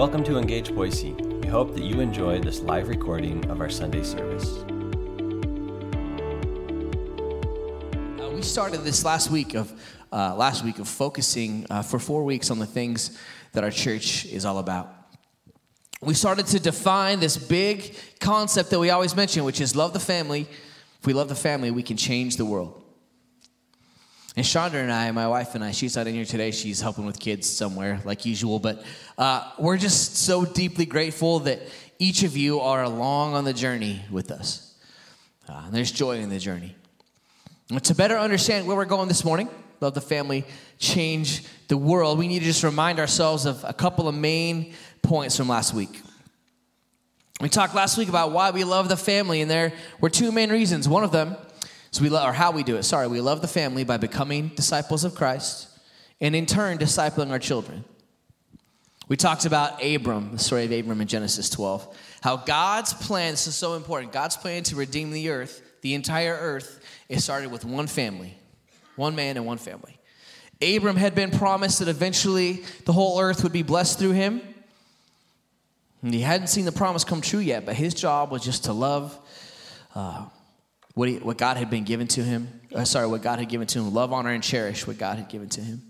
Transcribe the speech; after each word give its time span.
Welcome 0.00 0.24
to 0.24 0.38
Engage 0.38 0.74
Boise. 0.74 1.12
We 1.12 1.46
hope 1.46 1.74
that 1.74 1.82
you 1.82 2.00
enjoy 2.00 2.40
this 2.40 2.60
live 2.60 2.88
recording 2.88 3.44
of 3.50 3.60
our 3.60 3.68
Sunday 3.68 4.02
service. 4.02 4.46
Uh, 8.18 8.30
we 8.30 8.40
started 8.40 8.80
this 8.80 9.04
last 9.04 9.30
week 9.30 9.52
of 9.52 9.70
uh, 10.10 10.34
last 10.34 10.64
week 10.64 10.78
of 10.78 10.88
focusing 10.88 11.66
uh, 11.68 11.82
for 11.82 11.98
four 11.98 12.24
weeks 12.24 12.50
on 12.50 12.58
the 12.58 12.64
things 12.64 13.18
that 13.52 13.62
our 13.62 13.70
church 13.70 14.24
is 14.24 14.46
all 14.46 14.56
about. 14.56 14.90
We 16.00 16.14
started 16.14 16.46
to 16.46 16.58
define 16.58 17.20
this 17.20 17.36
big 17.36 17.94
concept 18.20 18.70
that 18.70 18.78
we 18.78 18.88
always 18.88 19.14
mention, 19.14 19.44
which 19.44 19.60
is 19.60 19.76
love 19.76 19.92
the 19.92 20.00
family. 20.00 20.48
If 20.98 21.06
we 21.06 21.12
love 21.12 21.28
the 21.28 21.34
family, 21.34 21.70
we 21.70 21.82
can 21.82 21.98
change 21.98 22.38
the 22.38 22.46
world. 22.46 22.79
And 24.36 24.46
Chandra 24.46 24.80
and 24.80 24.92
I, 24.92 25.10
my 25.10 25.26
wife 25.26 25.54
and 25.56 25.64
I, 25.64 25.72
she's 25.72 25.96
not 25.96 26.06
in 26.06 26.14
here 26.14 26.24
today. 26.24 26.52
She's 26.52 26.80
helping 26.80 27.04
with 27.04 27.18
kids 27.18 27.48
somewhere, 27.48 28.00
like 28.04 28.24
usual. 28.24 28.60
But 28.60 28.84
uh, 29.18 29.50
we're 29.58 29.76
just 29.76 30.16
so 30.16 30.44
deeply 30.44 30.86
grateful 30.86 31.40
that 31.40 31.60
each 31.98 32.22
of 32.22 32.36
you 32.36 32.60
are 32.60 32.84
along 32.84 33.34
on 33.34 33.44
the 33.44 33.52
journey 33.52 34.02
with 34.10 34.30
us. 34.30 34.74
Uh, 35.48 35.68
there's 35.70 35.90
joy 35.90 36.18
in 36.18 36.30
the 36.30 36.38
journey. 36.38 36.76
And 37.70 37.82
to 37.84 37.94
better 37.94 38.16
understand 38.16 38.66
where 38.66 38.76
we're 38.76 38.84
going 38.84 39.08
this 39.08 39.24
morning, 39.24 39.48
love 39.80 39.94
the 39.94 40.00
family, 40.00 40.44
change 40.78 41.44
the 41.66 41.76
world, 41.76 42.18
we 42.18 42.28
need 42.28 42.40
to 42.40 42.44
just 42.44 42.62
remind 42.62 43.00
ourselves 43.00 43.46
of 43.46 43.64
a 43.64 43.72
couple 43.72 44.06
of 44.06 44.14
main 44.14 44.74
points 45.02 45.36
from 45.36 45.48
last 45.48 45.74
week. 45.74 46.02
We 47.40 47.48
talked 47.48 47.74
last 47.74 47.96
week 47.96 48.08
about 48.08 48.32
why 48.32 48.50
we 48.50 48.64
love 48.64 48.88
the 48.88 48.96
family, 48.96 49.40
and 49.40 49.50
there 49.50 49.72
were 50.00 50.10
two 50.10 50.30
main 50.30 50.50
reasons. 50.50 50.88
One 50.88 51.04
of 51.04 51.10
them 51.10 51.36
so 51.90 52.02
we 52.02 52.08
love, 52.08 52.28
or 52.28 52.32
how 52.32 52.52
we 52.52 52.62
do 52.62 52.76
it. 52.76 52.84
Sorry, 52.84 53.08
we 53.08 53.20
love 53.20 53.42
the 53.42 53.48
family 53.48 53.84
by 53.84 53.96
becoming 53.96 54.48
disciples 54.48 55.04
of 55.04 55.14
Christ, 55.14 55.68
and 56.20 56.36
in 56.36 56.46
turn, 56.46 56.78
discipling 56.78 57.30
our 57.30 57.38
children. 57.38 57.84
We 59.08 59.16
talked 59.16 59.44
about 59.44 59.84
Abram, 59.84 60.30
the 60.32 60.38
story 60.38 60.66
of 60.66 60.72
Abram 60.72 61.00
in 61.00 61.08
Genesis 61.08 61.50
12, 61.50 61.96
how 62.20 62.36
God's 62.36 62.94
plan, 62.94 63.32
this 63.32 63.48
is 63.48 63.56
so 63.56 63.74
important, 63.74 64.12
God's 64.12 64.36
plan 64.36 64.62
to 64.64 64.76
redeem 64.76 65.10
the 65.10 65.30
earth, 65.30 65.62
the 65.82 65.94
entire 65.94 66.36
earth, 66.38 66.80
it 67.08 67.20
started 67.20 67.50
with 67.50 67.64
one 67.64 67.88
family, 67.88 68.36
one 68.94 69.16
man 69.16 69.36
and 69.36 69.44
one 69.44 69.58
family. 69.58 69.98
Abram 70.62 70.96
had 70.96 71.14
been 71.14 71.30
promised 71.30 71.78
that 71.78 71.88
eventually 71.88 72.64
the 72.84 72.92
whole 72.92 73.18
earth 73.18 73.42
would 73.42 73.52
be 73.52 73.62
blessed 73.62 73.98
through 73.98 74.12
him. 74.12 74.42
And 76.02 76.14
he 76.14 76.20
hadn't 76.20 76.48
seen 76.48 76.64
the 76.64 76.72
promise 76.72 77.02
come 77.02 77.20
true 77.20 77.40
yet, 77.40 77.66
but 77.66 77.74
his 77.74 77.94
job 77.94 78.30
was 78.30 78.44
just 78.44 78.64
to 78.64 78.72
love 78.72 79.18
uh, 79.94 80.26
what, 80.94 81.08
he, 81.08 81.16
what 81.16 81.38
God 81.38 81.56
had 81.56 81.70
been 81.70 81.84
given 81.84 82.06
to 82.08 82.22
him. 82.22 82.60
Uh, 82.74 82.84
sorry, 82.84 83.06
what 83.06 83.22
God 83.22 83.38
had 83.38 83.48
given 83.48 83.66
to 83.68 83.78
him. 83.78 83.92
Love, 83.92 84.12
honor, 84.12 84.30
and 84.30 84.42
cherish 84.42 84.86
what 84.86 84.98
God 84.98 85.18
had 85.18 85.28
given 85.28 85.48
to 85.50 85.60
him. 85.60 85.82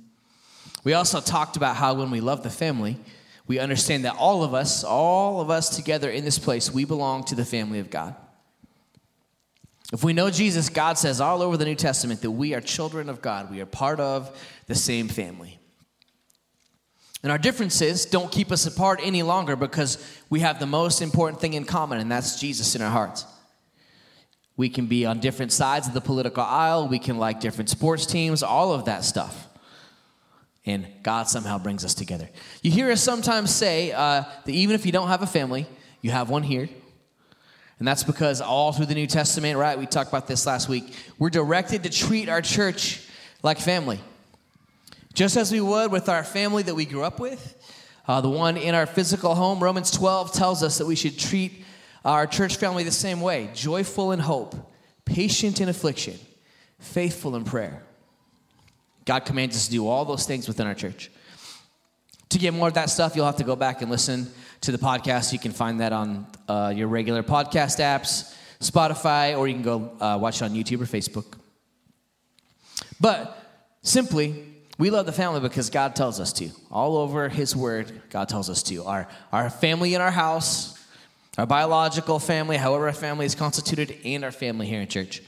We 0.84 0.94
also 0.94 1.20
talked 1.20 1.56
about 1.56 1.76
how 1.76 1.94
when 1.94 2.10
we 2.10 2.20
love 2.20 2.42
the 2.42 2.50
family, 2.50 2.98
we 3.46 3.58
understand 3.58 4.04
that 4.04 4.16
all 4.16 4.44
of 4.44 4.54
us, 4.54 4.84
all 4.84 5.40
of 5.40 5.50
us 5.50 5.74
together 5.76 6.10
in 6.10 6.24
this 6.24 6.38
place, 6.38 6.72
we 6.72 6.84
belong 6.84 7.24
to 7.24 7.34
the 7.34 7.44
family 7.44 7.80
of 7.80 7.90
God. 7.90 8.14
If 9.92 10.04
we 10.04 10.12
know 10.12 10.30
Jesus, 10.30 10.68
God 10.68 10.98
says 10.98 11.20
all 11.20 11.42
over 11.42 11.56
the 11.56 11.64
New 11.64 11.74
Testament 11.74 12.22
that 12.22 12.30
we 12.30 12.54
are 12.54 12.60
children 12.60 13.08
of 13.08 13.20
God. 13.20 13.50
We 13.50 13.60
are 13.60 13.66
part 13.66 13.98
of 13.98 14.38
the 14.68 14.74
same 14.74 15.08
family. 15.08 15.58
And 17.22 17.30
our 17.30 17.38
differences 17.38 18.06
don't 18.06 18.30
keep 18.30 18.50
us 18.52 18.66
apart 18.66 19.00
any 19.02 19.22
longer 19.22 19.56
because 19.56 19.98
we 20.30 20.40
have 20.40 20.58
the 20.58 20.66
most 20.66 21.02
important 21.02 21.40
thing 21.40 21.54
in 21.54 21.64
common, 21.64 21.98
and 21.98 22.10
that's 22.10 22.40
Jesus 22.40 22.74
in 22.76 22.82
our 22.82 22.90
hearts. 22.90 23.26
We 24.60 24.68
can 24.68 24.84
be 24.84 25.06
on 25.06 25.20
different 25.20 25.52
sides 25.52 25.88
of 25.88 25.94
the 25.94 26.02
political 26.02 26.42
aisle. 26.42 26.86
We 26.86 26.98
can 26.98 27.16
like 27.16 27.40
different 27.40 27.70
sports 27.70 28.04
teams, 28.04 28.42
all 28.42 28.74
of 28.74 28.84
that 28.84 29.04
stuff. 29.04 29.48
And 30.66 30.86
God 31.02 31.30
somehow 31.30 31.56
brings 31.56 31.82
us 31.82 31.94
together. 31.94 32.28
You 32.60 32.70
hear 32.70 32.90
us 32.90 33.02
sometimes 33.02 33.54
say 33.54 33.92
uh, 33.92 34.24
that 34.44 34.52
even 34.52 34.74
if 34.74 34.84
you 34.84 34.92
don't 34.92 35.08
have 35.08 35.22
a 35.22 35.26
family, 35.26 35.66
you 36.02 36.10
have 36.10 36.28
one 36.28 36.42
here. 36.42 36.68
And 37.78 37.88
that's 37.88 38.04
because 38.04 38.42
all 38.42 38.74
through 38.74 38.84
the 38.84 38.94
New 38.94 39.06
Testament, 39.06 39.56
right? 39.56 39.78
We 39.78 39.86
talked 39.86 40.10
about 40.10 40.26
this 40.26 40.44
last 40.46 40.68
week. 40.68 40.94
We're 41.18 41.30
directed 41.30 41.84
to 41.84 41.88
treat 41.88 42.28
our 42.28 42.42
church 42.42 43.08
like 43.42 43.58
family. 43.58 43.98
Just 45.14 45.38
as 45.38 45.50
we 45.50 45.62
would 45.62 45.90
with 45.90 46.10
our 46.10 46.22
family 46.22 46.64
that 46.64 46.74
we 46.74 46.84
grew 46.84 47.02
up 47.02 47.18
with, 47.18 47.56
uh, 48.06 48.20
the 48.20 48.28
one 48.28 48.58
in 48.58 48.74
our 48.74 48.84
physical 48.84 49.34
home, 49.34 49.58
Romans 49.58 49.90
12 49.90 50.34
tells 50.34 50.62
us 50.62 50.76
that 50.76 50.86
we 50.86 50.96
should 50.96 51.18
treat 51.18 51.64
our 52.04 52.26
church 52.26 52.56
family 52.56 52.84
the 52.84 52.90
same 52.90 53.20
way 53.20 53.50
joyful 53.54 54.12
in 54.12 54.18
hope, 54.18 54.54
patient 55.04 55.60
in 55.60 55.68
affliction, 55.68 56.18
faithful 56.78 57.36
in 57.36 57.44
prayer. 57.44 57.82
God 59.04 59.24
commands 59.24 59.56
us 59.56 59.66
to 59.66 59.72
do 59.72 59.88
all 59.88 60.04
those 60.04 60.26
things 60.26 60.46
within 60.46 60.66
our 60.66 60.74
church. 60.74 61.10
To 62.30 62.38
get 62.38 62.54
more 62.54 62.68
of 62.68 62.74
that 62.74 62.90
stuff, 62.90 63.16
you'll 63.16 63.26
have 63.26 63.36
to 63.36 63.44
go 63.44 63.56
back 63.56 63.82
and 63.82 63.90
listen 63.90 64.30
to 64.60 64.72
the 64.72 64.78
podcast. 64.78 65.32
You 65.32 65.38
can 65.38 65.52
find 65.52 65.80
that 65.80 65.92
on 65.92 66.26
uh, 66.48 66.72
your 66.74 66.86
regular 66.86 67.22
podcast 67.22 67.80
apps, 67.80 68.34
Spotify, 68.60 69.36
or 69.36 69.48
you 69.48 69.54
can 69.54 69.62
go 69.62 69.96
uh, 70.00 70.18
watch 70.20 70.40
it 70.40 70.44
on 70.44 70.50
YouTube 70.52 70.80
or 70.80 70.84
Facebook. 70.84 71.38
But 73.00 73.36
simply, 73.82 74.44
we 74.78 74.90
love 74.90 75.06
the 75.06 75.12
family 75.12 75.40
because 75.40 75.70
God 75.70 75.96
tells 75.96 76.20
us 76.20 76.32
to. 76.34 76.50
All 76.70 76.96
over 76.96 77.28
His 77.28 77.56
Word, 77.56 78.02
God 78.10 78.28
tells 78.28 78.48
us 78.48 78.62
to. 78.64 78.84
Our, 78.84 79.08
our 79.32 79.50
family 79.50 79.94
in 79.94 80.00
our 80.00 80.10
house, 80.10 80.78
our 81.40 81.46
biological 81.46 82.18
family, 82.18 82.58
however 82.58 82.86
our 82.86 82.92
family 82.92 83.24
is 83.24 83.34
constituted, 83.34 83.96
and 84.04 84.24
our 84.24 84.30
family 84.30 84.66
here 84.66 84.82
in 84.82 84.86
church. 84.86 85.22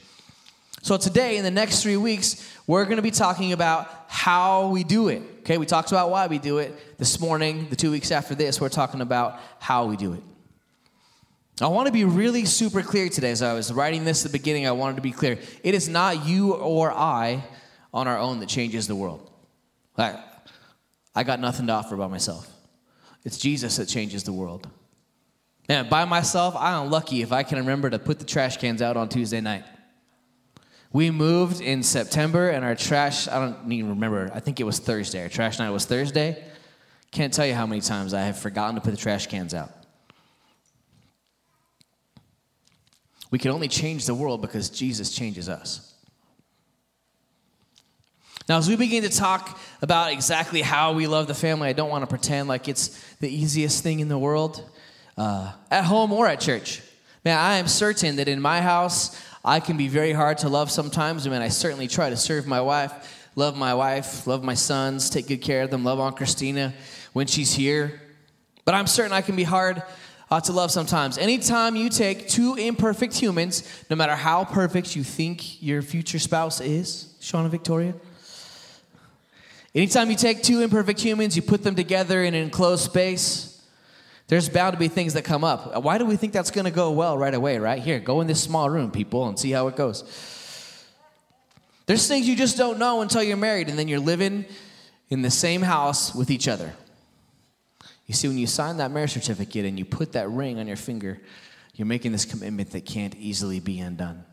So 0.83 0.95
today, 0.95 1.37
in 1.37 1.43
the 1.43 1.49
next 1.49 1.81
three 1.81 1.97
weeks, 1.97 2.55
we're 2.67 2.83
going 2.83 2.97
to 2.97 3.01
be 3.01 3.09
talking 3.09 3.51
about 3.51 3.89
how 4.09 4.67
we 4.67 4.83
do 4.83 5.07
it. 5.07 5.23
Okay, 5.39 5.57
we 5.57 5.65
talked 5.65 5.91
about 5.91 6.11
why 6.11 6.27
we 6.27 6.37
do 6.37 6.59
it 6.59 6.99
this 6.99 7.19
morning. 7.19 7.65
The 7.71 7.75
two 7.75 7.89
weeks 7.89 8.11
after 8.11 8.35
this, 8.35 8.61
we're 8.61 8.69
talking 8.69 9.01
about 9.01 9.39
how 9.57 9.85
we 9.85 9.97
do 9.97 10.13
it. 10.13 10.21
I 11.59 11.65
want 11.65 11.87
to 11.87 11.91
be 11.91 12.05
really 12.05 12.45
super 12.45 12.83
clear 12.83 13.09
today. 13.09 13.31
As 13.31 13.41
I 13.41 13.53
was 13.53 13.73
writing 13.73 14.05
this 14.05 14.23
at 14.23 14.31
the 14.31 14.37
beginning, 14.37 14.67
I 14.67 14.71
wanted 14.71 14.97
to 14.97 15.01
be 15.01 15.13
clear. 15.13 15.39
It 15.63 15.73
is 15.73 15.89
not 15.89 16.27
you 16.27 16.53
or 16.53 16.91
I 16.91 17.43
on 17.91 18.07
our 18.07 18.19
own 18.19 18.39
that 18.41 18.49
changes 18.49 18.85
the 18.85 18.95
world. 18.95 19.31
I, 19.97 20.23
I 21.15 21.23
got 21.23 21.39
nothing 21.39 21.65
to 21.65 21.73
offer 21.73 21.97
by 21.97 22.05
myself. 22.05 22.47
It's 23.23 23.39
Jesus 23.39 23.77
that 23.77 23.87
changes 23.87 24.23
the 24.25 24.33
world. 24.33 24.69
And 25.69 25.89
by 25.89 26.05
myself, 26.05 26.55
I'm 26.57 26.89
lucky 26.89 27.21
if 27.21 27.31
I 27.31 27.43
can 27.43 27.57
remember 27.59 27.89
to 27.89 27.99
put 27.99 28.19
the 28.19 28.25
trash 28.25 28.57
cans 28.57 28.81
out 28.81 28.97
on 28.97 29.07
Tuesday 29.09 29.41
night. 29.41 29.63
We 30.91 31.09
moved 31.09 31.61
in 31.61 31.81
September, 31.81 32.49
and 32.49 32.63
our 32.63 32.75
trash, 32.75 33.27
I 33.27 33.39
don't 33.39 33.71
even 33.71 33.91
remember, 33.91 34.29
I 34.33 34.39
think 34.39 34.59
it 34.59 34.63
was 34.63 34.79
Thursday. 34.79 35.23
Our 35.23 35.29
trash 35.29 35.57
night 35.57 35.71
was 35.71 35.85
Thursday. 35.85 36.43
Can't 37.11 37.33
tell 37.33 37.47
you 37.47 37.53
how 37.53 37.65
many 37.65 37.81
times 37.81 38.13
I 38.13 38.21
have 38.21 38.37
forgotten 38.37 38.75
to 38.75 38.81
put 38.81 38.91
the 38.91 38.97
trash 38.97 39.27
cans 39.27 39.53
out. 39.53 39.71
We 43.31 43.39
can 43.39 43.49
only 43.49 43.67
change 43.67 44.05
the 44.05 44.13
world 44.13 44.41
because 44.41 44.69
Jesus 44.69 45.11
changes 45.11 45.49
us. 45.49 45.93
Now, 48.47 48.57
as 48.57 48.67
we 48.67 48.75
begin 48.75 49.03
to 49.03 49.09
talk 49.09 49.57
about 49.81 50.11
exactly 50.11 50.61
how 50.61 50.93
we 50.93 51.07
love 51.07 51.27
the 51.27 51.33
family, 51.33 51.69
I 51.69 51.73
don't 51.73 51.89
want 51.89 52.03
to 52.03 52.07
pretend 52.07 52.49
like 52.49 52.67
it's 52.67 52.89
the 53.15 53.33
easiest 53.33 53.81
thing 53.81 54.01
in 54.01 54.09
the 54.09 54.17
world 54.17 54.69
uh, 55.17 55.51
at 55.69 55.83
home 55.83 56.11
or 56.11 56.27
at 56.27 56.39
church. 56.39 56.81
Man, 57.25 57.37
I 57.37 57.57
am 57.57 57.67
certain 57.67 58.17
that 58.17 58.27
in 58.27 58.41
my 58.41 58.61
house, 58.61 59.19
I 59.45 59.59
can 59.59 59.77
be 59.77 59.87
very 59.87 60.13
hard 60.13 60.39
to 60.39 60.49
love 60.49 60.71
sometimes. 60.71 61.27
I 61.27 61.29
mean, 61.29 61.41
I 61.41 61.49
certainly 61.49 61.87
try 61.87 62.09
to 62.09 62.17
serve 62.17 62.47
my 62.47 62.61
wife, 62.61 63.27
love 63.35 63.57
my 63.57 63.73
wife, 63.73 64.25
love 64.27 64.43
my 64.43 64.53
sons, 64.53 65.09
take 65.09 65.27
good 65.27 65.41
care 65.41 65.63
of 65.63 65.69
them, 65.69 65.83
love 65.83 65.99
Aunt 65.99 66.15
Christina 66.15 66.73
when 67.13 67.27
she's 67.27 67.53
here. 67.53 68.01
But 68.65 68.75
I'm 68.75 68.87
certain 68.87 69.11
I 69.13 69.21
can 69.21 69.35
be 69.35 69.43
hard 69.43 69.83
uh, 70.31 70.41
to 70.41 70.51
love 70.51 70.71
sometimes. 70.71 71.17
Anytime 71.17 71.75
you 71.75 71.89
take 71.89 72.27
two 72.27 72.55
imperfect 72.55 73.13
humans, 73.13 73.63
no 73.89 73.95
matter 73.95 74.15
how 74.15 74.45
perfect 74.45 74.95
you 74.95 75.03
think 75.03 75.61
your 75.61 75.81
future 75.81 76.19
spouse 76.19 76.59
is, 76.59 77.13
Sean 77.19 77.41
and 77.41 77.51
Victoria, 77.51 77.93
anytime 79.75 80.09
you 80.09 80.15
take 80.15 80.41
two 80.41 80.61
imperfect 80.61 80.99
humans, 80.99 81.35
you 81.35 81.41
put 81.41 81.63
them 81.63 81.75
together 81.75 82.23
in 82.23 82.33
an 82.33 82.43
enclosed 82.43 82.83
space, 82.83 83.52
there's 84.27 84.49
bound 84.49 84.73
to 84.73 84.79
be 84.79 84.87
things 84.87 85.13
that 85.13 85.23
come 85.23 85.43
up. 85.43 85.83
Why 85.83 85.97
do 85.97 86.05
we 86.05 86.15
think 86.15 86.33
that's 86.33 86.51
going 86.51 86.65
to 86.65 86.71
go 86.71 86.91
well 86.91 87.17
right 87.17 87.33
away, 87.33 87.57
right? 87.57 87.81
Here, 87.81 87.99
go 87.99 88.21
in 88.21 88.27
this 88.27 88.41
small 88.41 88.69
room, 88.69 88.91
people, 88.91 89.27
and 89.27 89.37
see 89.37 89.51
how 89.51 89.67
it 89.67 89.75
goes. 89.75 90.03
There's 91.85 92.07
things 92.07 92.27
you 92.27 92.35
just 92.35 92.57
don't 92.57 92.79
know 92.79 93.01
until 93.01 93.21
you're 93.21 93.37
married 93.37 93.67
and 93.67 93.77
then 93.77 93.87
you're 93.87 93.99
living 93.99 94.45
in 95.09 95.21
the 95.21 95.31
same 95.31 95.61
house 95.61 96.15
with 96.15 96.31
each 96.31 96.47
other. 96.47 96.73
You 98.07 98.13
see, 98.13 98.27
when 98.27 98.37
you 98.37 98.47
sign 98.47 98.77
that 98.77 98.91
marriage 98.91 99.11
certificate 99.11 99.65
and 99.65 99.77
you 99.77 99.85
put 99.85 100.13
that 100.13 100.29
ring 100.29 100.59
on 100.59 100.67
your 100.67 100.77
finger, 100.77 101.21
you're 101.75 101.85
making 101.85 102.11
this 102.11 102.25
commitment 102.25 102.71
that 102.71 102.85
can't 102.85 103.15
easily 103.15 103.59
be 103.59 103.79
undone. 103.79 104.23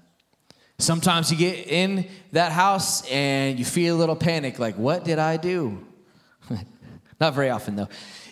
Sometimes 0.79 1.31
you 1.31 1.37
get 1.37 1.67
in 1.67 2.09
that 2.33 2.53
house 2.53 3.07
and 3.11 3.59
you 3.59 3.65
feel 3.65 3.97
a 3.97 3.99
little 3.99 4.17
panic 4.17 4.59
like, 4.59 4.77
what 4.77 5.05
did 5.05 5.19
I 5.19 5.37
do? 5.37 5.87
Not 7.21 7.35
very 7.35 7.51
often, 7.51 7.77
though. 7.77 7.89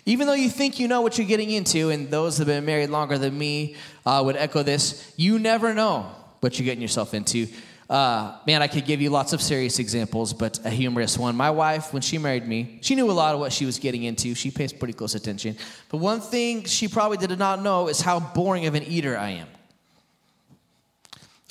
Even 0.09 0.25
though 0.25 0.33
you 0.33 0.49
think 0.49 0.79
you 0.79 0.87
know 0.87 1.01
what 1.01 1.19
you're 1.19 1.27
getting 1.27 1.51
into, 1.51 1.91
and 1.91 2.09
those 2.09 2.37
that 2.37 2.47
have 2.47 2.57
been 2.57 2.65
married 2.65 2.89
longer 2.89 3.19
than 3.19 3.37
me 3.37 3.75
uh, 4.07 4.23
would 4.25 4.35
echo 4.35 4.63
this, 4.63 5.13
you 5.17 5.37
never 5.37 5.71
know 5.71 6.09
what 6.39 6.57
you're 6.57 6.65
getting 6.65 6.81
yourself 6.81 7.13
into. 7.13 7.45
Uh, 7.87 8.35
man, 8.47 8.63
I 8.63 8.67
could 8.67 8.85
give 8.85 9.01
you 9.01 9.11
lots 9.11 9.33
of 9.33 9.41
serious 9.41 9.77
examples, 9.77 10.33
but 10.33 10.65
a 10.65 10.71
humorous 10.71 11.15
one. 11.15 11.35
My 11.35 11.51
wife, 11.51 11.93
when 11.93 12.01
she 12.01 12.17
married 12.17 12.47
me, 12.47 12.79
she 12.81 12.95
knew 12.95 13.11
a 13.11 13.13
lot 13.13 13.35
of 13.35 13.39
what 13.39 13.53
she 13.53 13.67
was 13.67 13.77
getting 13.77 14.01
into. 14.01 14.33
She 14.33 14.49
pays 14.49 14.73
pretty 14.73 14.93
close 14.93 15.13
attention. 15.13 15.55
But 15.89 15.97
one 15.97 16.21
thing 16.21 16.63
she 16.63 16.87
probably 16.87 17.17
did 17.17 17.37
not 17.37 17.61
know 17.61 17.87
is 17.87 18.01
how 18.01 18.19
boring 18.19 18.65
of 18.65 18.73
an 18.73 18.81
eater 18.85 19.15
I 19.15 19.29
am. 19.29 19.47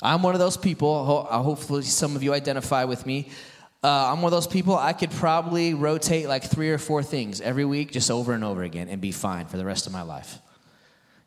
I'm 0.01 0.21
one 0.21 0.35
of 0.35 0.39
those 0.39 0.57
people, 0.57 1.27
uh, 1.29 1.41
hopefully, 1.41 1.83
some 1.83 2.13
of 2.13 2.23
you 2.23 2.33
identify 2.33 2.83
with 2.83 3.05
me. 3.05 3.29
Uh, 3.81 4.11
I'm 4.11 4.21
one 4.21 4.25
of 4.25 4.31
those 4.31 4.47
people, 4.47 4.77
I 4.77 4.93
could 4.93 5.11
probably 5.11 5.73
rotate 5.73 6.27
like 6.27 6.43
three 6.43 6.69
or 6.69 6.77
four 6.77 7.01
things 7.01 7.39
every 7.39 7.63
week, 7.63 7.91
just 7.91 8.11
over 8.11 8.33
and 8.33 8.43
over 8.43 8.63
again, 8.63 8.89
and 8.89 8.99
be 8.99 9.11
fine 9.11 9.45
for 9.45 9.57
the 9.57 9.65
rest 9.65 9.87
of 9.87 9.93
my 9.93 10.01
life. 10.01 10.39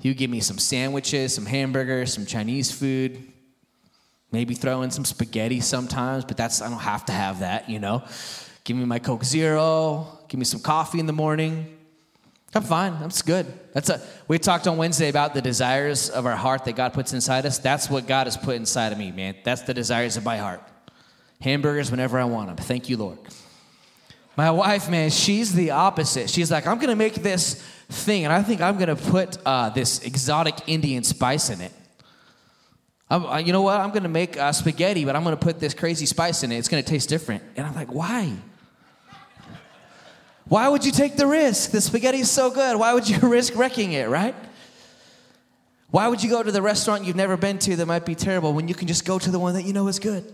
You 0.00 0.12
give 0.14 0.30
me 0.30 0.40
some 0.40 0.58
sandwiches, 0.58 1.34
some 1.34 1.46
hamburgers, 1.46 2.12
some 2.12 2.26
Chinese 2.26 2.70
food, 2.70 3.32
Maybe 4.32 4.54
throw 4.54 4.80
in 4.80 4.90
some 4.90 5.04
spaghetti 5.04 5.60
sometimes, 5.60 6.24
but 6.24 6.38
that's 6.38 6.62
I 6.62 6.70
don't 6.70 6.78
have 6.78 7.04
to 7.06 7.12
have 7.12 7.40
that, 7.40 7.68
you 7.68 7.78
know. 7.78 8.02
Give 8.64 8.76
me 8.76 8.86
my 8.86 8.98
Coke 8.98 9.24
Zero, 9.24 10.20
give 10.28 10.38
me 10.38 10.46
some 10.46 10.60
coffee 10.60 10.98
in 10.98 11.06
the 11.06 11.12
morning. 11.12 11.76
I'm 12.54 12.62
fine. 12.62 12.98
That's 13.00 13.22
good. 13.22 13.46
That's 13.72 13.90
a 13.90 14.00
we 14.28 14.38
talked 14.38 14.66
on 14.66 14.78
Wednesday 14.78 15.08
about 15.08 15.34
the 15.34 15.42
desires 15.42 16.08
of 16.08 16.26
our 16.26 16.36
heart 16.36 16.64
that 16.64 16.76
God 16.76 16.94
puts 16.94 17.12
inside 17.12 17.44
us. 17.44 17.58
That's 17.58 17.90
what 17.90 18.06
God 18.06 18.26
has 18.26 18.36
put 18.36 18.56
inside 18.56 18.92
of 18.92 18.98
me, 18.98 19.10
man. 19.12 19.36
That's 19.44 19.62
the 19.62 19.74
desires 19.74 20.16
of 20.16 20.24
my 20.24 20.38
heart. 20.38 20.62
Hamburgers 21.42 21.90
whenever 21.90 22.18
I 22.18 22.24
want 22.24 22.48
them. 22.48 22.56
Thank 22.56 22.88
you, 22.88 22.96
Lord. 22.96 23.18
My 24.36 24.50
wife, 24.50 24.88
man, 24.88 25.10
she's 25.10 25.52
the 25.52 25.72
opposite. 25.72 26.30
She's 26.30 26.50
like, 26.50 26.66
I'm 26.66 26.78
gonna 26.78 26.96
make 26.96 27.14
this 27.14 27.54
thing, 27.90 28.24
and 28.24 28.32
I 28.32 28.42
think 28.42 28.60
I'm 28.60 28.78
gonna 28.78 28.96
put 28.96 29.36
uh, 29.44 29.68
this 29.70 30.02
exotic 30.02 30.56
Indian 30.66 31.04
spice 31.04 31.50
in 31.50 31.60
it. 31.60 31.72
I, 33.10 33.40
you 33.40 33.52
know 33.52 33.60
what? 33.60 33.78
I'm 33.78 33.92
to 33.92 34.08
make 34.08 34.38
uh, 34.38 34.52
spaghetti, 34.52 35.04
but 35.04 35.14
I'm 35.14 35.24
to 35.24 35.36
put 35.36 35.60
this 35.60 35.74
crazy 35.74 36.06
spice 36.06 36.44
in 36.44 36.50
it. 36.52 36.56
It's 36.56 36.68
to 36.68 36.82
taste 36.82 37.10
different. 37.10 37.42
And 37.56 37.66
I'm 37.66 37.74
like, 37.74 37.92
why? 37.92 38.32
Why 40.46 40.68
would 40.68 40.84
you 40.86 40.92
take 40.92 41.16
the 41.16 41.26
risk? 41.26 41.72
The 41.72 41.82
spaghetti 41.82 42.20
is 42.20 42.30
so 42.30 42.50
good. 42.50 42.78
Why 42.78 42.94
would 42.94 43.06
you 43.06 43.18
risk 43.28 43.54
wrecking 43.54 43.92
it, 43.92 44.08
right? 44.08 44.34
Why 45.90 46.08
would 46.08 46.22
you 46.22 46.30
go 46.30 46.42
to 46.42 46.50
the 46.50 46.62
restaurant 46.62 47.04
you've 47.04 47.16
never 47.16 47.36
been 47.36 47.58
to 47.60 47.76
that 47.76 47.86
might 47.86 48.06
be 48.06 48.14
terrible 48.14 48.54
when 48.54 48.66
you 48.66 48.74
can 48.74 48.88
just 48.88 49.04
go 49.04 49.18
to 49.18 49.30
the 49.30 49.38
one 49.38 49.54
that 49.54 49.64
you 49.64 49.74
know 49.74 49.88
is 49.88 49.98
good? 49.98 50.24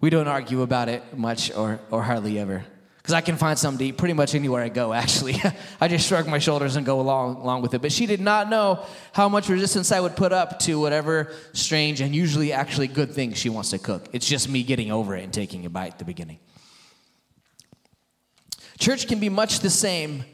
We 0.00 0.10
don't 0.10 0.28
argue 0.28 0.62
about 0.62 0.88
it 0.88 1.16
much 1.16 1.52
or, 1.52 1.80
or 1.90 2.02
hardly 2.02 2.38
ever 2.38 2.64
because 3.10 3.14
I 3.14 3.22
can 3.22 3.36
find 3.36 3.82
eat 3.82 3.96
pretty 3.98 4.14
much 4.14 4.34
anywhere 4.34 4.62
I 4.62 4.68
go, 4.68 4.92
actually. 5.04 5.40
I 5.80 5.88
just 5.88 6.06
shrug 6.06 6.28
my 6.28 6.38
shoulders 6.38 6.76
and 6.76 6.86
go 6.86 7.00
along, 7.00 7.36
along 7.36 7.62
with 7.62 7.74
it. 7.74 7.82
But 7.82 7.92
she 7.92 8.06
did 8.06 8.20
not 8.20 8.48
know 8.48 8.84
how 9.12 9.28
much 9.28 9.48
resistance 9.48 9.90
I 9.90 10.00
would 10.00 10.16
put 10.16 10.32
up 10.32 10.58
to 10.60 10.78
whatever 10.78 11.32
strange 11.52 12.00
and 12.00 12.14
usually 12.14 12.52
actually 12.52 12.88
good 12.88 13.10
thing 13.10 13.32
she 13.32 13.48
wants 13.48 13.70
to 13.70 13.78
cook. 13.78 14.08
It's 14.12 14.28
just 14.28 14.48
me 14.48 14.62
getting 14.62 14.92
over 14.92 15.16
it 15.16 15.24
and 15.24 15.32
taking 15.32 15.66
a 15.66 15.70
bite 15.70 15.92
at 15.92 15.98
the 15.98 16.04
beginning. 16.04 16.38
Church 18.78 19.08
can 19.08 19.18
be 19.18 19.28
much 19.28 19.60
the 19.60 19.70
same, 19.70 20.24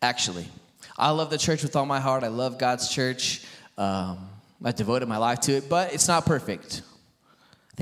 actually. 0.00 0.46
I 0.96 1.10
love 1.10 1.30
the 1.30 1.38
church 1.38 1.62
with 1.62 1.76
all 1.76 1.86
my 1.86 2.00
heart. 2.00 2.24
I 2.24 2.28
love 2.28 2.58
God's 2.58 2.88
church. 2.88 3.44
Um, 3.76 4.28
I've 4.64 4.76
devoted 4.76 5.08
my 5.08 5.18
life 5.18 5.40
to 5.40 5.52
it, 5.52 5.68
but 5.68 5.92
it's 5.92 6.08
not 6.08 6.24
perfect. 6.24 6.82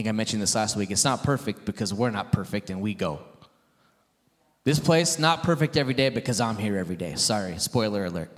I 0.00 0.02
think 0.02 0.08
I 0.08 0.12
mentioned 0.12 0.40
this 0.40 0.54
last 0.54 0.76
week. 0.76 0.90
It's 0.90 1.04
not 1.04 1.22
perfect 1.22 1.66
because 1.66 1.92
we're 1.92 2.08
not 2.08 2.32
perfect 2.32 2.70
and 2.70 2.80
we 2.80 2.94
go. 2.94 3.20
This 4.64 4.78
place, 4.78 5.18
not 5.18 5.42
perfect 5.42 5.76
every 5.76 5.92
day 5.92 6.08
because 6.08 6.40
I'm 6.40 6.56
here 6.56 6.78
every 6.78 6.96
day. 6.96 7.16
Sorry, 7.16 7.58
spoiler 7.58 8.06
alert. 8.06 8.30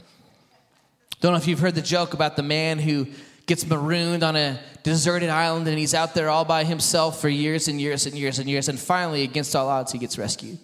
Don't 1.20 1.30
know 1.30 1.38
if 1.38 1.46
you've 1.46 1.60
heard 1.60 1.76
the 1.76 1.80
joke 1.80 2.14
about 2.14 2.34
the 2.34 2.42
man 2.42 2.80
who 2.80 3.06
gets 3.46 3.64
marooned 3.64 4.24
on 4.24 4.34
a 4.34 4.58
deserted 4.82 5.28
island 5.28 5.68
and 5.68 5.78
he's 5.78 5.94
out 5.94 6.14
there 6.14 6.28
all 6.30 6.44
by 6.44 6.64
himself 6.64 7.20
for 7.20 7.28
years 7.28 7.68
and 7.68 7.80
years 7.80 8.06
and 8.06 8.18
years 8.18 8.40
and 8.40 8.50
years. 8.50 8.68
And 8.68 8.76
finally, 8.76 9.22
against 9.22 9.54
all 9.54 9.68
odds, 9.68 9.92
he 9.92 9.98
gets 10.00 10.18
rescued. 10.18 10.58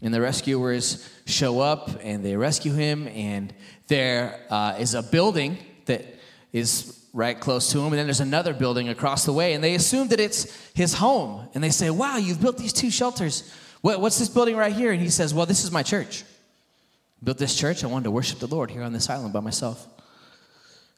And 0.00 0.14
the 0.14 0.22
rescuers 0.22 1.06
show 1.26 1.60
up 1.60 1.90
and 2.02 2.24
they 2.24 2.34
rescue 2.34 2.72
him. 2.72 3.08
And 3.08 3.52
there 3.88 4.40
uh, 4.48 4.76
is 4.78 4.94
a 4.94 5.02
building 5.02 5.58
that 5.84 6.06
is 6.50 6.99
right 7.12 7.38
close 7.38 7.70
to 7.72 7.78
him. 7.78 7.86
And 7.86 7.94
then 7.94 8.06
there's 8.06 8.20
another 8.20 8.54
building 8.54 8.88
across 8.88 9.24
the 9.24 9.32
way. 9.32 9.54
And 9.54 9.62
they 9.62 9.74
assume 9.74 10.08
that 10.08 10.20
it's 10.20 10.56
his 10.74 10.94
home. 10.94 11.48
And 11.54 11.62
they 11.62 11.70
say, 11.70 11.90
Wow, 11.90 12.16
you've 12.16 12.40
built 12.40 12.58
these 12.58 12.72
two 12.72 12.90
shelters. 12.90 13.52
What's 13.82 14.18
this 14.18 14.28
building 14.28 14.56
right 14.56 14.72
here? 14.72 14.92
And 14.92 15.00
he 15.00 15.08
says, 15.08 15.32
Well, 15.32 15.46
this 15.46 15.64
is 15.64 15.72
my 15.72 15.82
church. 15.82 16.24
built 17.22 17.38
this 17.38 17.56
church. 17.56 17.82
I 17.84 17.86
wanted 17.86 18.04
to 18.04 18.10
worship 18.10 18.38
the 18.38 18.46
Lord 18.46 18.70
here 18.70 18.82
on 18.82 18.92
this 18.92 19.08
island 19.08 19.32
by 19.32 19.40
myself. 19.40 19.86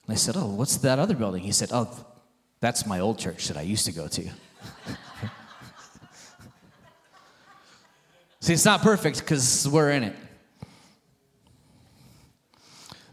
And 0.07 0.15
I 0.15 0.17
said, 0.17 0.37
Oh, 0.37 0.47
what's 0.47 0.77
that 0.79 0.99
other 0.99 1.15
building? 1.15 1.43
He 1.43 1.53
said, 1.53 1.71
Oh, 1.73 1.89
that's 2.61 2.87
my 2.87 3.01
old 3.01 3.19
church 3.19 3.49
that 3.49 3.57
I 3.57 3.63
used 3.63 3.87
to 3.87 3.93
go 3.93 4.09
to. 4.09 4.23
See, 8.41 8.53
it's 8.53 8.65
not 8.65 8.83
perfect 8.83 9.21
because 9.21 9.69
we're 9.69 9.91
in 9.91 10.03
it. 10.03 10.17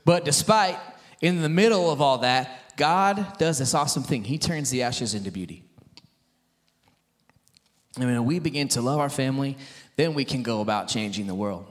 But 0.04 0.26
despite 0.26 0.80
in 1.22 1.44
the 1.44 1.50
middle 1.50 1.92
of 1.92 2.02
all 2.02 2.18
that, 2.20 2.69
God 2.80 3.38
does 3.38 3.60
this 3.60 3.74
awesome 3.74 4.04
thing. 4.04 4.24
He 4.24 4.38
turns 4.38 4.70
the 4.70 4.84
ashes 4.84 5.14
into 5.14 5.32
beauty. 5.32 5.66
And 7.98 8.06
when 8.06 8.24
we 8.24 8.40
begin 8.40 8.70
to 8.70 8.82
love 8.82 9.00
our 9.00 9.10
family, 9.10 9.58
then 9.98 10.14
we 10.14 10.24
can 10.24 10.44
go 10.44 10.62
about 10.62 10.88
changing 10.88 11.28
the 11.28 11.36
world. 11.36 11.66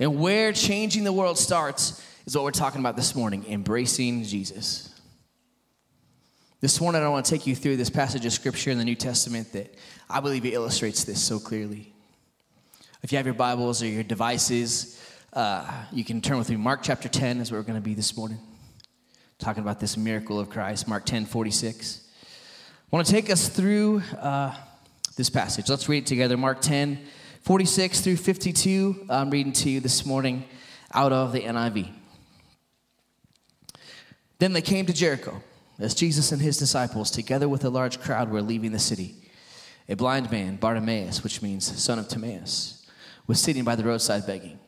And 0.00 0.18
where 0.18 0.54
changing 0.54 1.04
the 1.04 1.12
world 1.12 1.36
starts 1.36 2.02
is 2.24 2.34
what 2.34 2.44
we're 2.44 2.50
talking 2.50 2.80
about 2.80 2.96
this 2.96 3.14
morning 3.14 3.44
embracing 3.46 4.24
Jesus. 4.24 4.98
This 6.62 6.80
morning, 6.80 7.02
I 7.02 7.08
want 7.10 7.26
to 7.26 7.30
take 7.30 7.46
you 7.46 7.54
through 7.54 7.76
this 7.76 7.90
passage 7.90 8.24
of 8.24 8.32
scripture 8.32 8.70
in 8.70 8.78
the 8.78 8.84
New 8.84 8.94
Testament 8.94 9.52
that 9.52 9.74
I 10.08 10.20
believe 10.20 10.46
it 10.46 10.54
illustrates 10.54 11.04
this 11.04 11.22
so 11.22 11.38
clearly. 11.38 11.92
If 13.02 13.12
you 13.12 13.18
have 13.18 13.26
your 13.26 13.34
Bibles 13.34 13.82
or 13.82 13.86
your 13.86 14.02
devices, 14.02 14.98
uh, 15.34 15.70
you 15.92 16.04
can 16.04 16.22
turn 16.22 16.38
with 16.38 16.48
me. 16.48 16.56
Mark 16.56 16.80
chapter 16.82 17.10
10 17.10 17.40
is 17.40 17.52
where 17.52 17.60
we're 17.60 17.66
going 17.66 17.78
to 17.78 17.84
be 17.84 17.92
this 17.92 18.16
morning, 18.16 18.38
talking 19.38 19.62
about 19.62 19.78
this 19.78 19.96
miracle 19.96 20.40
of 20.40 20.50
Christ. 20.50 20.88
Mark 20.88 21.04
10 21.06 21.24
46. 21.24 22.08
I 22.26 22.96
want 22.96 23.06
to 23.06 23.12
take 23.12 23.30
us 23.30 23.48
through 23.48 24.02
uh, 24.18 24.54
this 25.16 25.30
passage. 25.30 25.68
Let's 25.68 25.88
read 25.88 26.04
it 26.04 26.06
together. 26.06 26.36
Mark 26.36 26.60
10, 26.60 26.98
46 27.42 28.00
through 28.00 28.16
52. 28.16 29.06
I'm 29.08 29.30
reading 29.30 29.52
to 29.52 29.70
you 29.70 29.80
this 29.80 30.04
morning 30.04 30.44
out 30.92 31.12
of 31.12 31.32
the 31.32 31.42
NIV. 31.42 31.88
Then 34.38 34.52
they 34.52 34.62
came 34.62 34.86
to 34.86 34.92
Jericho 34.92 35.40
as 35.78 35.94
Jesus 35.94 36.32
and 36.32 36.42
his 36.42 36.56
disciples, 36.56 37.10
together 37.10 37.48
with 37.48 37.64
a 37.64 37.70
large 37.70 38.00
crowd, 38.00 38.30
were 38.30 38.42
leaving 38.42 38.72
the 38.72 38.78
city. 38.78 39.14
A 39.88 39.94
blind 39.94 40.30
man, 40.32 40.56
Bartimaeus, 40.56 41.22
which 41.22 41.42
means 41.42 41.80
son 41.80 41.98
of 42.00 42.08
Timaeus, 42.08 42.86
was 43.28 43.40
sitting 43.40 43.62
by 43.62 43.76
the 43.76 43.84
roadside 43.84 44.26
begging. 44.26 44.58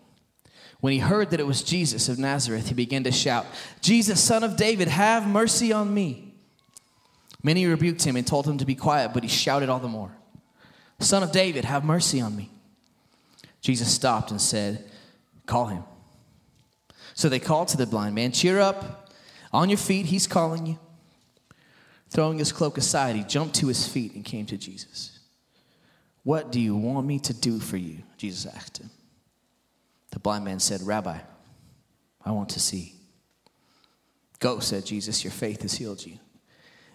When 0.81 0.93
he 0.93 0.99
heard 0.99 1.31
that 1.31 1.41
it 1.41 1.47
was 1.47 1.63
Jesus 1.63 2.09
of 2.09 2.19
Nazareth, 2.19 2.69
he 2.69 2.75
began 2.75 3.05
to 3.05 3.13
shout, 3.13 3.47
Jesus, 3.81 4.23
son 4.23 4.43
of 4.43 4.57
David, 4.57 4.89
have 4.89 5.27
mercy 5.27 5.73
on 5.73 5.93
me. 5.93 6.35
Many 7.43 7.67
rebuked 7.67 8.03
him 8.03 8.17
and 8.17 8.27
told 8.27 8.47
him 8.47 8.59
to 8.59 8.67
be 8.67 8.75
quiet, 8.75 9.13
but 9.13 9.23
he 9.23 9.29
shouted 9.29 9.69
all 9.69 9.79
the 9.79 9.89
more. 9.89 10.13
Son 10.99 11.23
of 11.23 11.33
David, 11.33 11.65
have 11.65 11.85
mercy 11.85 12.21
on 12.21 12.35
me. 12.37 12.51
Jesus 13.61 13.93
stopped 13.93 14.31
and 14.31 14.41
said, 14.41 14.91
Call 15.47 15.67
him. 15.67 15.85
So 17.15 17.29
they 17.29 17.39
called 17.39 17.69
to 17.69 17.77
the 17.77 17.87
blind 17.87 18.15
man, 18.15 18.33
Cheer 18.33 18.61
up, 18.61 19.11
on 19.53 19.69
your 19.69 19.79
feet, 19.79 20.07
he's 20.07 20.27
calling 20.27 20.67
you. 20.67 20.79
Throwing 22.09 22.39
his 22.39 22.53
cloak 22.53 22.79
aside, 22.79 23.17
he 23.17 23.25
jumped 23.25 23.57
to 23.57 23.69
his 23.69 23.87
feet 23.87 24.15
and 24.15 24.25
came 24.25 24.47
to 24.47 24.57
Jesus. 24.57 25.19
What 26.23 26.53
do 26.53 26.61
you 26.61 26.77
want 26.77 27.07
me 27.07 27.19
to 27.21 27.35
do 27.35 27.59
for 27.59 27.77
you? 27.77 27.99
Jesus 28.17 28.47
asked 28.53 28.79
him. 28.79 28.91
The 30.11 30.19
blind 30.19 30.45
man 30.45 30.61
said, 30.61 30.83
Rabbi, 30.83 31.19
I 32.25 32.31
want 32.33 32.51
to 32.51 32.61
see. 32.61 32.95
Go, 34.39 34.59
said 34.59 34.87
Jesus, 34.87 35.23
your 35.23 35.31
faith 35.31 35.63
has 35.63 35.75
healed 35.75 36.05
you. 36.05 36.19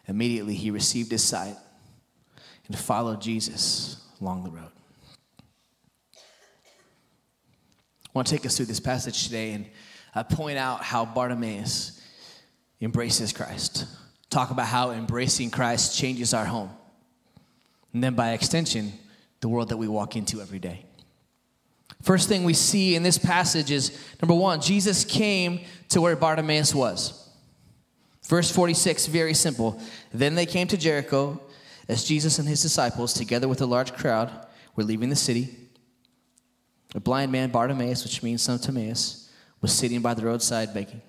Immediately 0.08 0.56
he 0.56 0.72
received 0.72 1.12
his 1.12 1.24
sight 1.24 1.56
and 2.68 2.78
followed 2.78 3.22
Jesus 3.22 4.04
along 4.22 4.44
the 4.44 4.52
road. 4.52 4.72
I 6.16 8.12
want 8.14 8.28
to 8.28 8.36
take 8.36 8.46
us 8.46 8.56
through 8.58 8.68
this 8.68 8.80
passage 8.80 9.26
today 9.26 9.52
and 9.52 9.66
uh, 10.14 10.24
point 10.24 10.58
out 10.58 10.82
how 10.82 11.06
Bartimaeus 11.06 12.02
embraces 12.82 13.34
Christ. 13.34 13.86
Talk 14.30 14.52
about 14.52 14.68
how 14.68 14.92
embracing 14.92 15.52
Christ 15.52 15.98
changes 15.98 16.34
our 16.34 16.46
home. 16.46 16.70
And 17.94 18.04
then 18.04 18.16
by 18.16 18.32
extension, 18.32 18.94
the 19.42 19.50
world 19.50 19.70
that 19.70 19.78
we 19.78 19.88
walk 19.88 20.16
into 20.16 20.42
every 20.42 20.60
day. 20.60 20.86
First 22.06 22.30
thing 22.30 22.44
we 22.44 22.54
see 22.54 22.96
in 22.96 23.02
this 23.02 23.18
passage 23.18 23.72
is 23.72 24.00
number 24.22 24.36
one, 24.36 24.62
Jesus 24.62 25.04
came 25.04 25.62
to 25.90 26.02
where 26.02 26.16
Bartimaeus 26.16 26.76
was. 26.76 27.28
Verse 28.28 28.52
46, 28.52 29.08
very 29.08 29.34
simple. 29.34 29.82
Then 30.14 30.36
they 30.36 30.46
came 30.46 30.68
to 30.68 30.78
Jericho. 30.78 31.42
As 31.90 32.04
Jesus 32.04 32.38
and 32.38 32.48
his 32.48 32.62
disciples, 32.62 33.12
together 33.12 33.48
with 33.48 33.60
a 33.62 33.66
large 33.66 33.94
crowd, 33.94 34.32
were 34.76 34.84
leaving 34.84 35.10
the 35.10 35.16
city, 35.16 35.56
a 36.94 37.00
blind 37.00 37.32
man, 37.32 37.50
Bartimaeus, 37.50 38.04
which 38.04 38.22
means 38.22 38.44
son 38.44 38.56
of 38.56 38.62
Timaeus, 38.62 39.32
was 39.62 39.74
sitting 39.74 40.02
by 40.02 40.14
the 40.14 40.24
roadside 40.24 40.76
begging. 40.76 41.02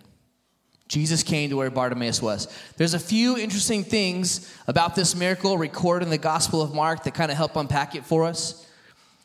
Jesus 0.88 1.22
came 1.22 1.50
to 1.50 1.56
where 1.56 1.70
Bartimaeus 1.70 2.22
was. 2.22 2.48
There's 2.78 2.94
a 2.94 2.98
few 2.98 3.36
interesting 3.36 3.84
things 3.84 4.50
about 4.66 4.94
this 4.94 5.14
miracle 5.14 5.58
recorded 5.58 6.06
in 6.06 6.10
the 6.10 6.16
Gospel 6.16 6.62
of 6.62 6.74
Mark 6.74 7.04
that 7.04 7.12
kind 7.12 7.30
of 7.30 7.36
help 7.36 7.54
unpack 7.54 7.94
it 7.94 8.06
for 8.06 8.24
us. 8.24 8.66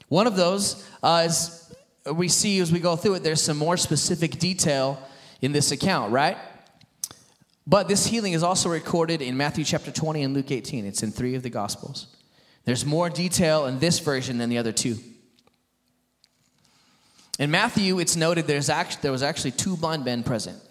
One 0.10 0.28
of 0.28 0.36
those 0.36 0.86
uh, 1.01 1.24
is 1.25 1.61
we 2.05 2.27
see 2.27 2.60
as 2.60 2.72
we 2.72 2.79
go 2.79 2.96
through 2.96 3.15
it, 3.15 3.24
there's 3.24 3.41
some 3.41 3.58
more 3.58 3.77
specific 3.77 4.39
detail 4.39 5.00
in 5.41 5.51
this 5.51 5.72
account, 5.72 6.12
right? 6.12 6.38
But 7.67 7.88
this 7.88 8.08
healing 8.08 8.34
is 8.34 8.43
also 8.43 8.70
recorded 8.70 9.22
in 9.22 9.38
Matthew 9.38 9.63
chapter 9.63 9.91
20 9.91 10.24
and 10.24 10.34
Luke 10.34 10.51
18. 10.51 10.86
It's 10.86 11.03
in 11.03 11.12
three 11.12 11.36
of 11.36 11.43
the 11.43 11.50
Gospels. 11.50 12.08
There's 12.65 12.86
more 12.86 13.10
detail 13.10 13.65
in 13.65 13.79
this 13.79 14.00
version 14.00 14.38
than 14.38 14.50
the 14.50 14.58
other 14.58 14.72
two. 14.72 14.98
In 17.39 17.50
Matthew, 17.50 18.00
it's 18.00 18.15
noted 18.15 18.46
there's 18.46 18.67
there 19.01 19.12
was 19.12 19.24
actually 19.24 19.51
two 19.51 19.75
blind 19.77 20.05
men 20.05 20.24
present 20.24 20.62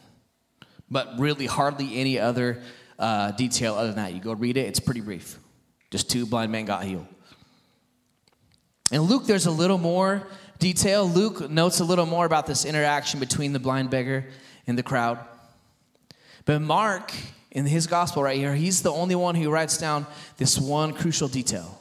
but 0.90 1.18
really 1.18 1.46
hardly 1.46 1.98
any 1.98 2.18
other 2.18 2.60
uh, 2.98 3.30
detail 3.32 3.74
other 3.74 3.88
than 3.88 3.96
that. 3.96 4.12
You 4.12 4.20
go 4.20 4.32
read 4.32 4.56
it, 4.56 4.66
it's 4.66 4.80
pretty 4.80 5.00
brief. 5.00 5.38
Just 5.90 6.10
two 6.10 6.26
blind 6.26 6.52
men 6.52 6.64
got 6.64 6.84
healed. 6.84 7.06
In 8.90 9.02
Luke, 9.02 9.26
there's 9.26 9.46
a 9.46 9.50
little 9.50 9.78
more 9.78 10.26
detail. 10.60 11.08
Luke 11.08 11.50
notes 11.50 11.80
a 11.80 11.84
little 11.84 12.06
more 12.06 12.26
about 12.26 12.46
this 12.46 12.64
interaction 12.64 13.18
between 13.18 13.52
the 13.52 13.58
blind 13.58 13.90
beggar 13.90 14.26
and 14.66 14.78
the 14.78 14.82
crowd. 14.82 15.18
But 16.44 16.62
Mark, 16.62 17.12
in 17.50 17.66
his 17.66 17.86
gospel 17.86 18.22
right 18.22 18.36
here, 18.36 18.54
he's 18.54 18.82
the 18.82 18.92
only 18.92 19.16
one 19.16 19.34
who 19.34 19.50
writes 19.50 19.76
down 19.76 20.06
this 20.36 20.58
one 20.58 20.92
crucial 20.92 21.28
detail. 21.28 21.78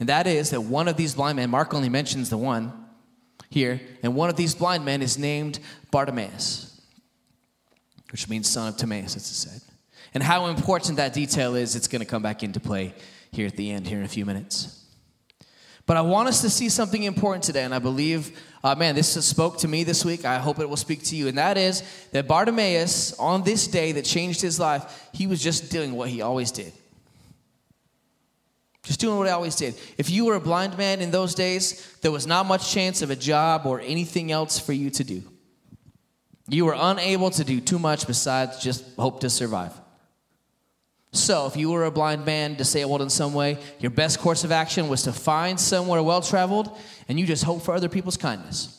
And 0.00 0.08
that 0.08 0.26
is 0.26 0.50
that 0.50 0.62
one 0.62 0.88
of 0.88 0.96
these 0.96 1.14
blind 1.14 1.36
men, 1.36 1.50
Mark 1.50 1.74
only 1.74 1.88
mentions 1.88 2.30
the 2.30 2.38
one 2.38 2.72
here, 3.50 3.80
and 4.02 4.14
one 4.14 4.28
of 4.28 4.36
these 4.36 4.54
blind 4.54 4.84
men 4.84 5.02
is 5.02 5.16
named 5.18 5.58
Bartimaeus 5.90 6.68
which 8.10 8.28
means 8.28 8.48
son 8.48 8.68
of 8.68 8.76
Timaeus, 8.76 9.16
as 9.16 9.22
it 9.22 9.34
said. 9.34 9.60
And 10.14 10.22
how 10.22 10.46
important 10.46 10.96
that 10.96 11.12
detail 11.12 11.54
is, 11.54 11.76
it's 11.76 11.88
going 11.88 12.00
to 12.00 12.06
come 12.06 12.22
back 12.22 12.42
into 12.42 12.60
play 12.60 12.94
here 13.30 13.46
at 13.46 13.56
the 13.56 13.70
end, 13.70 13.86
here 13.86 13.98
in 13.98 14.04
a 14.04 14.08
few 14.08 14.24
minutes. 14.24 14.77
But 15.88 15.96
I 15.96 16.02
want 16.02 16.28
us 16.28 16.42
to 16.42 16.50
see 16.50 16.68
something 16.68 17.02
important 17.02 17.44
today, 17.44 17.64
and 17.64 17.74
I 17.74 17.78
believe, 17.78 18.38
uh, 18.62 18.74
man, 18.74 18.94
this 18.94 19.08
spoke 19.24 19.56
to 19.60 19.68
me 19.68 19.84
this 19.84 20.04
week. 20.04 20.26
I 20.26 20.36
hope 20.36 20.58
it 20.58 20.68
will 20.68 20.76
speak 20.76 21.02
to 21.04 21.16
you. 21.16 21.28
And 21.28 21.38
that 21.38 21.56
is 21.56 21.82
that 22.12 22.28
Bartimaeus, 22.28 23.18
on 23.18 23.42
this 23.42 23.66
day 23.66 23.92
that 23.92 24.04
changed 24.04 24.42
his 24.42 24.60
life, 24.60 25.08
he 25.14 25.26
was 25.26 25.42
just 25.42 25.70
doing 25.70 25.94
what 25.94 26.10
he 26.10 26.20
always 26.20 26.52
did. 26.52 26.74
Just 28.82 29.00
doing 29.00 29.16
what 29.16 29.28
he 29.28 29.32
always 29.32 29.56
did. 29.56 29.76
If 29.96 30.10
you 30.10 30.26
were 30.26 30.34
a 30.34 30.40
blind 30.40 30.76
man 30.76 31.00
in 31.00 31.10
those 31.10 31.34
days, 31.34 31.96
there 32.02 32.12
was 32.12 32.26
not 32.26 32.44
much 32.44 32.70
chance 32.70 33.00
of 33.00 33.08
a 33.08 33.16
job 33.16 33.64
or 33.64 33.80
anything 33.80 34.30
else 34.30 34.58
for 34.58 34.74
you 34.74 34.90
to 34.90 35.04
do. 35.04 35.22
You 36.48 36.66
were 36.66 36.76
unable 36.76 37.30
to 37.30 37.44
do 37.44 37.62
too 37.62 37.78
much 37.78 38.06
besides 38.06 38.62
just 38.62 38.84
hope 38.96 39.20
to 39.20 39.30
survive. 39.30 39.72
So, 41.18 41.46
if 41.46 41.56
you 41.56 41.70
were 41.70 41.84
a 41.84 41.90
blind 41.90 42.24
man, 42.24 42.54
disabled 42.54 43.02
in 43.02 43.10
some 43.10 43.34
way, 43.34 43.58
your 43.80 43.90
best 43.90 44.18
course 44.18 44.44
of 44.44 44.52
action 44.52 44.88
was 44.88 45.02
to 45.02 45.12
find 45.12 45.58
somewhere 45.58 46.02
well 46.02 46.22
traveled 46.22 46.76
and 47.08 47.18
you 47.18 47.26
just 47.26 47.44
hope 47.44 47.62
for 47.62 47.74
other 47.74 47.88
people's 47.88 48.16
kindness. 48.16 48.78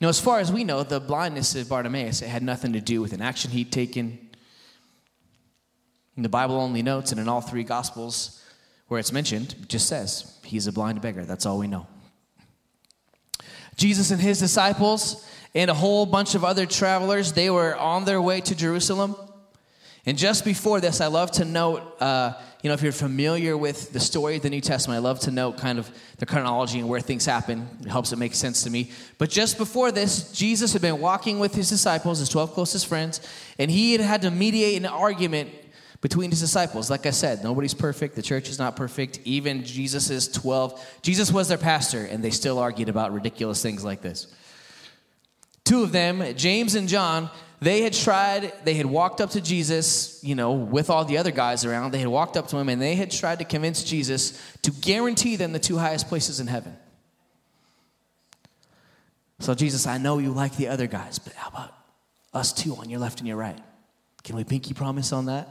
Now, 0.00 0.08
as 0.08 0.20
far 0.20 0.38
as 0.38 0.52
we 0.52 0.64
know, 0.64 0.82
the 0.84 1.00
blindness 1.00 1.54
of 1.54 1.68
Bartimaeus 1.68 2.22
it 2.22 2.28
had 2.28 2.42
nothing 2.42 2.72
to 2.74 2.80
do 2.80 3.00
with 3.02 3.12
an 3.12 3.20
action 3.20 3.50
he'd 3.50 3.72
taken. 3.72 4.18
The 6.16 6.28
Bible 6.28 6.56
only 6.56 6.82
notes, 6.82 7.12
and 7.12 7.20
in 7.20 7.28
all 7.28 7.40
three 7.40 7.62
Gospels 7.62 8.42
where 8.88 8.98
it's 8.98 9.12
mentioned, 9.12 9.54
it 9.62 9.68
just 9.68 9.86
says 9.86 10.36
he's 10.44 10.66
a 10.66 10.72
blind 10.72 11.00
beggar. 11.00 11.24
That's 11.24 11.46
all 11.46 11.58
we 11.58 11.68
know. 11.68 11.86
Jesus 13.76 14.10
and 14.10 14.20
his 14.20 14.40
disciples 14.40 15.24
and 15.54 15.70
a 15.70 15.74
whole 15.74 16.06
bunch 16.06 16.34
of 16.34 16.44
other 16.44 16.66
travelers, 16.66 17.32
they 17.32 17.50
were 17.50 17.76
on 17.76 18.04
their 18.04 18.20
way 18.20 18.40
to 18.40 18.54
Jerusalem. 18.54 19.14
And 20.08 20.16
just 20.16 20.42
before 20.42 20.80
this, 20.80 21.02
I 21.02 21.08
love 21.08 21.32
to 21.32 21.44
note, 21.44 21.82
uh, 22.00 22.32
you 22.62 22.68
know, 22.68 22.72
if 22.72 22.80
you're 22.80 22.92
familiar 22.92 23.58
with 23.58 23.92
the 23.92 24.00
story 24.00 24.36
of 24.36 24.42
the 24.42 24.48
New 24.48 24.62
Testament, 24.62 24.96
I 24.96 25.00
love 25.00 25.20
to 25.20 25.30
note 25.30 25.58
kind 25.58 25.78
of 25.78 25.90
the 26.16 26.24
chronology 26.24 26.78
and 26.78 26.88
where 26.88 27.02
things 27.02 27.26
happen. 27.26 27.68
It 27.82 27.88
helps 27.88 28.10
it 28.10 28.16
make 28.16 28.34
sense 28.34 28.62
to 28.62 28.70
me. 28.70 28.90
But 29.18 29.28
just 29.28 29.58
before 29.58 29.92
this, 29.92 30.32
Jesus 30.32 30.72
had 30.72 30.80
been 30.80 30.98
walking 30.98 31.38
with 31.38 31.54
his 31.54 31.68
disciples, 31.68 32.20
his 32.20 32.30
12 32.30 32.54
closest 32.54 32.86
friends, 32.86 33.20
and 33.58 33.70
he 33.70 33.92
had 33.92 34.00
had 34.00 34.22
to 34.22 34.30
mediate 34.30 34.78
an 34.78 34.86
argument 34.86 35.50
between 36.00 36.30
his 36.30 36.40
disciples. 36.40 36.88
Like 36.88 37.04
I 37.04 37.10
said, 37.10 37.44
nobody's 37.44 37.74
perfect. 37.74 38.16
The 38.16 38.22
church 38.22 38.48
is 38.48 38.58
not 38.58 38.76
perfect. 38.76 39.20
Even 39.26 39.62
Jesus' 39.62 40.26
12, 40.28 41.00
Jesus 41.02 41.30
was 41.30 41.48
their 41.48 41.58
pastor, 41.58 42.06
and 42.06 42.24
they 42.24 42.30
still 42.30 42.58
argued 42.58 42.88
about 42.88 43.12
ridiculous 43.12 43.60
things 43.60 43.84
like 43.84 44.00
this. 44.00 44.26
Two 45.64 45.82
of 45.82 45.92
them, 45.92 46.34
James 46.34 46.76
and 46.76 46.88
John, 46.88 47.28
they 47.60 47.82
had 47.82 47.92
tried, 47.92 48.52
they 48.64 48.74
had 48.74 48.86
walked 48.86 49.20
up 49.20 49.30
to 49.30 49.40
Jesus, 49.40 50.22
you 50.22 50.34
know, 50.34 50.52
with 50.52 50.90
all 50.90 51.04
the 51.04 51.18
other 51.18 51.32
guys 51.32 51.64
around. 51.64 51.90
They 51.90 51.98
had 51.98 52.08
walked 52.08 52.36
up 52.36 52.46
to 52.48 52.56
him 52.56 52.68
and 52.68 52.80
they 52.80 52.94
had 52.94 53.10
tried 53.10 53.40
to 53.40 53.44
convince 53.44 53.82
Jesus 53.82 54.40
to 54.62 54.70
guarantee 54.70 55.36
them 55.36 55.52
the 55.52 55.58
two 55.58 55.76
highest 55.76 56.08
places 56.08 56.38
in 56.38 56.46
heaven. 56.46 56.76
So, 59.40 59.54
Jesus, 59.54 59.86
I 59.86 59.98
know 59.98 60.18
you 60.18 60.32
like 60.32 60.56
the 60.56 60.68
other 60.68 60.86
guys, 60.86 61.18
but 61.18 61.32
how 61.34 61.48
about 61.48 61.74
us 62.32 62.52
two 62.52 62.76
on 62.76 62.90
your 62.90 63.00
left 63.00 63.18
and 63.20 63.28
your 63.28 63.36
right? 63.36 63.58
Can 64.24 64.36
we 64.36 64.44
pinky 64.44 64.74
promise 64.74 65.12
on 65.12 65.26
that? 65.26 65.48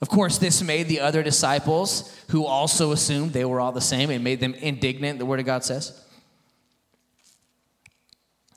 Of 0.00 0.08
course, 0.08 0.38
this 0.38 0.62
made 0.62 0.88
the 0.88 0.98
other 0.98 1.22
disciples, 1.22 2.12
who 2.30 2.44
also 2.44 2.90
assumed 2.90 3.32
they 3.32 3.44
were 3.44 3.60
all 3.60 3.70
the 3.70 3.80
same, 3.80 4.10
it 4.10 4.18
made 4.18 4.40
them 4.40 4.54
indignant, 4.54 5.20
the 5.20 5.26
Word 5.26 5.38
of 5.38 5.46
God 5.46 5.62
says. 5.62 6.04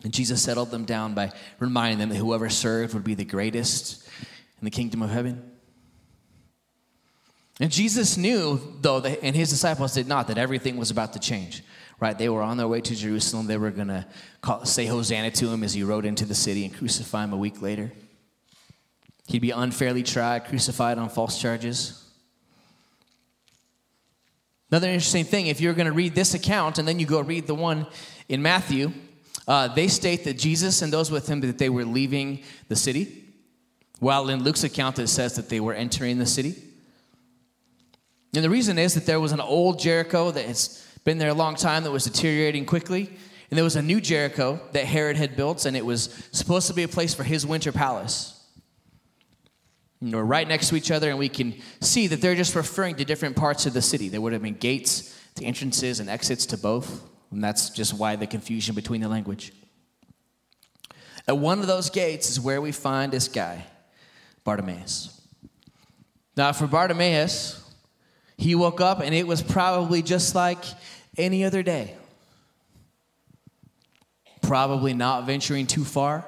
And 0.06 0.14
Jesus 0.14 0.44
settled 0.44 0.70
them 0.70 0.86
down 0.86 1.16
by 1.16 1.32
reminding 1.60 1.98
them 1.98 2.10
that 2.10 2.18
whoever 2.18 2.48
served 2.48 2.94
would 2.94 3.04
be 3.04 3.16
the 3.16 3.26
greatest 3.26 4.08
in 4.62 4.66
the 4.66 4.70
kingdom 4.70 5.02
of 5.02 5.10
heaven. 5.10 5.52
And 7.60 7.72
Jesus 7.72 8.16
knew, 8.16 8.62
though, 8.82 9.00
that, 9.00 9.24
and 9.24 9.36
his 9.36 9.50
disciples 9.50 9.96
did 9.96 10.08
not, 10.08 10.28
that 10.28 10.38
everything 10.38 10.78
was 10.78 10.92
about 10.92 11.14
to 11.14 11.20
change. 11.20 11.64
Right? 12.00 12.16
They 12.16 12.30
were 12.30 12.44
on 12.44 12.58
their 12.58 12.68
way 12.68 12.82
to 12.82 12.96
Jerusalem. 12.96 13.48
They 13.48 13.58
were 13.58 13.72
going 13.72 13.88
to 13.88 14.06
say 14.64 14.86
Hosanna 14.86 15.32
to 15.32 15.50
him 15.50 15.64
as 15.64 15.74
he 15.74 15.82
rode 15.82 16.06
into 16.06 16.26
the 16.26 16.36
city 16.36 16.66
and 16.66 16.74
crucify 16.74 17.24
him 17.24 17.34
a 17.34 17.38
week 17.38 17.64
later. 17.64 17.92
He'd 19.26 19.42
be 19.42 19.50
unfairly 19.50 20.04
tried, 20.04 20.46
crucified 20.46 21.00
on 21.00 21.10
false 21.10 21.42
charges. 21.42 22.08
Another 24.70 24.90
interesting 24.90 25.26
thing, 25.26 25.48
if 25.48 25.60
you're 25.60 25.74
going 25.74 25.88
to 25.88 25.94
read 25.94 26.14
this 26.14 26.36
account 26.36 26.78
and 26.78 26.88
then 26.88 27.00
you 27.00 27.08
go 27.08 27.22
read 27.22 27.48
the 27.48 27.56
one 27.56 27.88
in 28.30 28.44
Matthew, 28.44 28.92
uh, 29.48 29.68
they 29.70 29.88
state 29.88 30.24
that 30.24 30.38
Jesus 30.38 30.82
and 30.82 30.92
those 30.92 31.12
with 31.12 31.28
him 31.28 31.42
that 31.42 31.58
they 31.58 31.70
were 31.70 31.86
leaving 31.86 32.44
the 32.68 32.76
city, 32.76 33.26
while 34.00 34.30
in 34.30 34.44
Luke's 34.44 34.64
account 34.64 35.00
it 35.00 35.08
says 35.08 35.36
that 35.36 35.50
they 35.50 35.60
were 35.60 35.74
entering 35.74 36.18
the 36.18 36.26
city. 36.26 36.56
And 38.34 38.44
the 38.44 38.50
reason 38.50 38.78
is 38.78 38.94
that 38.96 39.06
there 39.06 39.20
was 39.20 39.32
an 39.32 39.40
old 39.40 39.80
Jericho 39.80 40.32
that 40.32 40.46
has 40.46 40.86
been 41.04 41.18
there 41.18 41.30
a 41.30 41.36
long 41.36 41.56
time 41.56 41.84
that 41.84 41.92
was 41.92 42.04
deteriorating 42.04 42.66
quickly, 42.66 43.10
and 43.50 43.58
there 43.58 43.64
was 43.64 43.76
a 43.76 43.82
new 43.82 44.02
Jericho 44.02 44.60
that 44.74 44.86
Herod 44.86 45.18
had 45.18 45.36
built, 45.36 45.66
and 45.66 45.78
it 45.78 45.86
was 45.86 46.28
supposed 46.32 46.68
to 46.68 46.74
be 46.74 46.84
a 46.84 46.88
place 46.88 47.14
for 47.14 47.24
his 47.24 47.46
winter 47.46 47.72
palace 47.72 48.36
you 50.02 50.12
know, 50.12 50.20
right 50.20 50.48
next 50.48 50.70
to 50.70 50.76
each 50.76 50.92
other, 50.92 51.10
and 51.10 51.18
we 51.18 51.30
can 51.30 51.56
see 51.82 52.08
that 52.08 52.22
they're 52.22 52.36
just 52.36 52.56
referring 52.56 52.96
to 52.96 53.06
different 53.06 53.36
parts 53.36 53.66
of 53.66 53.74
the 53.74 53.82
city. 53.82 54.08
There 54.08 54.22
would 54.22 54.34
have 54.34 54.42
been 54.44 54.56
gates 54.56 55.20
to 55.36 55.44
entrances 55.44 56.00
and 56.00 56.10
exits 56.10 56.46
to 56.48 56.58
both, 56.58 57.02
and 57.36 57.44
that's 57.44 57.70
just 57.70 57.94
why 57.94 58.16
the 58.16 58.26
confusion 58.26 58.74
between 58.74 59.02
the 59.02 59.08
language. 59.08 59.54
At 61.28 61.38
one 61.38 61.60
of 61.60 61.68
those 61.68 61.90
gates 61.90 62.30
is 62.30 62.40
where 62.40 62.62
we 62.62 62.72
find 62.72 63.12
this 63.12 63.28
guy, 63.28 63.66
Bartimaeus. 64.44 65.22
Now, 66.36 66.52
for 66.52 66.66
Bartimaeus, 66.66 67.62
he 68.38 68.56
woke 68.56 68.82
up 68.82 69.02
and 69.02 69.14
it 69.14 69.28
was 69.28 69.42
probably 69.42 70.02
just 70.02 70.34
like 70.34 70.64
any 71.18 71.46
other 71.46 71.62
day. 71.62 71.96
Probably 74.42 74.94
not 74.94 75.26
venturing 75.26 75.68
too 75.68 75.86
far 75.86 76.26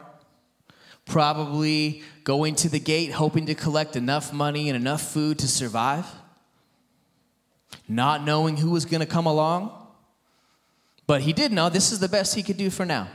probably 1.07 2.03
going 2.23 2.55
to 2.55 2.69
the 2.69 2.79
gate 2.79 3.11
hoping 3.11 3.45
to 3.45 3.55
collect 3.55 3.95
enough 3.95 4.33
money 4.33 4.69
and 4.69 4.75
enough 4.75 5.01
food 5.01 5.39
to 5.39 5.47
survive, 5.47 6.05
not 7.87 8.23
knowing 8.23 8.57
who 8.57 8.71
was 8.71 8.85
going 8.85 8.99
to 8.99 9.07
come 9.07 9.25
along. 9.25 9.86
But 11.07 11.21
he 11.21 11.31
did 11.31 11.53
know 11.53 11.69
this 11.69 11.91
is 11.91 11.99
the 11.99 12.09
best 12.09 12.35
he 12.35 12.43
could 12.43 12.57
do 12.57 12.69
for 12.69 12.85
now. 12.85 13.07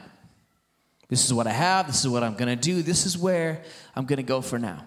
This 1.09 1.27
is 1.27 1.35
what 1.35 1.47
I 1.47 1.53
have, 1.53 1.87
this 1.87 2.01
is 2.01 2.09
what 2.09 2.25
I'm 2.25 2.35
going 2.35 2.49
to 2.49 2.57
do, 2.57 2.83
this 2.83 3.05
is 3.05 3.19
where 3.19 3.63
I'm 3.95 4.07
going 4.07 4.17
to 4.17 4.23
go 4.23 4.41
for 4.41 4.59
now. 4.59 4.87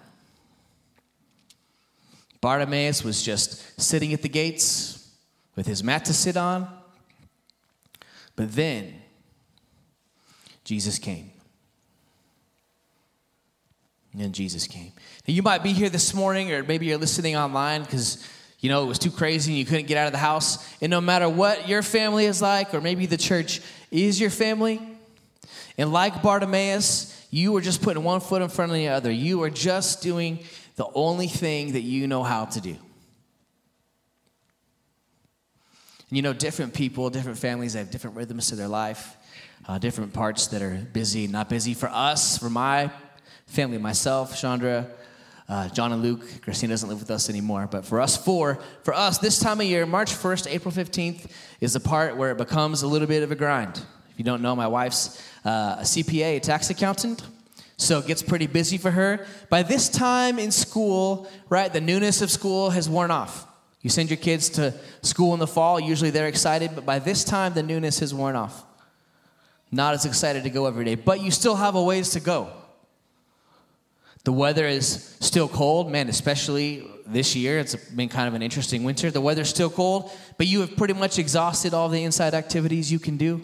Bartimaeus 2.40 3.04
was 3.04 3.22
just 3.22 3.80
sitting 3.80 4.12
at 4.12 4.22
the 4.22 4.28
gates 4.28 5.08
with 5.54 5.66
his 5.66 5.82
mat 5.84 6.04
to 6.06 6.12
sit 6.12 6.36
on. 6.36 6.68
But 8.34 8.52
then 8.52 8.94
Jesus 10.64 10.98
came. 10.98 11.30
And 14.18 14.34
Jesus 14.34 14.66
came. 14.66 14.92
Now, 15.28 15.34
you 15.34 15.42
might 15.42 15.62
be 15.62 15.72
here 15.72 15.88
this 15.88 16.12
morning, 16.14 16.52
or 16.52 16.62
maybe 16.62 16.86
you're 16.86 16.98
listening 16.98 17.36
online 17.36 17.82
because 17.82 18.26
you 18.60 18.70
know, 18.70 18.82
it 18.82 18.86
was 18.86 18.98
too 18.98 19.10
crazy 19.10 19.52
and 19.52 19.58
you 19.58 19.64
couldn't 19.64 19.86
get 19.86 19.96
out 19.96 20.06
of 20.06 20.12
the 20.12 20.18
house. 20.18 20.66
And 20.80 20.90
no 20.90 21.00
matter 21.00 21.28
what 21.28 21.68
your 21.68 21.82
family 21.82 22.24
is 22.26 22.40
like, 22.40 22.74
or 22.74 22.80
maybe 22.80 23.06
the 23.06 23.16
church 23.16 23.60
is 23.90 24.20
your 24.20 24.30
family, 24.30 24.80
and 25.78 25.92
like 25.92 26.22
Bartimaeus, 26.22 27.12
you 27.30 27.52
were 27.52 27.60
just 27.60 27.82
putting 27.82 28.02
one 28.02 28.20
foot 28.20 28.40
in 28.42 28.48
front 28.48 28.72
of 28.72 28.76
the 28.76 28.88
other. 28.88 29.10
You 29.10 29.42
are 29.42 29.50
just 29.50 30.02
doing 30.02 30.40
the 30.76 30.86
only 30.94 31.26
thing 31.26 31.72
that 31.72 31.82
you 31.82 32.06
know 32.06 32.22
how 32.22 32.46
to 32.46 32.60
do. 32.60 32.76
And 36.08 36.16
you 36.16 36.22
know, 36.22 36.32
different 36.32 36.72
people, 36.72 37.10
different 37.10 37.38
families 37.38 37.74
have 37.74 37.90
different 37.90 38.16
rhythms 38.16 38.48
to 38.48 38.56
their 38.56 38.68
life, 38.68 39.16
uh, 39.66 39.78
different 39.78 40.12
parts 40.12 40.46
that 40.48 40.62
are 40.62 40.76
busy, 40.92 41.26
not 41.26 41.48
busy. 41.48 41.74
For 41.74 41.88
us, 41.88 42.38
for 42.38 42.48
my 42.48 42.90
family, 43.46 43.78
myself, 43.78 44.38
Chandra, 44.40 44.88
uh, 45.48 45.68
John 45.68 45.92
and 45.92 46.02
Luke, 46.02 46.42
Christine 46.42 46.70
doesn't 46.70 46.88
live 46.88 46.98
with 46.98 47.10
us 47.10 47.30
anymore, 47.30 47.68
but 47.70 47.84
for 47.84 48.00
us 48.00 48.16
four, 48.16 48.58
for 48.82 48.92
us, 48.92 49.18
this 49.18 49.38
time 49.38 49.60
of 49.60 49.66
year, 49.66 49.86
March 49.86 50.12
1st, 50.12 50.50
April 50.50 50.72
15th, 50.72 51.30
is 51.60 51.74
the 51.74 51.80
part 51.80 52.16
where 52.16 52.32
it 52.32 52.38
becomes 52.38 52.82
a 52.82 52.88
little 52.88 53.06
bit 53.06 53.22
of 53.22 53.30
a 53.30 53.36
grind. 53.36 53.76
If 54.10 54.18
you 54.18 54.24
don't 54.24 54.42
know, 54.42 54.56
my 54.56 54.66
wife's 54.66 55.22
uh, 55.44 55.76
a 55.78 55.82
CPA, 55.82 56.38
a 56.38 56.40
tax 56.40 56.70
accountant, 56.70 57.22
so 57.76 57.98
it 57.98 58.06
gets 58.06 58.22
pretty 58.22 58.48
busy 58.48 58.76
for 58.76 58.90
her. 58.90 59.24
By 59.48 59.62
this 59.62 59.88
time 59.88 60.40
in 60.40 60.50
school, 60.50 61.28
right, 61.48 61.72
the 61.72 61.80
newness 61.80 62.22
of 62.22 62.30
school 62.30 62.70
has 62.70 62.88
worn 62.88 63.12
off. 63.12 63.46
You 63.82 63.90
send 63.90 64.10
your 64.10 64.16
kids 64.16 64.48
to 64.50 64.74
school 65.02 65.32
in 65.32 65.38
the 65.38 65.46
fall, 65.46 65.78
usually 65.78 66.10
they're 66.10 66.26
excited, 66.26 66.72
but 66.74 66.84
by 66.84 66.98
this 66.98 67.22
time, 67.22 67.54
the 67.54 67.62
newness 67.62 68.00
has 68.00 68.12
worn 68.12 68.34
off. 68.34 68.64
Not 69.70 69.94
as 69.94 70.04
excited 70.06 70.42
to 70.42 70.50
go 70.50 70.66
every 70.66 70.84
day, 70.84 70.96
but 70.96 71.20
you 71.20 71.30
still 71.30 71.54
have 71.54 71.76
a 71.76 71.82
ways 71.82 72.10
to 72.10 72.20
go. 72.20 72.50
The 74.26 74.32
weather 74.32 74.66
is 74.66 75.16
still 75.20 75.46
cold, 75.46 75.88
man, 75.88 76.08
especially 76.08 76.84
this 77.06 77.36
year. 77.36 77.60
It's 77.60 77.76
been 77.76 78.08
kind 78.08 78.26
of 78.26 78.34
an 78.34 78.42
interesting 78.42 78.82
winter. 78.82 79.08
The 79.08 79.20
weather's 79.20 79.48
still 79.48 79.70
cold, 79.70 80.10
but 80.36 80.48
you 80.48 80.62
have 80.62 80.76
pretty 80.76 80.94
much 80.94 81.20
exhausted 81.20 81.72
all 81.72 81.88
the 81.88 82.02
inside 82.02 82.34
activities 82.34 82.90
you 82.90 82.98
can 82.98 83.16
do. 83.18 83.40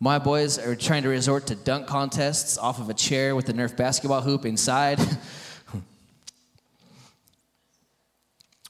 My 0.00 0.18
boys 0.18 0.58
are 0.58 0.74
trying 0.74 1.02
to 1.02 1.10
resort 1.10 1.46
to 1.48 1.56
dunk 1.56 1.86
contests 1.86 2.56
off 2.56 2.80
of 2.80 2.88
a 2.88 2.94
chair 2.94 3.36
with 3.36 3.46
a 3.50 3.52
Nerf 3.52 3.76
basketball 3.76 4.22
hoop 4.22 4.46
inside. 4.46 4.98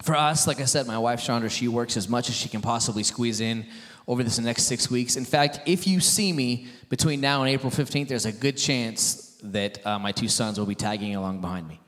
For 0.02 0.16
us, 0.16 0.48
like 0.48 0.60
I 0.60 0.64
said, 0.64 0.88
my 0.88 0.98
wife 0.98 1.22
Chandra, 1.22 1.50
she 1.50 1.68
works 1.68 1.96
as 1.96 2.08
much 2.08 2.28
as 2.28 2.34
she 2.34 2.48
can 2.48 2.62
possibly 2.62 3.04
squeeze 3.04 3.40
in 3.40 3.64
over 4.08 4.24
this 4.24 4.40
next 4.40 4.64
six 4.64 4.90
weeks. 4.90 5.14
In 5.14 5.24
fact, 5.24 5.60
if 5.66 5.86
you 5.86 6.00
see 6.00 6.32
me 6.32 6.66
between 6.88 7.20
now 7.20 7.42
and 7.42 7.50
April 7.50 7.70
15th, 7.70 8.08
there's 8.08 8.26
a 8.26 8.32
good 8.32 8.56
chance 8.56 9.33
that 9.44 9.84
uh, 9.86 9.98
my 9.98 10.12
two 10.12 10.28
sons 10.28 10.58
will 10.58 10.66
be 10.66 10.74
tagging 10.74 11.14
along 11.14 11.40
behind 11.40 11.68
me. 11.68 11.80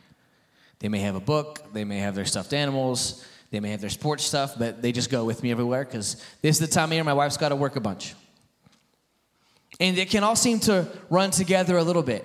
They 0.78 0.88
may 0.88 1.00
have 1.00 1.14
a 1.14 1.20
book, 1.20 1.72
they 1.72 1.84
may 1.84 1.98
have 1.98 2.14
their 2.14 2.26
stuffed 2.26 2.52
animals, 2.52 3.24
they 3.50 3.60
may 3.60 3.70
have 3.70 3.80
their 3.80 3.90
sports 3.90 4.24
stuff, 4.24 4.58
but 4.58 4.82
they 4.82 4.92
just 4.92 5.10
go 5.10 5.24
with 5.24 5.42
me 5.42 5.50
everywhere 5.50 5.84
because 5.84 6.22
this 6.42 6.56
is 6.56 6.58
the 6.58 6.72
time 6.72 6.90
of 6.90 6.94
year 6.94 7.04
my 7.04 7.14
wife's 7.14 7.36
got 7.36 7.48
to 7.48 7.56
work 7.56 7.76
a 7.76 7.80
bunch. 7.80 8.14
And 9.80 9.96
it 9.98 10.10
can 10.10 10.22
all 10.22 10.36
seem 10.36 10.60
to 10.60 10.86
run 11.10 11.30
together 11.30 11.76
a 11.76 11.82
little 11.82 12.02
bit. 12.02 12.24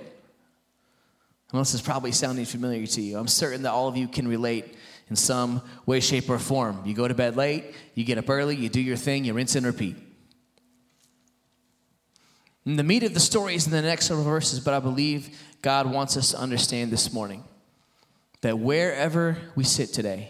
And 1.52 1.60
this 1.60 1.74
is 1.74 1.82
probably 1.82 2.12
sounding 2.12 2.46
familiar 2.46 2.88
to 2.88 3.02
you. 3.02 3.18
I'm 3.18 3.28
certain 3.28 3.64
that 3.64 3.72
all 3.72 3.88
of 3.88 3.98
you 3.98 4.08
can 4.08 4.28
relate 4.28 4.76
in 5.10 5.16
some 5.16 5.62
way, 5.86 6.00
shape, 6.00 6.30
or 6.30 6.40
form. 6.40 6.82
You 6.86 6.94
go 6.94 7.08
to 7.08 7.14
bed 7.14 7.36
late, 7.36 7.76
you 7.94 8.06
get 8.06 8.18
up 8.18 8.30
early, 8.30 8.56
you 8.56 8.70
do 8.70 8.80
your 8.80 8.96
thing, 8.96 9.26
you 9.26 9.34
rinse 9.34 9.56
and 9.56 9.66
repeat. 9.66 9.98
And 12.66 12.78
the 12.78 12.84
meat 12.84 13.04
of 13.04 13.14
the 13.14 13.20
story 13.20 13.56
is 13.56 13.66
in 13.66 13.72
the 13.72 13.82
next 13.82 14.08
several 14.08 14.26
verses, 14.26 14.60
but 14.60 14.74
I 14.74 14.80
believe 14.80 15.38
God 15.62 15.92
wants 15.92 16.16
us 16.16 16.32
to 16.32 16.40
understand 16.40 16.92
this 16.92 17.12
morning 17.12 17.44
that 18.42 18.60
wherever 18.60 19.38
we 19.56 19.64
sit 19.64 19.94
today, 19.94 20.30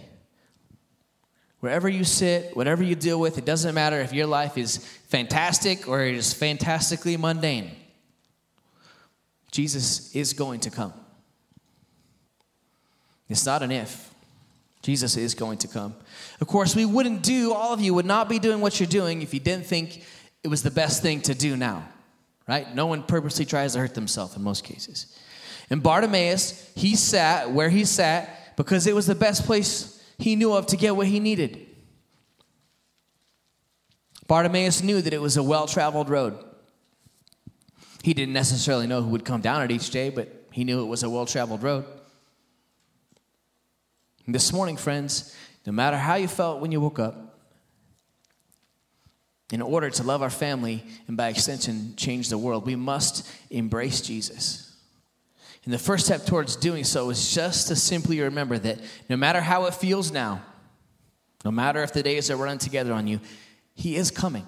wherever 1.59 1.89
you 1.89 2.03
sit, 2.03 2.55
whatever 2.55 2.83
you 2.83 2.95
deal 2.95 3.19
with, 3.19 3.37
it 3.37 3.45
doesn't 3.45 3.75
matter 3.75 3.99
if 3.99 4.13
your 4.13 4.27
life 4.27 4.57
is 4.57 4.77
fantastic 5.07 5.87
or 5.87 6.03
it 6.03 6.15
is 6.15 6.33
fantastically 6.33 7.17
mundane. 7.17 7.71
Jesus 9.51 10.15
is 10.15 10.31
going 10.31 10.61
to 10.61 10.69
come. 10.69 10.93
It's 13.27 13.45
not 13.45 13.61
an 13.61 13.71
if. 13.71 14.09
Jesus 14.81 15.15
is 15.15 15.35
going 15.35 15.57
to 15.59 15.67
come. 15.67 15.95
Of 16.39 16.47
course, 16.47 16.75
we 16.75 16.85
wouldn't 16.85 17.23
do, 17.23 17.53
all 17.53 17.73
of 17.73 17.81
you 17.81 17.93
would 17.93 18.05
not 18.05 18.29
be 18.29 18.39
doing 18.39 18.61
what 18.61 18.79
you're 18.79 18.87
doing 18.87 19.21
if 19.21 19.33
you 19.33 19.39
didn't 19.39 19.65
think 19.65 20.03
it 20.43 20.47
was 20.47 20.63
the 20.63 20.71
best 20.71 21.01
thing 21.01 21.21
to 21.21 21.35
do 21.35 21.55
now 21.55 21.87
right? 22.47 22.73
No 22.75 22.87
one 22.87 23.03
purposely 23.03 23.45
tries 23.45 23.73
to 23.73 23.79
hurt 23.79 23.95
themselves 23.95 24.35
in 24.35 24.43
most 24.43 24.63
cases. 24.63 25.17
And 25.69 25.81
Bartimaeus, 25.81 26.71
he 26.75 26.95
sat 26.95 27.51
where 27.51 27.69
he 27.69 27.85
sat 27.85 28.55
because 28.57 28.87
it 28.87 28.95
was 28.95 29.07
the 29.07 29.15
best 29.15 29.45
place 29.45 30.03
he 30.17 30.35
knew 30.35 30.53
of 30.53 30.67
to 30.67 30.77
get 30.77 30.95
what 30.95 31.07
he 31.07 31.19
needed. 31.19 31.67
Bartimaeus 34.27 34.83
knew 34.83 35.01
that 35.01 35.13
it 35.13 35.21
was 35.21 35.37
a 35.37 35.43
well 35.43 35.67
traveled 35.67 36.09
road. 36.09 36.37
He 38.03 38.13
didn't 38.13 38.33
necessarily 38.33 38.87
know 38.87 39.01
who 39.01 39.09
would 39.09 39.25
come 39.25 39.41
down 39.41 39.61
it 39.63 39.71
each 39.71 39.89
day, 39.89 40.09
but 40.09 40.47
he 40.51 40.63
knew 40.63 40.81
it 40.81 40.87
was 40.87 41.03
a 41.03 41.09
well 41.09 41.25
traveled 41.25 41.63
road. 41.63 41.85
And 44.25 44.35
this 44.35 44.53
morning, 44.53 44.77
friends, 44.77 45.35
no 45.65 45.71
matter 45.71 45.97
how 45.97 46.15
you 46.15 46.27
felt 46.27 46.61
when 46.61 46.71
you 46.71 46.79
woke 46.79 46.99
up, 46.99 47.30
in 49.51 49.61
order 49.61 49.89
to 49.89 50.03
love 50.03 50.21
our 50.21 50.29
family 50.29 50.83
and 51.07 51.17
by 51.17 51.29
extension 51.29 51.93
change 51.97 52.29
the 52.29 52.37
world, 52.37 52.65
we 52.65 52.75
must 52.75 53.29
embrace 53.49 54.01
Jesus. 54.01 54.75
And 55.65 55.73
the 55.73 55.77
first 55.77 56.05
step 56.05 56.25
towards 56.25 56.55
doing 56.55 56.83
so 56.83 57.09
is 57.09 57.33
just 57.33 57.67
to 57.67 57.75
simply 57.75 58.21
remember 58.21 58.57
that 58.57 58.79
no 59.09 59.17
matter 59.17 59.41
how 59.41 59.65
it 59.65 59.73
feels 59.73 60.11
now, 60.11 60.41
no 61.43 61.51
matter 61.51 61.83
if 61.83 61.93
the 61.93 62.03
days 62.03 62.31
are 62.31 62.37
running 62.37 62.57
together 62.57 62.93
on 62.93 63.07
you, 63.07 63.19
He 63.75 63.95
is 63.95 64.09
coming. 64.09 64.47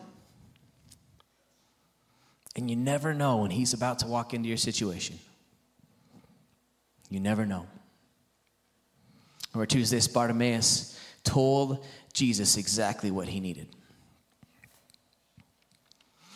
And 2.55 2.69
you 2.69 2.75
never 2.75 3.13
know 3.13 3.37
when 3.37 3.51
He's 3.51 3.73
about 3.73 3.99
to 3.99 4.07
walk 4.07 4.33
into 4.33 4.47
your 4.47 4.57
situation. 4.57 5.19
You 7.09 7.19
never 7.19 7.45
know. 7.45 7.67
Number 9.53 9.65
two 9.65 9.79
is 9.79 9.91
this 9.91 10.07
Bartimaeus 10.07 10.99
told 11.23 11.85
Jesus 12.11 12.57
exactly 12.57 13.11
what 13.11 13.27
he 13.27 13.39
needed. 13.39 13.67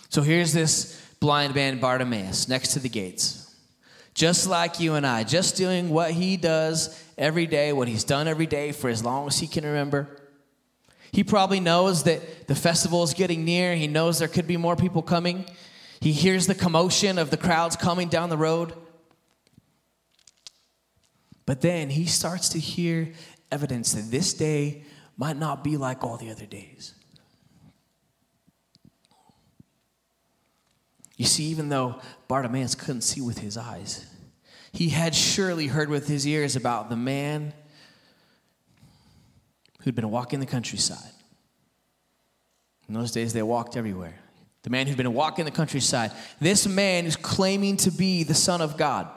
So 0.10 0.22
here's 0.22 0.54
this 0.54 1.02
blind 1.20 1.56
man 1.56 1.80
Bartimaeus 1.80 2.48
next 2.48 2.74
to 2.74 2.80
the 2.80 2.89
gates. 2.89 3.43
Just 4.13 4.48
like 4.48 4.80
you 4.80 4.96
and 4.96 5.06
I, 5.06 5.24
just 5.24 5.56
doing 5.56 5.89
what 5.89 6.12
he 6.12 6.38
does 6.38 7.04
every 7.17 7.46
day, 7.46 7.72
what 7.72 7.88
he's 7.88 8.04
done 8.04 8.28
every 8.28 8.48
day 8.48 8.72
for 8.72 8.89
as 8.89 9.04
long 9.04 9.28
as 9.28 9.38
he 9.38 9.48
can 9.48 9.63
remember. 9.63 10.10
He 11.12 11.24
probably 11.24 11.60
knows 11.60 12.04
that 12.04 12.48
the 12.48 12.56
festival 12.56 13.04
is 13.04 13.13
getting 13.13 13.46
near. 13.46 13.76
He 13.76 13.88
knows 13.88 14.20
there 14.20 14.28
could 14.28 14.48
be 14.48 14.58
more 14.58 14.76
people 14.76 15.02
coming. 15.02 15.46
He 16.00 16.12
hears 16.12 16.48
the 16.48 16.56
commotion 16.56 17.17
of 17.17 17.30
the 17.30 17.38
crowds 17.38 17.76
coming 17.76 18.10
down 18.10 18.30
the 18.30 18.38
road. 18.38 18.74
But 21.46 21.62
then 21.62 21.89
he 21.89 22.06
starts 22.06 22.50
to 22.50 22.60
hear 22.60 23.13
evidence 23.52 23.93
that 23.93 24.12
this 24.12 24.34
day 24.34 24.84
might 25.15 25.38
not 25.38 25.63
be 25.63 25.78
like 25.78 26.04
all 26.04 26.17
the 26.17 26.30
other 26.30 26.46
days. 26.46 26.93
You 31.17 31.25
see, 31.25 31.45
even 31.45 31.69
though 31.69 31.99
Bartimaeus 32.27 32.75
couldn't 32.75 33.01
see 33.01 33.21
with 33.21 33.39
his 33.39 33.58
eyes, 33.58 34.06
he 34.71 34.89
had 34.89 35.15
surely 35.15 35.67
heard 35.67 35.89
with 35.89 36.08
his 36.08 36.27
ears 36.27 36.56
about 36.56 36.89
the 36.89 36.95
man 36.95 37.53
who'd 39.82 39.95
been 39.95 40.12
walking 40.12 40.39
the 40.39 40.45
countryside. 40.45 41.12
In 42.88 42.93
those 42.93 43.12
days, 43.12 43.34
they 43.34 43.41
walked 43.41 43.75
everywhere. 43.75 44.19
The 44.62 44.69
man 44.69 44.86
who'd 44.86 44.97
been 44.97 45.13
walking 45.13 45.45
the 45.45 45.51
countryside. 45.51 46.12
This 46.39 46.67
man 46.67 47.06
is 47.06 47.15
claiming 47.15 47.77
to 47.77 47.91
be 47.91 48.23
the 48.23 48.34
Son 48.36 48.62
of 48.62 48.77
God. 48.77 49.10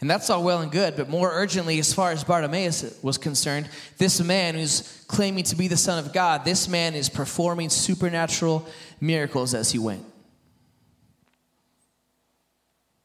And 0.00 0.08
that's 0.08 0.30
all 0.30 0.42
well 0.42 0.62
and 0.62 0.72
good, 0.72 0.96
but 0.96 1.10
more 1.10 1.30
urgently, 1.30 1.78
as 1.78 1.92
far 1.92 2.10
as 2.10 2.24
Bartimaeus 2.24 2.98
was 3.02 3.18
concerned, 3.18 3.68
this 3.98 4.18
man 4.22 4.54
who's 4.54 5.04
claiming 5.08 5.44
to 5.44 5.56
be 5.56 5.68
the 5.68 5.76
Son 5.76 6.02
of 6.02 6.14
God, 6.14 6.44
this 6.44 6.68
man 6.68 6.94
is 6.94 7.10
performing 7.10 7.68
supernatural 7.68 8.66
miracles 8.98 9.52
as 9.52 9.70
he 9.70 9.78
went. 9.78 10.02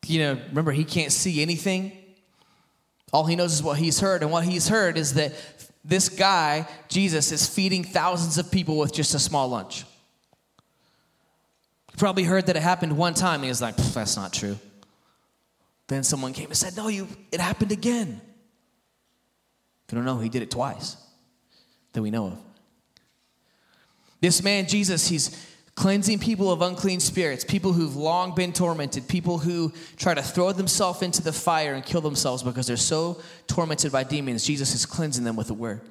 You 0.05 0.19
know, 0.19 0.41
remember, 0.49 0.71
he 0.71 0.85
can't 0.85 1.11
see 1.11 1.41
anything. 1.41 1.91
All 3.11 3.25
he 3.25 3.35
knows 3.35 3.51
is 3.51 3.61
what 3.61 3.77
he's 3.77 3.99
heard, 3.99 4.21
and 4.21 4.31
what 4.31 4.45
he's 4.45 4.69
heard 4.69 4.97
is 4.97 5.15
that 5.15 5.33
this 5.83 6.07
guy, 6.07 6.65
Jesus, 6.87 7.31
is 7.33 7.45
feeding 7.45 7.83
thousands 7.83 8.37
of 8.37 8.51
people 8.51 8.77
with 8.77 8.93
just 8.93 9.13
a 9.13 9.19
small 9.19 9.49
lunch. 9.49 9.83
He 11.91 11.97
probably 11.97 12.23
heard 12.23 12.45
that 12.45 12.55
it 12.55 12.61
happened 12.63 12.97
one 12.97 13.13
time, 13.13 13.35
and 13.35 13.43
he 13.43 13.49
was 13.49 13.61
like, 13.61 13.75
that's 13.75 14.15
not 14.15 14.31
true. 14.31 14.57
Then 15.87 16.03
someone 16.03 16.33
came 16.33 16.47
and 16.47 16.57
said, 16.57 16.75
No, 16.75 16.87
you, 16.87 17.07
it 17.31 17.39
happened 17.39 17.71
again. 17.71 18.21
I 19.91 19.95
don't 19.95 20.05
know, 20.05 20.17
he 20.17 20.29
did 20.29 20.41
it 20.41 20.51
twice 20.51 20.97
that 21.93 22.01
we 22.01 22.11
know 22.11 22.27
of. 22.27 22.37
This 24.19 24.41
man, 24.41 24.67
Jesus, 24.67 25.07
he's 25.07 25.47
cleansing 25.75 26.19
people 26.19 26.51
of 26.51 26.61
unclean 26.61 26.99
spirits, 26.99 27.43
people 27.43 27.73
who've 27.73 27.95
long 27.95 28.33
been 28.33 28.53
tormented, 28.53 29.07
people 29.07 29.37
who 29.37 29.71
try 29.97 30.13
to 30.13 30.21
throw 30.21 30.51
themselves 30.51 31.01
into 31.01 31.21
the 31.21 31.33
fire 31.33 31.73
and 31.73 31.85
kill 31.85 32.01
themselves 32.01 32.41
because 32.41 32.65
they're 32.65 32.77
so 32.77 33.21
tormented 33.47 33.91
by 33.91 34.03
demons. 34.03 34.45
Jesus 34.45 34.73
is 34.73 34.85
cleansing 34.85 35.23
them 35.23 35.35
with 35.35 35.47
the 35.47 35.53
word. 35.53 35.81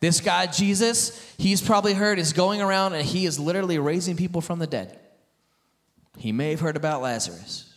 This 0.00 0.20
guy, 0.20 0.46
Jesus, 0.46 1.34
he's 1.38 1.62
probably 1.62 1.94
heard 1.94 2.18
is 2.18 2.32
going 2.32 2.62
around 2.62 2.92
and 2.92 3.04
he 3.04 3.26
is 3.26 3.38
literally 3.38 3.78
raising 3.78 4.16
people 4.16 4.40
from 4.40 4.58
the 4.58 4.66
dead. 4.66 4.98
He 6.18 6.32
may 6.32 6.50
have 6.50 6.60
heard 6.60 6.76
about 6.76 7.02
Lazarus. 7.02 7.74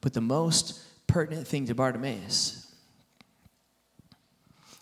But 0.00 0.12
the 0.12 0.20
most 0.20 0.80
pertinent 1.06 1.46
thing 1.46 1.66
to 1.66 1.74
Bartimaeus 1.74 2.72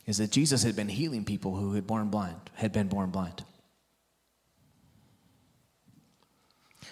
is 0.06 0.18
that 0.18 0.30
Jesus 0.30 0.62
had 0.62 0.74
been 0.74 0.88
healing 0.88 1.24
people 1.24 1.54
who 1.54 1.74
had 1.74 1.86
born 1.86 2.08
blind, 2.08 2.50
had 2.54 2.72
been 2.72 2.88
born 2.88 3.10
blind. 3.10 3.44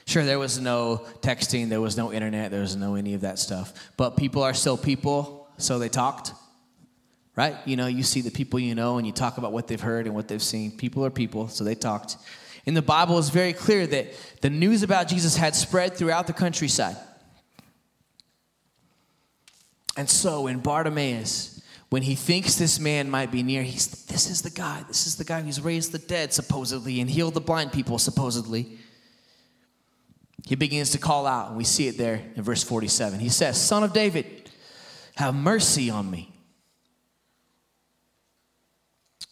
Sure, 0.06 0.24
there 0.24 0.38
was 0.38 0.60
no 0.60 1.06
texting, 1.20 1.68
there 1.68 1.80
was 1.80 1.96
no 1.96 2.12
internet, 2.12 2.50
there 2.50 2.60
was 2.60 2.76
no 2.76 2.94
any 2.94 3.14
of 3.14 3.20
that 3.22 3.38
stuff. 3.38 3.72
But 3.96 4.16
people 4.16 4.42
are 4.42 4.54
still 4.54 4.76
people, 4.76 5.48
so 5.56 5.78
they 5.78 5.88
talked. 5.88 6.32
Right? 7.36 7.56
You 7.64 7.76
know, 7.76 7.86
you 7.86 8.02
see 8.02 8.20
the 8.20 8.30
people 8.30 8.58
you 8.58 8.74
know 8.74 8.98
and 8.98 9.06
you 9.06 9.12
talk 9.12 9.38
about 9.38 9.52
what 9.52 9.66
they've 9.66 9.80
heard 9.80 10.06
and 10.06 10.14
what 10.14 10.28
they've 10.28 10.42
seen. 10.42 10.72
People 10.72 11.04
are 11.04 11.10
people, 11.10 11.48
so 11.48 11.64
they 11.64 11.74
talked. 11.74 12.16
In 12.66 12.74
the 12.74 12.82
Bible, 12.82 13.18
it's 13.18 13.30
very 13.30 13.52
clear 13.52 13.86
that 13.86 14.12
the 14.40 14.50
news 14.50 14.82
about 14.82 15.08
Jesus 15.08 15.36
had 15.36 15.54
spread 15.54 15.94
throughout 15.94 16.26
the 16.26 16.32
countryside. 16.32 16.96
And 19.96 20.08
so, 20.08 20.46
in 20.46 20.60
Bartimaeus, 20.60 21.62
when 21.90 22.02
he 22.02 22.14
thinks 22.14 22.54
this 22.54 22.78
man 22.78 23.10
might 23.10 23.32
be 23.32 23.42
near, 23.42 23.62
he's 23.62 23.88
this 24.06 24.30
is 24.30 24.42
the 24.42 24.50
guy. 24.50 24.84
This 24.86 25.06
is 25.06 25.16
the 25.16 25.24
guy 25.24 25.42
who's 25.42 25.60
raised 25.60 25.92
the 25.92 25.98
dead, 25.98 26.32
supposedly, 26.32 27.00
and 27.00 27.10
healed 27.10 27.34
the 27.34 27.40
blind 27.40 27.72
people, 27.72 27.98
supposedly. 27.98 28.78
He 30.46 30.54
begins 30.54 30.90
to 30.90 30.98
call 30.98 31.26
out, 31.26 31.48
and 31.48 31.56
we 31.56 31.64
see 31.64 31.88
it 31.88 31.98
there 31.98 32.22
in 32.34 32.42
verse 32.42 32.62
47. 32.62 33.18
He 33.20 33.28
says, 33.28 33.60
Son 33.60 33.82
of 33.82 33.92
David, 33.92 34.50
have 35.16 35.34
mercy 35.34 35.90
on 35.90 36.10
me. 36.10 36.29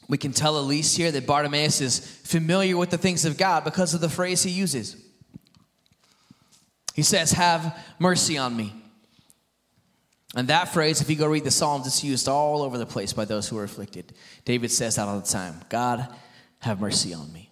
We 0.09 0.17
can 0.17 0.33
tell 0.33 0.63
least 0.63 0.97
here 0.97 1.13
that 1.13 1.27
Bartimaeus 1.27 1.81
is 1.81 1.99
familiar 1.99 2.77
with 2.77 2.91
the 2.91 2.99
things 2.99 3.25
of 3.25 3.37
God 3.37 3.65
because 3.65 3.93
of 3.93 4.01
the 4.01 4.09
phrase 4.09 4.43
he 4.43 4.51
uses. 4.51 4.97
He 6.95 7.03
says, 7.03 7.33
Have 7.33 7.79
mercy 7.99 8.39
on 8.39 8.57
me. 8.57 8.75
And 10.35 10.49
that 10.49 10.73
phrase, 10.73 11.01
if 11.01 11.09
you 11.09 11.17
go 11.17 11.27
read 11.27 11.45
the 11.45 11.51
Psalms, 11.51 11.87
it's 11.87 12.05
used 12.05 12.29
all 12.29 12.63
over 12.63 12.77
the 12.77 12.87
place 12.87 13.13
by 13.13 13.25
those 13.25 13.49
who 13.49 13.59
are 13.59 13.65
afflicted. 13.65 14.13
David 14.45 14.71
says 14.71 14.97
that 14.97 15.09
all 15.09 15.21
the 15.21 15.27
time 15.27 15.61
God, 15.69 16.07
have 16.61 16.81
mercy 16.81 17.15
on 17.15 17.33
me. 17.33 17.51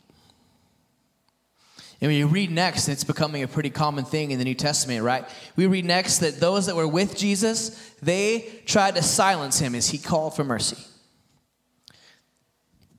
And 2.01 2.11
when 2.11 2.19
you 2.19 2.27
read 2.27 2.51
next, 2.51 2.89
it's 2.89 3.05
becoming 3.05 3.43
a 3.43 3.49
pretty 3.49 3.71
common 3.71 4.05
thing 4.05 4.31
in 4.31 4.39
the 4.39 4.45
New 4.45 4.55
Testament, 4.55 5.03
right? 5.03 5.25
We 5.57 5.67
read 5.67 5.87
next 5.87 6.19
that 6.19 6.41
those 6.41 6.67
that 6.67 6.77
were 6.77 6.89
with 6.89 7.17
Jesus, 7.17 7.95
they 8.03 8.63
tried 8.67 8.97
to 8.97 9.03
silence 9.03 9.59
him 9.59 9.75
as 9.75 9.89
he 9.89 9.97
called 9.97 10.37
for 10.37 10.45
mercy. 10.45 10.77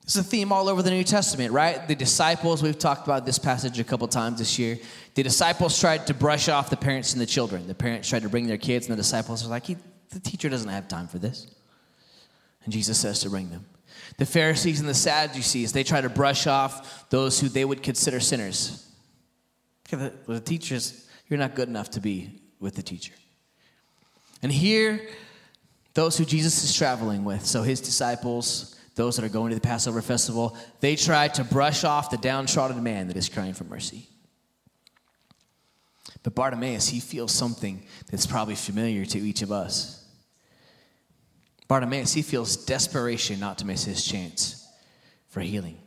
It's 0.08 0.16
a 0.16 0.24
theme 0.24 0.54
all 0.54 0.70
over 0.70 0.82
the 0.82 0.90
New 0.90 1.04
Testament, 1.04 1.52
right? 1.52 1.86
The 1.86 1.94
disciples, 1.94 2.64
we've 2.64 2.80
talked 2.80 3.06
about 3.06 3.26
this 3.26 3.38
passage 3.38 3.78
a 3.78 3.84
couple 3.84 4.08
times 4.08 4.40
this 4.40 4.58
year. 4.58 4.80
The 5.16 5.24
disciples 5.24 5.78
tried 5.78 6.08
to 6.08 6.14
brush 6.14 6.48
off 6.48 6.70
the 6.70 6.78
parents 6.78 7.12
and 7.12 7.22
the 7.22 7.26
children. 7.26 7.68
The 7.68 7.76
parents 7.76 8.08
tried 8.08 8.22
to 8.22 8.30
bring 8.30 8.48
their 8.48 8.58
kids, 8.58 8.88
and 8.88 8.94
the 8.94 9.02
disciples 9.02 9.46
are 9.46 9.50
like, 9.50 9.66
the 9.66 10.20
teacher 10.22 10.48
doesn't 10.48 10.70
have 10.70 10.88
time 10.88 11.10
for 11.10 11.18
this. 11.20 11.54
And 12.64 12.72
Jesus 12.72 12.98
says 12.98 13.20
to 13.20 13.30
bring 13.30 13.50
them. 13.50 13.66
The 14.16 14.26
Pharisees 14.26 14.80
and 14.80 14.88
the 14.88 14.94
Sadducees, 14.94 15.74
they 15.74 15.84
try 15.84 16.00
to 16.00 16.08
brush 16.08 16.48
off 16.48 17.10
those 17.10 17.42
who 17.42 17.50
they 17.50 17.66
would 17.66 17.84
consider 17.84 18.22
sinners. 18.22 18.90
The, 19.90 20.14
the 20.26 20.40
teachers, 20.40 21.06
you're 21.28 21.38
not 21.38 21.54
good 21.54 21.68
enough 21.68 21.90
to 21.92 22.00
be 22.00 22.40
with 22.62 22.76
the 22.76 22.82
teacher. 22.82 23.14
And 24.42 24.54
here, 24.54 25.02
those 25.96 26.18
who 26.18 26.24
Jesus 26.24 26.64
is 26.64 26.74
traveling 26.74 27.26
with, 27.26 27.46
so 27.46 27.62
his 27.62 27.82
disciples, 27.82 28.77
those 28.98 29.16
that 29.16 29.24
are 29.24 29.30
going 29.30 29.50
to 29.50 29.56
the 29.56 29.62
Passover 29.62 30.02
festival, 30.02 30.58
they 30.82 30.98
try 30.98 31.30
to 31.30 31.46
brush 31.46 31.86
off 31.86 32.10
the 32.10 32.18
downtrodden 32.18 32.84
man 32.84 33.08
that 33.08 33.16
is 33.16 33.30
crying 33.30 33.54
for 33.54 33.64
mercy. 33.64 34.10
But 36.24 36.36
Bartimaeus, 36.36 36.90
he 36.90 37.00
feels 37.00 37.32
something 37.32 37.86
that's 38.12 38.26
probably 38.26 38.56
familiar 38.56 39.06
to 39.06 39.20
each 39.20 39.42
of 39.42 39.52
us. 39.52 40.04
Bartimaeus, 41.70 42.14
he 42.14 42.22
feels 42.22 42.58
desperation 42.66 43.40
not 43.40 43.60
to 43.60 43.66
miss 43.66 43.86
his 43.86 44.04
chance 44.04 44.68
for 45.30 45.40
healing. 45.40 45.78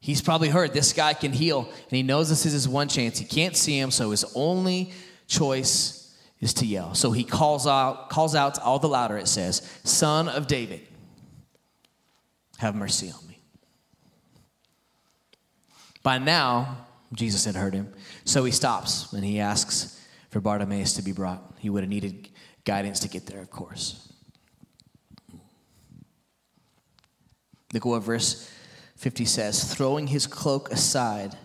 He's 0.00 0.22
probably 0.22 0.48
heard 0.48 0.72
this 0.72 0.92
guy 0.92 1.14
can 1.14 1.32
heal, 1.32 1.60
and 1.60 1.90
he 1.90 2.02
knows 2.02 2.28
this 2.28 2.46
is 2.46 2.52
his 2.52 2.68
one 2.68 2.88
chance. 2.88 3.18
He 3.18 3.24
can't 3.24 3.56
see 3.56 3.78
him, 3.78 3.90
so 3.90 4.10
his 4.10 4.24
only 4.34 4.92
choice 5.26 6.16
is 6.40 6.54
to 6.54 6.66
yell. 6.66 6.94
So 6.94 7.12
he 7.12 7.24
calls 7.24 7.66
out, 7.66 8.10
calls 8.10 8.34
out 8.34 8.58
all 8.58 8.78
the 8.78 8.88
louder, 8.88 9.16
it 9.16 9.28
says, 9.28 9.62
Son 9.84 10.28
of 10.28 10.46
David, 10.46 10.80
have 12.62 12.74
mercy 12.74 13.10
on 13.10 13.26
me. 13.28 13.38
By 16.02 16.18
now, 16.18 16.86
Jesus 17.12 17.44
had 17.44 17.54
heard 17.54 17.74
him. 17.74 17.92
So 18.24 18.44
he 18.44 18.52
stops 18.52 19.12
and 19.12 19.24
he 19.24 19.40
asks 19.40 20.00
for 20.30 20.40
Bartimaeus 20.40 20.94
to 20.94 21.02
be 21.02 21.12
brought. 21.12 21.42
He 21.58 21.68
would 21.68 21.82
have 21.82 21.90
needed 21.90 22.30
guidance 22.64 23.00
to 23.00 23.08
get 23.08 23.26
there, 23.26 23.40
of 23.40 23.50
course. 23.50 24.12
Look 27.72 27.84
what 27.84 28.00
verse 28.00 28.50
50 28.96 29.24
says. 29.24 29.74
Throwing 29.74 30.06
his 30.06 30.26
cloak 30.26 30.70
aside, 30.70 31.36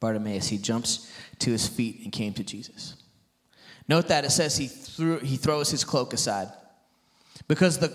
Bartimaeus, 0.00 0.48
he 0.48 0.58
jumps 0.58 1.10
to 1.40 1.50
his 1.50 1.66
feet 1.66 2.00
and 2.04 2.12
came 2.12 2.32
to 2.34 2.44
Jesus. 2.44 2.96
Note 3.88 4.08
that 4.08 4.24
it 4.24 4.30
says 4.30 4.56
he, 4.56 4.66
threw, 4.66 5.18
he 5.20 5.36
throws 5.36 5.70
his 5.70 5.84
cloak 5.84 6.12
aside. 6.12 6.48
Because 7.48 7.78
the 7.78 7.92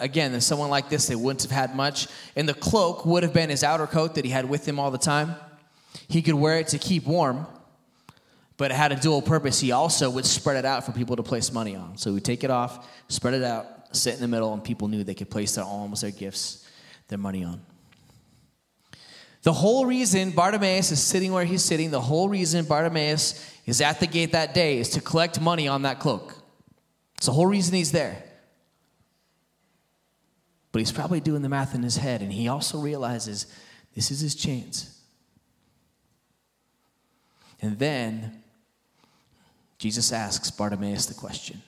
again, 0.00 0.40
someone 0.40 0.70
like 0.70 0.88
this, 0.88 1.06
they 1.06 1.16
wouldn't 1.16 1.42
have 1.42 1.50
had 1.50 1.74
much. 1.74 2.08
And 2.36 2.48
the 2.48 2.54
cloak 2.54 3.04
would 3.06 3.22
have 3.22 3.32
been 3.32 3.50
his 3.50 3.64
outer 3.64 3.86
coat 3.86 4.14
that 4.14 4.24
he 4.24 4.30
had 4.30 4.48
with 4.48 4.66
him 4.66 4.78
all 4.78 4.90
the 4.90 4.98
time. 4.98 5.34
He 6.08 6.22
could 6.22 6.34
wear 6.34 6.58
it 6.58 6.68
to 6.68 6.78
keep 6.78 7.06
warm, 7.06 7.46
but 8.56 8.70
it 8.70 8.74
had 8.74 8.92
a 8.92 8.96
dual 8.96 9.22
purpose. 9.22 9.60
He 9.60 9.72
also 9.72 10.10
would 10.10 10.26
spread 10.26 10.56
it 10.56 10.64
out 10.64 10.84
for 10.84 10.92
people 10.92 11.16
to 11.16 11.22
place 11.22 11.52
money 11.52 11.74
on. 11.76 11.96
So 11.96 12.10
he 12.10 12.14
would 12.14 12.24
take 12.24 12.44
it 12.44 12.50
off, 12.50 12.88
spread 13.08 13.34
it 13.34 13.42
out, 13.42 13.66
sit 13.96 14.14
in 14.14 14.20
the 14.20 14.28
middle, 14.28 14.52
and 14.52 14.62
people 14.62 14.88
knew 14.88 15.04
they 15.04 15.14
could 15.14 15.30
place 15.30 15.54
their 15.54 15.64
alms, 15.64 16.02
their 16.02 16.10
gifts, 16.10 16.68
their 17.08 17.18
money 17.18 17.44
on. 17.44 17.60
The 19.42 19.52
whole 19.52 19.86
reason 19.86 20.30
Bartimaeus 20.30 20.92
is 20.92 21.02
sitting 21.02 21.32
where 21.32 21.44
he's 21.44 21.64
sitting, 21.64 21.90
the 21.90 22.00
whole 22.00 22.28
reason 22.28 22.64
Bartimaeus 22.64 23.44
is 23.66 23.80
at 23.80 23.98
the 23.98 24.06
gate 24.06 24.32
that 24.32 24.54
day 24.54 24.78
is 24.78 24.90
to 24.90 25.00
collect 25.00 25.40
money 25.40 25.66
on 25.66 25.82
that 25.82 25.98
cloak. 25.98 26.36
It's 27.16 27.26
the 27.26 27.32
whole 27.32 27.46
reason 27.46 27.74
he's 27.74 27.92
there. 27.92 28.22
But 30.72 30.80
he's 30.80 30.92
probably 30.92 31.20
doing 31.20 31.42
the 31.42 31.48
math 31.48 31.74
in 31.74 31.82
his 31.82 31.98
head, 31.98 32.22
and 32.22 32.32
he 32.32 32.48
also 32.48 32.78
realizes 32.78 33.46
this 33.94 34.10
is 34.10 34.20
his 34.20 34.34
chance. 34.34 34.98
And 37.60 37.78
then 37.78 38.42
Jesus 39.78 40.12
asks 40.12 40.50
Bartimaeus 40.50 41.06
the 41.06 41.14
question. 41.14 41.62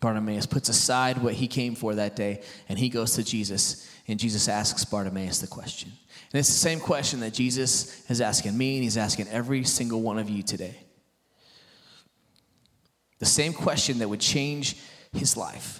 Bartimaeus 0.00 0.46
puts 0.46 0.68
aside 0.68 1.18
what 1.18 1.34
he 1.34 1.46
came 1.46 1.76
for 1.76 1.94
that 1.94 2.16
day 2.16 2.42
and 2.68 2.76
he 2.76 2.88
goes 2.88 3.14
to 3.14 3.22
Jesus 3.22 3.88
and 4.08 4.18
Jesus 4.18 4.48
asks 4.48 4.84
Bartimaeus 4.84 5.38
the 5.38 5.46
question. 5.46 5.92
And 6.32 6.40
it's 6.40 6.48
the 6.48 6.54
same 6.54 6.80
question 6.80 7.20
that 7.20 7.32
Jesus 7.32 8.08
is 8.10 8.20
asking 8.20 8.58
me 8.58 8.74
and 8.74 8.82
he's 8.82 8.96
asking 8.96 9.28
every 9.28 9.62
single 9.62 10.02
one 10.02 10.18
of 10.18 10.28
you 10.28 10.42
today. 10.42 10.76
The 13.22 13.26
same 13.26 13.52
question 13.52 14.00
that 14.00 14.08
would 14.08 14.18
change 14.18 14.76
his 15.12 15.36
life. 15.36 15.78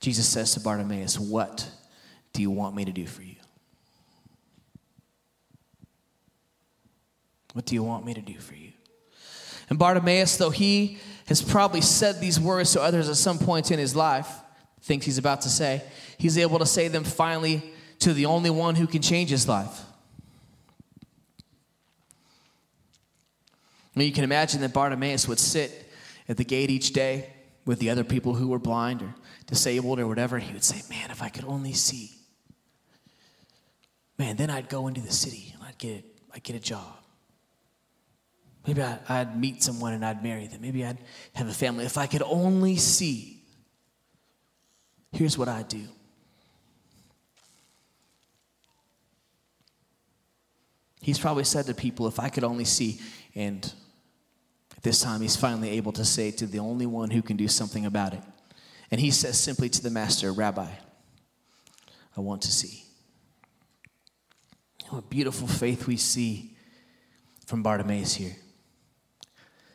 Jesus 0.00 0.26
says 0.26 0.54
to 0.54 0.60
Bartimaeus, 0.60 1.18
What 1.18 1.68
do 2.32 2.40
you 2.40 2.50
want 2.50 2.74
me 2.74 2.86
to 2.86 2.90
do 2.90 3.04
for 3.04 3.20
you? 3.20 3.34
What 7.52 7.66
do 7.66 7.74
you 7.74 7.82
want 7.82 8.06
me 8.06 8.14
to 8.14 8.22
do 8.22 8.38
for 8.38 8.54
you? 8.54 8.72
And 9.68 9.78
Bartimaeus, 9.78 10.38
though 10.38 10.48
he 10.48 10.96
has 11.26 11.42
probably 11.42 11.82
said 11.82 12.18
these 12.18 12.40
words 12.40 12.72
to 12.72 12.80
others 12.80 13.10
at 13.10 13.16
some 13.16 13.38
point 13.38 13.70
in 13.70 13.78
his 13.78 13.94
life, 13.94 14.30
thinks 14.80 15.04
he's 15.04 15.18
about 15.18 15.42
to 15.42 15.50
say, 15.50 15.82
he's 16.16 16.38
able 16.38 16.60
to 16.60 16.66
say 16.66 16.88
them 16.88 17.04
finally 17.04 17.74
to 17.98 18.14
the 18.14 18.24
only 18.24 18.48
one 18.48 18.74
who 18.74 18.86
can 18.86 19.02
change 19.02 19.28
his 19.28 19.46
life. 19.46 19.82
I 23.96 24.02
you 24.02 24.12
can 24.12 24.24
imagine 24.24 24.60
that 24.60 24.74
Bartimaeus 24.74 25.26
would 25.26 25.38
sit 25.38 25.90
at 26.28 26.36
the 26.36 26.44
gate 26.44 26.70
each 26.70 26.92
day 26.92 27.32
with 27.64 27.78
the 27.78 27.90
other 27.90 28.04
people 28.04 28.34
who 28.34 28.48
were 28.48 28.58
blind 28.58 29.02
or 29.02 29.14
disabled 29.46 29.98
or 29.98 30.06
whatever, 30.06 30.38
he 30.38 30.52
would 30.52 30.64
say, 30.64 30.82
Man, 30.90 31.10
if 31.10 31.22
I 31.22 31.28
could 31.28 31.44
only 31.44 31.72
see. 31.72 32.10
Man, 34.18 34.36
then 34.36 34.50
I'd 34.50 34.68
go 34.68 34.86
into 34.86 35.00
the 35.00 35.12
city 35.12 35.52
and 35.54 35.62
I'd 35.62 35.78
get, 35.78 36.04
I'd 36.34 36.42
get 36.42 36.56
a 36.56 36.60
job. 36.60 36.96
Maybe 38.66 38.82
I'd, 38.82 38.98
I'd 39.08 39.38
meet 39.38 39.62
someone 39.62 39.92
and 39.92 40.04
I'd 40.04 40.22
marry 40.22 40.46
them. 40.46 40.60
Maybe 40.60 40.84
I'd 40.84 40.98
have 41.34 41.48
a 41.48 41.52
family. 41.52 41.84
If 41.84 41.98
I 41.98 42.06
could 42.06 42.22
only 42.22 42.76
see. 42.76 43.42
Here's 45.12 45.38
what 45.38 45.48
I'd 45.48 45.68
do. 45.68 45.86
He's 51.00 51.18
probably 51.18 51.44
said 51.44 51.66
to 51.66 51.74
people, 51.74 52.08
if 52.08 52.18
I 52.18 52.28
could 52.28 52.42
only 52.42 52.64
see, 52.64 53.00
and 53.34 53.72
this 54.82 55.00
time 55.00 55.20
he's 55.20 55.36
finally 55.36 55.70
able 55.70 55.92
to 55.92 56.04
say 56.04 56.30
to 56.32 56.46
the 56.46 56.58
only 56.58 56.86
one 56.86 57.10
who 57.10 57.22
can 57.22 57.36
do 57.36 57.48
something 57.48 57.86
about 57.86 58.12
it. 58.12 58.22
And 58.90 59.00
he 59.00 59.10
says 59.10 59.38
simply 59.38 59.68
to 59.70 59.82
the 59.82 59.90
master, 59.90 60.32
Rabbi, 60.32 60.68
I 62.16 62.20
want 62.20 62.42
to 62.42 62.52
see. 62.52 62.84
What 64.90 65.10
beautiful 65.10 65.48
faith 65.48 65.86
we 65.86 65.96
see 65.96 66.56
from 67.46 67.62
Bartimaeus 67.62 68.14
here. 68.14 68.36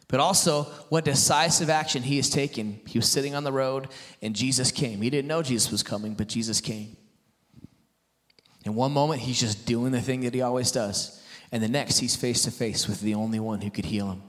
But 0.08 0.20
also, 0.20 0.64
what 0.90 1.06
decisive 1.06 1.70
action 1.70 2.04
he 2.04 2.18
has 2.18 2.30
taken. 2.30 2.82
He 2.86 2.98
was 2.98 3.10
sitting 3.10 3.34
on 3.34 3.44
the 3.44 3.52
road 3.52 3.88
and 4.22 4.36
Jesus 4.36 4.72
came. 4.72 5.02
He 5.02 5.10
didn't 5.10 5.28
know 5.28 5.42
Jesus 5.42 5.72
was 5.72 5.84
coming, 5.84 6.14
but 6.16 6.28
Jesus 6.28 6.60
came. 6.60 6.98
In 8.66 8.76
one 8.76 8.92
moment, 8.92 9.22
he's 9.22 9.40
just 9.40 9.66
doing 9.66 9.92
the 9.92 10.02
thing 10.02 10.22
that 10.22 10.34
he 10.34 10.42
always 10.42 10.72
does. 10.72 11.22
And 11.52 11.64
the 11.64 11.70
next, 11.70 11.98
he's 11.98 12.16
face 12.16 12.44
to 12.44 12.52
face 12.52 12.88
with 12.88 13.02
the 13.02 13.16
only 13.16 13.40
one 13.40 13.62
who 13.62 13.72
could 13.72 13.86
heal 13.86 14.12
him. 14.12 14.22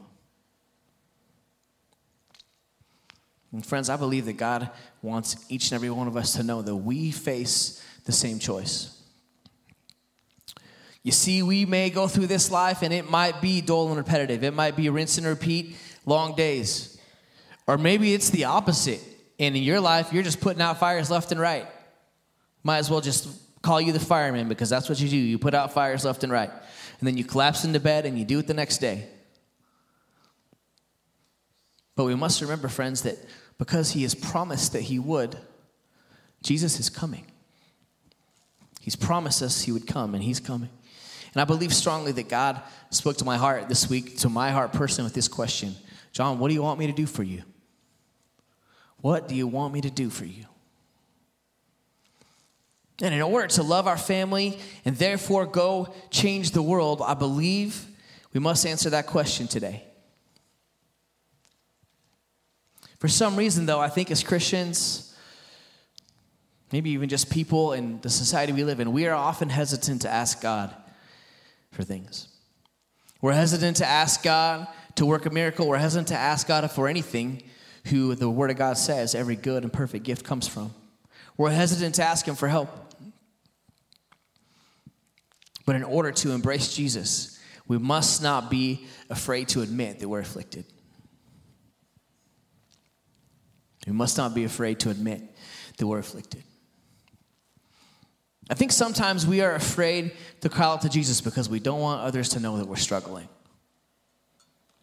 And 3.53 3.65
friends, 3.65 3.91
I 3.91 3.97
believe 3.97 4.25
that 4.27 4.35
God 4.35 4.71
wants 5.03 5.37
each 5.49 5.71
and 5.71 5.75
every 5.75 5.91
one 5.91 6.09
of 6.09 6.17
us 6.17 6.35
to 6.35 6.43
know 6.43 6.63
that 6.63 6.75
we 6.75 7.11
face 7.11 7.85
the 8.05 8.13
same 8.13 8.39
choice. 8.39 8.99
You 11.03 11.13
see, 11.13 11.43
we 11.43 11.67
may 11.67 11.91
go 11.91 12.09
through 12.09 12.29
this 12.29 12.51
life 12.51 12.83
and 12.83 12.93
it 12.93 13.11
might 13.11 13.41
be 13.41 13.61
dull 13.61 13.89
and 13.89 13.97
repetitive. 13.97 14.45
It 14.45 14.55
might 14.55 14.77
be 14.77 14.89
rinse 14.89 15.19
and 15.19 15.27
repeat, 15.27 15.77
long 16.07 16.35
days. 16.35 16.99
Or 17.67 17.77
maybe 17.77 18.15
it's 18.15 18.31
the 18.31 18.45
opposite. 18.45 19.01
And 19.39 19.57
in 19.57 19.63
your 19.63 19.81
life, 19.81 20.13
you're 20.13 20.23
just 20.23 20.41
putting 20.41 20.63
out 20.63 20.79
fires 20.79 21.11
left 21.11 21.33
and 21.33 21.41
right. 21.41 21.67
Might 22.63 22.79
as 22.79 22.91
well 22.91 23.01
just 23.01 23.29
call 23.63 23.81
you 23.81 23.93
the 23.93 24.01
fireman 24.01 24.49
because 24.49 24.71
that's 24.71 24.89
what 24.89 25.01
you 25.01 25.09
do. 25.09 25.17
You 25.17 25.39
put 25.39 25.55
out 25.55 25.73
fires 25.73 26.05
left 26.05 26.23
and 26.25 26.33
right 26.33 26.51
and 27.03 27.09
then 27.09 27.17
you 27.17 27.25
collapse 27.25 27.65
into 27.65 27.81
bed 27.81 28.07
and 28.07 28.17
you 28.17 28.25
do 28.25 28.39
it 28.39 28.47
the 28.47 28.55
next 28.55 28.79
day. 28.79 29.09
But 31.97 32.05
we 32.05 32.15
must 32.15 32.41
remember, 32.41 32.69
friends, 32.69 33.03
that 33.03 33.19
because 33.63 33.93
He 33.93 34.03
has 34.03 34.13
promised 34.13 34.73
that 34.73 34.83
He 34.83 34.99
would, 34.99 35.39
Jesus 36.43 36.81
is 36.81 36.91
coming. 36.91 37.25
He's 38.81 38.97
promised 38.97 39.41
us 39.41 39.63
He 39.63 39.71
would 39.71 39.87
come, 39.87 40.17
and 40.17 40.25
He's 40.25 40.41
coming. 40.41 40.69
And 41.33 41.41
I 41.41 41.45
believe 41.45 41.73
strongly 41.73 42.11
that 42.11 42.29
God 42.29 42.61
spoke 42.91 43.19
to 43.19 43.25
my 43.25 43.37
heart 43.37 43.69
this 43.69 43.89
week, 43.89 44.19
to 44.19 44.29
my 44.29 44.51
heart 44.51 44.73
personally, 44.73 45.07
with 45.07 45.15
this 45.15 45.29
question 45.29 45.77
John, 46.11 46.41
what 46.41 46.49
do 46.49 46.55
you 46.55 46.63
want 46.63 46.81
me 46.81 46.89
to 46.89 46.93
do 46.93 47.07
for 47.07 47.23
you? 47.23 47.45
What 48.97 49.29
do 49.29 49.37
you 49.37 49.47
want 49.47 49.73
me 49.73 49.81
to 49.83 49.91
do 49.91 50.11
for 50.11 50.25
you? 50.25 50.47
And 53.01 53.15
in 53.15 53.23
order 53.23 53.47
to 53.47 53.63
love 53.63 53.87
our 53.87 53.97
family 53.97 54.59
and 54.85 54.97
therefore 54.97 55.47
go 55.47 55.95
change 56.11 56.51
the 56.51 56.63
world, 56.63 57.01
I 57.01 57.15
believe 57.15 57.87
we 58.33 58.41
must 58.41 58.67
answer 58.67 58.91
that 58.91 59.07
question 59.07 59.47
today. 59.47 59.85
For 63.03 63.09
some 63.09 63.35
reason, 63.35 63.67
though, 63.67 63.81
I 63.81 63.89
think 63.89 64.13
as 64.13 64.23
Christians, 64.23 65.13
maybe 66.71 66.91
even 66.91 67.09
just 67.09 67.31
people 67.31 67.73
in 67.73 68.01
the 68.01 68.09
society 68.09 68.53
we 68.53 68.63
live 68.63 68.79
in, 68.79 68.93
we 68.93 69.09
are 69.09 69.15
often 69.17 69.49
hesitant 69.49 70.03
to 70.03 70.09
ask 70.09 70.41
God 70.41 70.73
for 71.73 71.83
things. 71.83 72.29
We're 73.21 73.33
hesitant 73.33 73.79
to 73.79 73.85
ask 73.85 74.23
God 74.23 74.69
to 74.95 75.05
work 75.05 75.27
a 75.27 75.31
miracle. 75.31 75.67
We're 75.67 75.79
hesitant 75.79 76.07
to 76.09 76.17
ask 76.17 76.47
God 76.47 76.71
for 76.71 76.87
anything 76.87 77.43
who 77.87 78.15
the 78.15 78.31
Word 78.31 78.53
of 78.53 78.57
God 78.57 78.79
says 78.79 79.17
every 79.17 79.35
good 79.35 79.65
and 79.65 79.73
perfect 79.73 80.05
gift 80.05 80.25
comes 80.25 80.47
from. 80.47 80.73
We're 81.37 81.51
hesitant 81.51 81.97
to 81.97 82.05
ask 82.05 82.25
Him 82.25 82.37
for 82.37 82.47
help. 82.47 82.69
But 85.67 85.75
in 85.75 85.83
order 85.83 86.13
to 86.13 86.31
embrace 86.31 86.73
Jesus, 86.73 87.41
we 87.67 87.79
must 87.79 88.23
not 88.23 88.49
be 88.49 88.87
afraid 89.11 89.49
to 89.49 89.63
admit 89.63 89.99
that 89.99 90.09
we're 90.09 90.21
afflicted. 90.21 90.67
We 93.87 93.93
must 93.93 94.17
not 94.17 94.35
be 94.35 94.45
afraid 94.45 94.81
to 94.81 94.91
admit 94.91 95.23
that 95.77 95.87
we're 95.87 95.99
afflicted. 95.99 96.43
I 98.51 98.55
think 98.55 98.73
sometimes 98.73 99.27
we 99.27 99.41
are 99.41 99.55
afraid 99.55 100.13
to 100.43 100.49
cry 100.49 100.67
out 100.67 100.83
to 100.83 100.89
Jesus 100.89 101.21
because 101.21 101.49
we 101.49 101.61
don't 101.61 101.81
want 101.81 102.03
others 102.03 102.31
to 102.31 102.41
know 102.41 102.59
that 102.59 102.67
we're 102.67 102.77
struggling. 102.77 103.29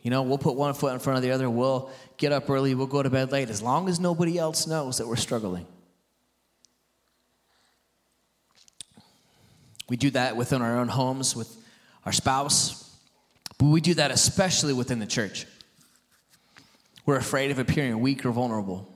You 0.01 0.11
know, 0.11 0.23
we'll 0.23 0.37
put 0.37 0.55
one 0.55 0.73
foot 0.73 0.93
in 0.93 0.99
front 0.99 1.17
of 1.17 1.23
the 1.23 1.31
other, 1.31 1.49
we'll 1.49 1.91
get 2.17 2.31
up 2.31 2.49
early, 2.49 2.73
we'll 2.73 2.87
go 2.87 3.03
to 3.03 3.09
bed 3.09 3.31
late, 3.31 3.49
as 3.49 3.61
long 3.61 3.89
as 3.89 3.99
nobody 3.99 4.37
else 4.37 4.65
knows 4.65 4.97
that 4.97 5.07
we're 5.07 5.17
struggling. 5.17 5.67
We 9.89 9.97
do 9.97 10.09
that 10.11 10.37
within 10.37 10.61
our 10.61 10.77
own 10.77 10.87
homes 10.87 11.35
with 11.35 11.55
our 12.05 12.11
spouse, 12.11 12.97
but 13.57 13.65
we 13.65 13.81
do 13.81 13.95
that 13.95 14.11
especially 14.11 14.71
within 14.71 14.99
the 14.99 15.05
church. 15.05 15.45
We're 17.05 17.17
afraid 17.17 17.51
of 17.51 17.59
appearing 17.59 17.99
weak 17.99 18.25
or 18.25 18.31
vulnerable. 18.31 18.87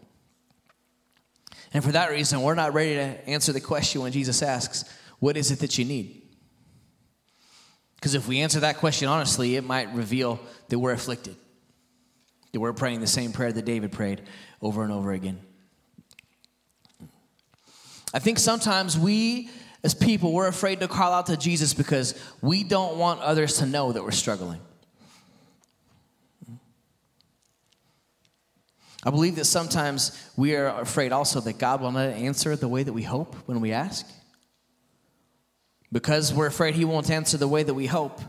And 1.74 1.84
for 1.84 1.92
that 1.92 2.12
reason, 2.12 2.42
we're 2.42 2.56
not 2.56 2.74
ready 2.74 2.96
to 2.96 3.30
answer 3.30 3.52
the 3.52 3.62
question 3.62 4.02
when 4.02 4.12
Jesus 4.12 4.44
asks, 4.44 4.86
What 5.20 5.38
is 5.38 5.52
it 5.52 5.60
that 5.60 5.78
you 5.78 5.86
need? 5.86 6.22
Because 7.96 8.16
if 8.16 8.28
we 8.28 8.42
answer 8.42 8.60
that 8.60 8.78
question 8.78 9.08
honestly, 9.08 9.56
it 9.56 9.64
might 9.64 9.94
reveal 9.94 10.40
that 10.70 10.78
we're 10.78 10.92
afflicted, 10.92 11.36
that 12.52 12.60
we're 12.60 12.74
praying 12.74 13.00
the 13.00 13.08
same 13.08 13.32
prayer 13.32 13.52
that 13.52 13.66
David 13.66 13.92
prayed 13.92 14.22
over 14.62 14.84
and 14.84 14.92
over 14.92 15.12
again. 15.12 15.40
I 18.14 18.20
think 18.20 18.38
sometimes 18.38 19.00
we 19.00 19.50
as 19.84 19.94
people, 19.94 20.32
we're 20.32 20.48
afraid 20.48 20.80
to 20.80 20.88
call 20.88 21.12
out 21.12 21.26
to 21.26 21.36
Jesus 21.36 21.74
because 21.74 22.16
we 22.42 22.64
don't 22.64 22.98
want 22.98 23.20
others 23.20 23.58
to 23.58 23.66
know 23.66 23.92
that 23.92 24.02
we're 24.02 24.12
struggling. 24.12 24.62
I 29.06 29.10
believe 29.10 29.36
that 29.36 29.46
sometimes 29.46 30.18
we 30.38 30.56
are 30.56 30.80
afraid 30.80 31.12
also 31.12 31.42
that 31.42 31.58
God 31.58 31.82
will 31.82 31.92
not 31.92 32.10
answer 32.10 32.56
the 32.56 32.68
way 32.68 32.84
that 32.84 32.94
we 32.94 33.04
hope 33.04 33.36
when 33.46 33.60
we 33.60 33.74
ask. 33.74 34.08
Because 35.92 36.34
we're 36.34 36.48
afraid 36.48 36.76
He 36.76 36.86
won't 36.86 37.10
answer 37.10 37.38
the 37.38 37.48
way 37.48 37.64
that 37.64 37.74
we 37.74 37.86
hope, 37.86 38.22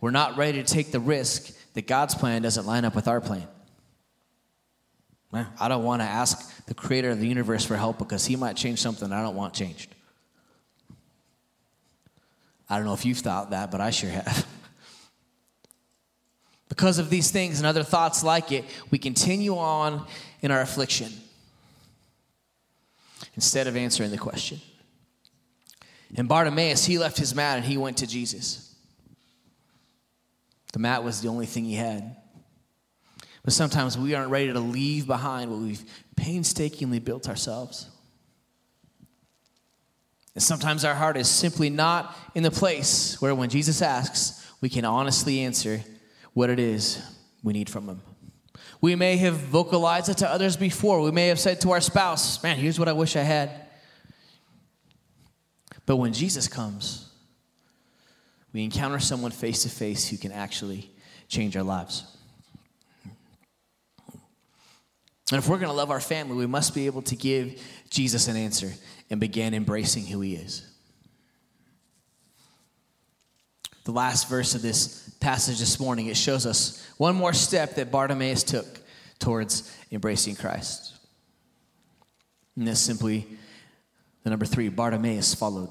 we're 0.00 0.10
not 0.10 0.36
ready 0.36 0.62
to 0.62 0.72
take 0.72 0.90
the 0.90 1.00
risk 1.00 1.52
that 1.74 1.86
God's 1.86 2.14
plan 2.14 2.42
doesn't 2.42 2.66
line 2.66 2.84
up 2.84 2.94
with 2.94 3.08
our 3.08 3.20
plan. 3.20 3.46
I 5.60 5.68
don't 5.68 5.84
want 5.84 6.00
to 6.00 6.06
ask 6.06 6.64
the 6.64 6.74
creator 6.74 7.10
of 7.10 7.20
the 7.20 7.26
universe 7.26 7.64
for 7.64 7.76
help 7.76 7.98
because 7.98 8.24
He 8.24 8.36
might 8.36 8.56
change 8.56 8.80
something 8.80 9.12
I 9.12 9.22
don't 9.22 9.36
want 9.36 9.54
changed. 9.54 9.94
I 12.68 12.76
don't 12.76 12.86
know 12.86 12.94
if 12.94 13.04
you've 13.04 13.18
thought 13.18 13.50
that, 13.50 13.70
but 13.70 13.80
I 13.80 13.90
sure 13.90 14.10
have. 14.10 14.46
because 16.76 16.98
of 16.98 17.08
these 17.08 17.30
things 17.30 17.58
and 17.58 17.66
other 17.66 17.82
thoughts 17.82 18.22
like 18.22 18.52
it, 18.52 18.64
we 18.90 18.98
continue 18.98 19.56
on 19.56 20.06
in 20.42 20.50
our 20.50 20.60
affliction 20.60 21.10
instead 23.34 23.66
of 23.66 23.76
answering 23.76 24.10
the 24.10 24.18
question. 24.18 24.60
And 26.16 26.28
Bartimaeus, 26.28 26.84
he 26.84 26.98
left 26.98 27.16
his 27.16 27.34
mat 27.34 27.56
and 27.56 27.64
he 27.64 27.78
went 27.78 27.96
to 27.98 28.06
Jesus. 28.06 28.74
The 30.74 30.78
mat 30.78 31.02
was 31.02 31.22
the 31.22 31.28
only 31.28 31.46
thing 31.46 31.64
he 31.64 31.74
had. 31.74 32.14
But 33.42 33.54
sometimes 33.54 33.96
we 33.96 34.14
aren't 34.14 34.30
ready 34.30 34.52
to 34.52 34.60
leave 34.60 35.06
behind 35.06 35.50
what 35.50 35.60
we've 35.60 35.82
painstakingly 36.14 36.98
built 36.98 37.26
ourselves. 37.26 37.88
And 40.34 40.42
sometimes 40.42 40.84
our 40.84 40.94
heart 40.94 41.16
is 41.16 41.28
simply 41.28 41.70
not 41.70 42.14
in 42.34 42.42
the 42.42 42.50
place 42.50 43.20
where, 43.22 43.34
when 43.34 43.48
Jesus 43.48 43.80
asks, 43.80 44.46
we 44.60 44.68
can 44.68 44.84
honestly 44.84 45.40
answer 45.40 45.80
what 46.36 46.50
it 46.50 46.58
is 46.58 47.02
we 47.42 47.54
need 47.54 47.70
from 47.70 47.88
Him. 47.88 48.02
We 48.82 48.94
may 48.94 49.16
have 49.16 49.36
vocalized 49.36 50.10
it 50.10 50.18
to 50.18 50.28
others 50.28 50.54
before. 50.54 51.00
We 51.00 51.10
may 51.10 51.28
have 51.28 51.40
said 51.40 51.62
to 51.62 51.70
our 51.70 51.80
spouse, 51.80 52.42
Man, 52.42 52.58
here's 52.58 52.78
what 52.78 52.88
I 52.88 52.92
wish 52.92 53.16
I 53.16 53.22
had. 53.22 53.50
But 55.86 55.96
when 55.96 56.12
Jesus 56.12 56.46
comes, 56.46 57.10
we 58.52 58.64
encounter 58.64 58.98
someone 58.98 59.30
face 59.30 59.62
to 59.62 59.70
face 59.70 60.06
who 60.08 60.18
can 60.18 60.30
actually 60.30 60.90
change 61.26 61.56
our 61.56 61.62
lives. 61.62 62.04
And 65.32 65.38
if 65.38 65.48
we're 65.48 65.56
going 65.56 65.70
to 65.70 65.72
love 65.72 65.90
our 65.90 66.00
family, 66.00 66.36
we 66.36 66.46
must 66.46 66.74
be 66.74 66.84
able 66.84 67.02
to 67.02 67.16
give 67.16 67.62
Jesus 67.88 68.28
an 68.28 68.36
answer 68.36 68.74
and 69.08 69.18
begin 69.18 69.54
embracing 69.54 70.04
who 70.04 70.20
he 70.20 70.34
is. 70.34 70.70
The 73.86 73.92
last 73.92 74.28
verse 74.28 74.56
of 74.56 74.62
this 74.62 75.08
passage 75.20 75.60
this 75.60 75.78
morning, 75.78 76.06
it 76.06 76.16
shows 76.16 76.44
us 76.44 76.84
one 76.96 77.14
more 77.14 77.32
step 77.32 77.76
that 77.76 77.92
Bartimaeus 77.92 78.42
took 78.42 78.66
towards 79.20 79.72
embracing 79.92 80.34
Christ. 80.34 80.92
And 82.56 82.66
that's 82.66 82.80
simply 82.80 83.28
the 84.24 84.30
number 84.30 84.44
three 84.44 84.70
Bartimaeus 84.70 85.34
followed. 85.36 85.70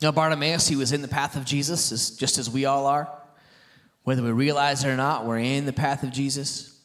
Now, 0.00 0.10
Bartimaeus, 0.10 0.68
he 0.68 0.74
was 0.74 0.90
in 0.90 1.02
the 1.02 1.06
path 1.06 1.36
of 1.36 1.44
Jesus, 1.44 2.16
just 2.16 2.38
as 2.38 2.48
we 2.48 2.64
all 2.64 2.86
are. 2.86 3.12
Whether 4.04 4.22
we 4.22 4.32
realize 4.32 4.84
it 4.84 4.88
or 4.88 4.96
not, 4.96 5.26
we're 5.26 5.38
in 5.38 5.66
the 5.66 5.72
path 5.74 6.02
of 6.02 6.12
Jesus. 6.12 6.80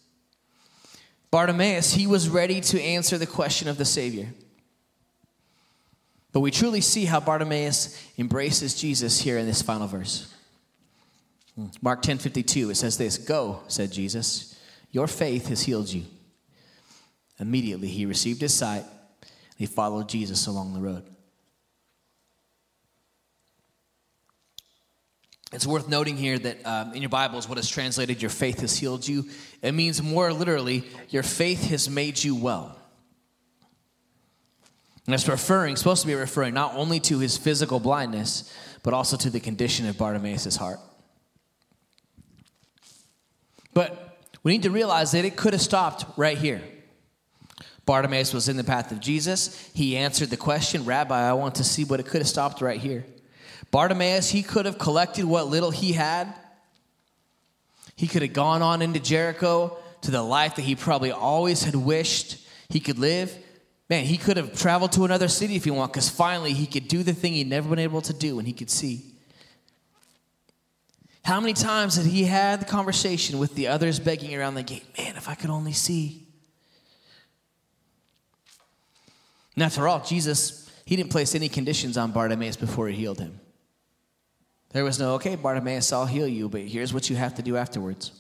Bartimaeus, 1.32 1.94
he 1.94 2.06
was 2.06 2.28
ready 2.28 2.60
to 2.60 2.82
answer 2.82 3.18
the 3.18 3.26
question 3.26 3.70
of 3.70 3.78
the 3.78 3.86
Savior. 3.86 4.28
But 6.38 6.42
we 6.42 6.52
truly 6.52 6.82
see 6.82 7.06
how 7.06 7.20
Bartimaeus 7.20 8.00
embraces 8.20 8.80
Jesus 8.80 9.20
here 9.20 9.40
in 9.40 9.48
this 9.48 9.64
final 9.64 9.88
verse. 9.88 10.32
Mark 11.82 12.04
10 12.04 12.20
52, 12.20 12.70
it 12.70 12.76
says 12.76 12.96
this 12.96 13.18
Go, 13.18 13.62
said 13.68 13.92
Jesus, 13.92 14.56
your 14.92 15.08
faith 15.08 15.48
has 15.48 15.64
healed 15.64 15.92
you. 15.92 16.04
Immediately 17.40 17.88
he 17.88 18.06
received 18.06 18.42
his 18.42 18.54
sight 18.54 18.84
and 18.84 19.32
he 19.58 19.66
followed 19.66 20.10
Jesus 20.10 20.46
along 20.46 20.76
the 20.76 20.80
road. 20.80 21.02
It's 25.52 25.66
worth 25.66 25.90
noting 25.90 26.18
here 26.18 26.38
that 26.38 26.64
um, 26.68 26.94
in 26.94 27.02
your 27.02 27.10
Bibles, 27.10 27.50
what 27.50 27.58
is 27.58 27.68
translated, 27.68 28.22
your 28.22 28.30
faith 28.30 28.60
has 28.60 28.78
healed 28.78 29.08
you, 29.08 29.26
it 29.64 29.72
means 29.72 30.04
more 30.04 30.32
literally, 30.32 30.84
your 31.10 31.24
faith 31.24 31.72
has 31.72 31.90
made 31.90 32.24
you 32.24 32.36
well. 32.36 32.77
And 35.08 35.14
it's 35.14 35.28
referring, 35.28 35.78
supposed 35.78 36.02
to 36.02 36.08
be 36.08 36.14
referring 36.14 36.54
not 36.54 36.76
only 36.76 37.00
to 37.00 37.20
his 37.20 37.38
physical 37.38 37.80
blindness, 37.80 38.54
but 38.84 38.94
also 38.94 39.16
to 39.18 39.30
the 39.30 39.40
condition 39.40 39.88
of 39.88 39.98
Bartimaeus' 39.98 40.58
heart. 40.58 40.80
But 43.74 44.20
we 44.44 44.52
need 44.52 44.64
to 44.64 44.72
realize 44.72 45.14
that 45.14 45.24
it 45.24 45.38
could 45.38 45.54
have 45.54 45.62
stopped 45.62 46.06
right 46.18 46.38
here. 46.38 46.62
Bartimaeus 47.86 48.34
was 48.34 48.50
in 48.50 48.58
the 48.58 48.66
path 48.66 48.92
of 48.92 49.00
Jesus. 49.00 49.70
He 49.74 49.96
answered 49.96 50.30
the 50.30 50.38
question, 50.38 50.84
Rabbi, 50.84 51.18
I 51.18 51.34
want 51.34 51.56
to 51.56 51.64
see, 51.64 51.86
but 51.86 52.02
it 52.02 52.06
could 52.06 52.20
have 52.22 52.28
stopped 52.28 52.62
right 52.62 52.80
here. 52.80 53.06
Bartimaeus, 53.72 54.30
he 54.30 54.44
could 54.44 54.66
have 54.66 54.78
collected 54.78 55.24
what 55.24 55.48
little 55.48 55.72
he 55.72 55.94
had. 55.94 56.34
He 57.96 58.08
could 58.08 58.24
have 58.24 58.34
gone 58.34 58.62
on 58.62 58.82
into 58.82 59.00
Jericho 59.00 59.78
to 60.02 60.12
the 60.12 60.22
life 60.22 60.56
that 60.56 60.64
he 60.64 60.76
probably 60.76 61.12
always 61.12 61.64
had 61.64 61.76
wished 61.76 62.46
he 62.70 62.82
could 62.82 63.00
live. 63.00 63.38
Man, 63.90 64.04
he 64.04 64.18
could 64.18 64.38
have 64.38 64.58
traveled 64.58 64.92
to 64.94 65.06
another 65.06 65.28
city 65.28 65.56
if 65.56 65.64
he 65.64 65.72
wanted, 65.72 65.94
because 65.94 66.10
finally 66.10 66.54
he 66.54 66.66
could 66.66 66.88
do 66.88 67.04
the 67.04 67.14
thing 67.14 67.34
he'd 67.34 67.48
never 67.48 67.70
been 67.70 67.80
able 67.80 68.02
to 68.02 68.14
do 68.14 68.38
and 68.38 68.48
he 68.48 68.54
could 68.54 68.70
see. 68.70 69.14
How 71.24 71.40
many 71.40 71.54
times 71.54 71.96
had 71.96 72.06
he 72.06 72.24
had 72.24 72.62
the 72.62 72.66
conversation 72.66 73.38
with 73.38 73.56
the 73.56 73.68
others 73.68 74.00
begging 74.00 74.34
around 74.36 74.56
the 74.56 74.64
gate? 74.64 74.86
Man, 74.98 75.16
if 75.16 75.28
I 75.28 75.36
could 75.36 75.50
only 75.50 75.74
see. 75.74 76.26
And 79.56 79.64
after 79.64 79.88
all, 79.88 80.02
Jesus, 80.02 80.70
he 80.86 80.96
didn't 80.96 81.12
place 81.12 81.36
any 81.36 81.50
conditions 81.50 81.98
on 81.98 82.12
Bartimaeus 82.12 82.56
before 82.56 82.88
he 82.88 82.96
healed 82.96 83.20
him. 83.20 83.40
There 84.70 84.84
was 84.84 85.00
no, 85.00 85.16
okay, 85.16 85.36
Bartimaeus, 85.36 85.92
I'll 85.92 86.06
heal 86.06 86.28
you, 86.28 86.48
but 86.48 86.62
here's 86.62 86.94
what 86.94 87.10
you 87.10 87.16
have 87.16 87.36
to 87.36 87.42
do 87.42 87.58
afterwards. 87.58 88.12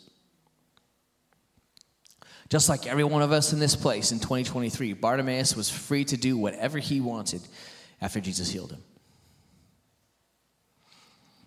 Just 2.50 2.70
like 2.70 2.88
every 2.88 3.04
one 3.04 3.22
of 3.22 3.32
us 3.32 3.52
in 3.52 3.60
this 3.60 3.76
place 3.76 4.12
in 4.12 4.20
2023, 4.20 4.94
Bartimaeus 4.94 5.56
was 5.56 5.70
free 5.70 6.06
to 6.06 6.18
do 6.18 6.38
whatever 6.38 6.80
he 6.80 7.02
wanted 7.02 7.42
after 8.02 8.22
Jesus 8.22 8.50
healed 8.50 8.72
him. 8.72 8.82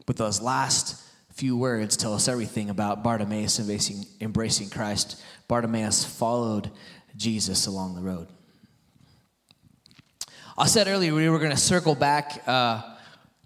But 0.05 0.17
those 0.17 0.43
last 0.43 1.01
few 1.33 1.57
words 1.57 1.97
tell 1.97 2.13
us 2.13 2.29
everything 2.29 2.69
about 2.69 3.03
Bartimaeus 3.03 3.59
embracing, 3.61 4.05
embracing 4.21 4.69
Christ. 4.69 5.23
Bartimaeus 5.49 6.05
followed 6.05 6.71
Jesus 7.17 7.67
along 7.67 7.95
the 7.95 8.03
road. 8.03 8.29
I 10.59 10.67
said 10.67 10.87
earlier 10.87 11.15
we 11.15 11.29
were 11.31 11.39
going 11.39 11.53
to 11.53 11.57
circle 11.57 11.95
back 11.95 12.43
uh, 12.47 12.83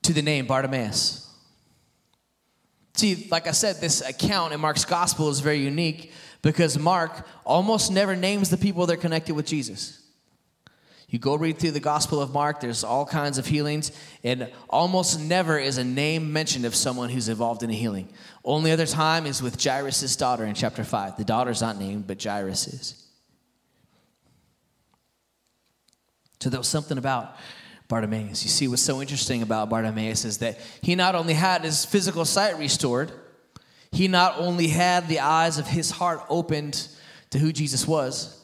to 0.02 0.12
the 0.12 0.22
name 0.22 0.46
Bartimaeus. 0.46 1.20
See, 2.94 3.28
like 3.30 3.46
I 3.46 3.52
said, 3.52 3.76
this 3.80 4.00
account 4.00 4.52
in 4.52 4.60
Mark's 4.60 4.84
gospel 4.84 5.28
is 5.28 5.40
very 5.40 5.58
unique 5.58 6.12
because 6.44 6.78
Mark 6.78 7.26
almost 7.44 7.90
never 7.90 8.14
names 8.14 8.50
the 8.50 8.58
people 8.58 8.84
that 8.86 8.92
are 8.92 9.00
connected 9.00 9.34
with 9.34 9.46
Jesus. 9.46 10.00
You 11.08 11.18
go 11.18 11.36
read 11.36 11.58
through 11.58 11.70
the 11.70 11.80
Gospel 11.80 12.20
of 12.20 12.34
Mark, 12.34 12.60
there's 12.60 12.84
all 12.84 13.06
kinds 13.06 13.38
of 13.38 13.46
healings, 13.46 13.92
and 14.22 14.52
almost 14.68 15.18
never 15.18 15.58
is 15.58 15.78
a 15.78 15.84
name 15.84 16.32
mentioned 16.32 16.66
of 16.66 16.74
someone 16.74 17.08
who's 17.08 17.30
involved 17.30 17.62
in 17.62 17.70
a 17.70 17.74
healing. 17.74 18.10
Only 18.44 18.72
other 18.72 18.84
time 18.84 19.24
is 19.24 19.42
with 19.42 19.62
Jairus' 19.62 20.16
daughter 20.16 20.44
in 20.44 20.54
chapter 20.54 20.84
5. 20.84 21.16
The 21.16 21.24
daughter's 21.24 21.62
not 21.62 21.78
named, 21.78 22.06
but 22.06 22.22
Jairus 22.22 22.66
is. 22.66 23.08
So 26.40 26.50
there 26.50 26.60
was 26.60 26.68
something 26.68 26.98
about 26.98 27.36
Bartimaeus. 27.88 28.44
You 28.44 28.50
see, 28.50 28.68
what's 28.68 28.82
so 28.82 29.00
interesting 29.00 29.40
about 29.40 29.70
Bartimaeus 29.70 30.26
is 30.26 30.38
that 30.38 30.58
he 30.82 30.94
not 30.94 31.14
only 31.14 31.32
had 31.32 31.62
his 31.62 31.86
physical 31.86 32.26
sight 32.26 32.58
restored, 32.58 33.12
he 33.94 34.08
not 34.08 34.38
only 34.38 34.66
had 34.66 35.06
the 35.06 35.20
eyes 35.20 35.58
of 35.58 35.68
his 35.68 35.90
heart 35.90 36.20
opened 36.28 36.88
to 37.30 37.38
who 37.38 37.52
Jesus 37.52 37.86
was, 37.86 38.42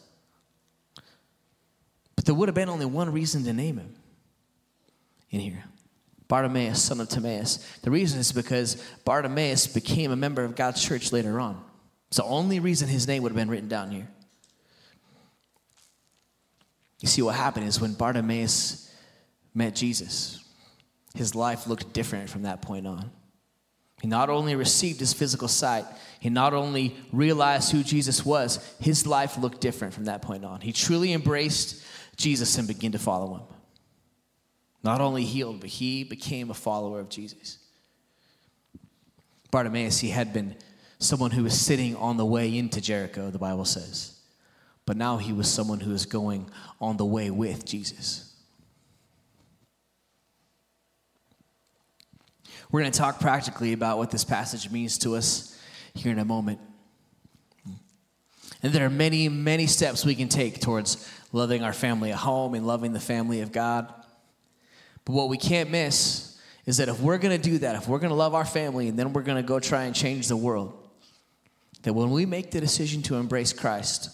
but 2.14 2.24
there 2.24 2.34
would 2.34 2.48
have 2.48 2.54
been 2.54 2.68
only 2.68 2.86
one 2.86 3.12
reason 3.12 3.42
to 3.44 3.52
name 3.52 3.78
him 3.78 3.94
in 5.30 5.40
here 5.40 5.64
Bartimaeus, 6.28 6.80
son 6.80 7.00
of 7.00 7.08
Timaeus. 7.08 7.56
The 7.82 7.90
reason 7.90 8.20
is 8.20 8.30
because 8.30 8.76
Bartimaeus 9.04 9.66
became 9.66 10.12
a 10.12 10.16
member 10.16 10.44
of 10.44 10.54
God's 10.54 10.80
church 10.80 11.10
later 11.10 11.40
on. 11.40 11.60
It's 12.06 12.18
the 12.18 12.24
only 12.24 12.60
reason 12.60 12.88
his 12.88 13.08
name 13.08 13.24
would 13.24 13.32
have 13.32 13.36
been 13.36 13.50
written 13.50 13.68
down 13.68 13.90
here. 13.90 14.06
You 17.00 17.08
see, 17.08 17.22
what 17.22 17.34
happened 17.34 17.66
is 17.66 17.80
when 17.80 17.94
Bartimaeus 17.94 18.94
met 19.52 19.74
Jesus, 19.74 20.44
his 21.16 21.34
life 21.34 21.66
looked 21.66 21.92
different 21.92 22.30
from 22.30 22.42
that 22.42 22.62
point 22.62 22.86
on. 22.86 23.10
He 24.00 24.08
not 24.08 24.30
only 24.30 24.54
received 24.54 25.00
his 25.00 25.12
physical 25.12 25.48
sight, 25.48 25.84
he 26.20 26.30
not 26.30 26.54
only 26.54 26.96
realized 27.12 27.70
who 27.70 27.82
Jesus 27.82 28.24
was, 28.24 28.58
his 28.80 29.06
life 29.06 29.36
looked 29.36 29.60
different 29.60 29.94
from 29.94 30.06
that 30.06 30.22
point 30.22 30.44
on. 30.44 30.60
He 30.60 30.72
truly 30.72 31.12
embraced 31.12 31.84
Jesus 32.16 32.56
and 32.58 32.66
began 32.66 32.92
to 32.92 32.98
follow 32.98 33.34
him. 33.34 33.42
Not 34.82 35.00
only 35.00 35.24
healed, 35.24 35.60
but 35.60 35.68
he 35.68 36.04
became 36.04 36.50
a 36.50 36.54
follower 36.54 37.00
of 37.00 37.10
Jesus. 37.10 37.58
Bartimaeus, 39.50 39.98
he 39.98 40.10
had 40.10 40.32
been 40.32 40.56
someone 40.98 41.30
who 41.30 41.42
was 41.42 41.58
sitting 41.58 41.96
on 41.96 42.16
the 42.16 42.24
way 42.24 42.56
into 42.56 42.80
Jericho, 42.80 43.30
the 43.30 43.38
Bible 43.38 43.64
says. 43.64 44.18
But 44.86 44.96
now 44.96 45.18
he 45.18 45.32
was 45.32 45.48
someone 45.48 45.80
who 45.80 45.90
was 45.90 46.06
going 46.06 46.50
on 46.80 46.96
the 46.96 47.04
way 47.04 47.30
with 47.30 47.64
Jesus. 47.64 48.30
We're 52.70 52.80
going 52.80 52.92
to 52.92 52.98
talk 52.98 53.20
practically 53.20 53.72
about 53.72 53.98
what 53.98 54.11
this 54.11 54.24
passage 54.24 54.70
means 54.70 54.98
to 54.98 55.16
us 55.16 55.59
here 55.94 56.12
in 56.12 56.18
a 56.18 56.24
moment. 56.24 56.61
And 58.62 58.72
there 58.72 58.87
are 58.87 58.90
many, 58.90 59.28
many 59.28 59.66
steps 59.66 60.04
we 60.04 60.14
can 60.14 60.28
take 60.28 60.61
towards 60.61 61.11
loving 61.33 61.62
our 61.62 61.72
family 61.72 62.12
at 62.12 62.18
home 62.18 62.54
and 62.54 62.66
loving 62.66 62.92
the 62.92 63.00
family 63.00 63.40
of 63.40 63.52
God. 63.52 63.92
But 65.04 65.14
what 65.14 65.28
we 65.28 65.38
can't 65.38 65.70
miss 65.70 66.38
is 66.66 66.76
that 66.76 66.88
if 66.88 67.00
we're 67.00 67.18
going 67.18 67.40
to 67.40 67.50
do 67.50 67.59
that, 67.59 67.74
if 67.74 67.88
we're 67.88 67.98
going 67.98 68.11
to 68.11 68.16
love 68.16 68.35
our 68.35 68.44
family 68.44 68.88
and 68.88 68.98
then 68.98 69.12
we're 69.12 69.22
going 69.22 69.42
to 69.42 69.46
go 69.46 69.59
try 69.59 69.85
and 69.85 69.94
change 69.94 70.28
the 70.28 70.37
world, 70.37 70.76
that 71.83 71.94
when 71.94 72.11
we 72.11 72.26
make 72.26 72.50
the 72.50 72.61
decision 72.61 73.02
to 73.02 73.16
embrace 73.16 73.52
Christ, 73.52 74.11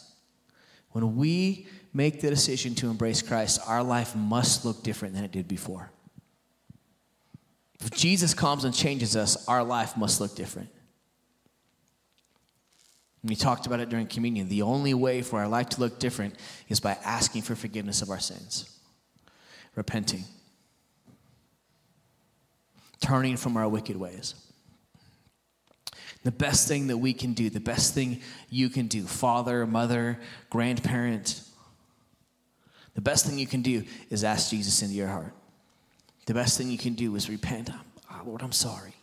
when 0.92 1.16
we 1.16 1.66
make 1.92 2.20
the 2.20 2.30
decision 2.30 2.74
to 2.76 2.88
embrace 2.88 3.20
Christ, 3.20 3.60
our 3.66 3.82
life 3.82 4.14
must 4.14 4.64
look 4.64 4.82
different 4.82 5.14
than 5.14 5.24
it 5.24 5.32
did 5.32 5.48
before. 5.48 5.90
If 7.86 7.92
Jesus 7.92 8.34
comes 8.34 8.64
and 8.64 8.74
changes 8.74 9.14
us, 9.14 9.46
our 9.46 9.62
life 9.62 9.96
must 9.96 10.20
look 10.20 10.34
different. 10.34 10.70
we 13.22 13.36
talked 13.36 13.66
about 13.66 13.78
it 13.78 13.88
during 13.88 14.08
communion. 14.08 14.48
The 14.48 14.62
only 14.62 14.92
way 14.92 15.22
for 15.22 15.38
our 15.38 15.46
life 15.46 15.68
to 15.70 15.80
look 15.80 16.00
different 16.00 16.34
is 16.68 16.80
by 16.80 16.98
asking 17.04 17.42
for 17.42 17.54
forgiveness 17.54 18.02
of 18.02 18.10
our 18.10 18.18
sins, 18.18 18.76
repenting, 19.76 20.24
turning 23.00 23.36
from 23.36 23.56
our 23.56 23.68
wicked 23.68 23.96
ways. 23.96 24.34
The 26.24 26.32
best 26.32 26.66
thing 26.66 26.88
that 26.88 26.98
we 26.98 27.12
can 27.12 27.34
do, 27.34 27.50
the 27.50 27.60
best 27.60 27.94
thing 27.94 28.20
you 28.50 28.68
can 28.68 28.88
do, 28.88 29.04
father, 29.04 29.64
mother, 29.64 30.18
grandparent, 30.50 31.40
the 32.94 33.00
best 33.00 33.26
thing 33.26 33.38
you 33.38 33.46
can 33.46 33.62
do 33.62 33.84
is 34.10 34.24
ask 34.24 34.50
Jesus 34.50 34.82
into 34.82 34.96
your 34.96 35.06
heart. 35.06 35.32
The 36.26 36.34
best 36.34 36.58
thing 36.58 36.70
you 36.70 36.78
can 36.78 36.94
do 36.94 37.14
is 37.16 37.30
repent. 37.30 37.70
Oh, 38.10 38.20
Lord, 38.26 38.42
I'm 38.42 38.52
sorry. 38.52 38.94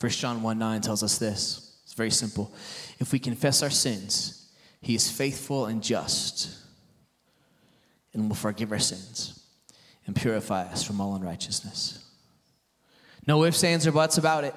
1 0.00 0.10
John 0.12 0.42
1 0.42 0.58
9 0.58 0.80
tells 0.80 1.02
us 1.02 1.18
this. 1.18 1.76
It's 1.84 1.94
very 1.94 2.10
simple. 2.10 2.52
If 2.98 3.12
we 3.12 3.18
confess 3.18 3.62
our 3.62 3.70
sins, 3.70 4.50
he 4.80 4.94
is 4.94 5.10
faithful 5.10 5.66
and 5.66 5.82
just 5.82 6.54
and 8.12 8.28
will 8.28 8.36
forgive 8.36 8.72
our 8.72 8.78
sins 8.78 9.40
and 10.06 10.14
purify 10.14 10.62
us 10.62 10.82
from 10.82 11.00
all 11.00 11.14
unrighteousness. 11.14 12.04
No 13.26 13.44
ifs, 13.44 13.62
ands, 13.64 13.86
or 13.86 13.92
buts 13.92 14.18
about 14.18 14.44
it. 14.44 14.54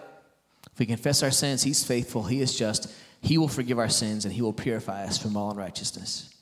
If 0.71 0.79
we 0.79 0.85
confess 0.85 1.23
our 1.23 1.31
sins, 1.31 1.63
he's 1.63 1.83
faithful, 1.83 2.23
he 2.23 2.41
is 2.41 2.57
just, 2.57 2.91
he 3.21 3.37
will 3.37 3.49
forgive 3.49 3.77
our 3.77 3.89
sins, 3.89 4.23
and 4.23 4.33
he 4.33 4.41
will 4.41 4.53
purify 4.53 5.03
us 5.03 5.17
from 5.17 5.35
all 5.35 5.51
unrighteousness. 5.51 6.33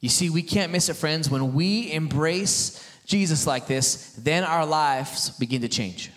You 0.00 0.08
see, 0.08 0.30
we 0.30 0.42
can't 0.42 0.70
miss 0.70 0.88
it, 0.88 0.94
friends. 0.94 1.28
When 1.28 1.54
we 1.54 1.92
embrace 1.92 2.84
Jesus 3.04 3.46
like 3.46 3.66
this, 3.66 4.12
then 4.18 4.44
our 4.44 4.64
lives 4.64 5.30
begin 5.30 5.62
to 5.62 5.68
change. 5.68 6.10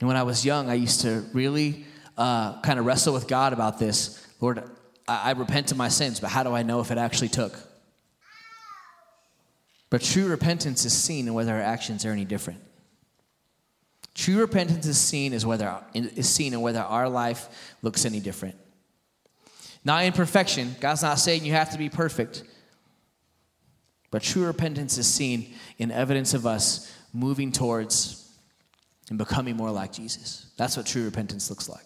And 0.00 0.08
when 0.08 0.16
I 0.16 0.22
was 0.22 0.44
young, 0.44 0.68
I 0.68 0.74
used 0.74 1.00
to 1.02 1.24
really 1.32 1.86
uh, 2.18 2.60
kind 2.60 2.78
of 2.78 2.84
wrestle 2.84 3.14
with 3.14 3.26
God 3.26 3.52
about 3.52 3.78
this. 3.78 4.26
Lord, 4.40 4.62
I, 5.08 5.30
I 5.30 5.32
repent 5.32 5.70
of 5.70 5.78
my 5.78 5.88
sins, 5.88 6.20
but 6.20 6.30
how 6.30 6.42
do 6.42 6.52
I 6.52 6.62
know 6.62 6.80
if 6.80 6.90
it 6.90 6.98
actually 6.98 7.28
took? 7.28 7.56
But 9.88 10.02
true 10.02 10.26
repentance 10.26 10.84
is 10.84 10.92
seen 10.92 11.28
in 11.28 11.34
whether 11.34 11.54
our 11.54 11.60
actions 11.60 12.04
are 12.04 12.10
any 12.10 12.24
different. 12.24 12.60
True 14.14 14.38
repentance 14.38 14.86
is 14.86 14.98
seen 14.98 15.32
is 15.32 15.46
whether 15.46 15.82
is 15.94 16.28
seen 16.28 16.52
in 16.52 16.60
whether 16.60 16.80
our 16.80 17.08
life 17.08 17.76
looks 17.82 18.04
any 18.04 18.20
different. 18.20 18.56
Not 19.84 20.04
in 20.04 20.12
perfection. 20.12 20.74
God's 20.80 21.02
not 21.02 21.18
saying 21.18 21.44
you 21.44 21.52
have 21.52 21.70
to 21.70 21.78
be 21.78 21.88
perfect. 21.88 22.42
But 24.10 24.22
true 24.22 24.46
repentance 24.46 24.96
is 24.96 25.06
seen 25.06 25.52
in 25.76 25.90
evidence 25.90 26.34
of 26.34 26.46
us 26.46 26.90
moving 27.12 27.52
towards 27.52 28.20
and 29.10 29.18
becoming 29.18 29.56
more 29.56 29.70
like 29.70 29.92
Jesus. 29.92 30.46
That's 30.56 30.76
what 30.76 30.86
true 30.86 31.04
repentance 31.04 31.50
looks 31.50 31.68
like. 31.68 31.84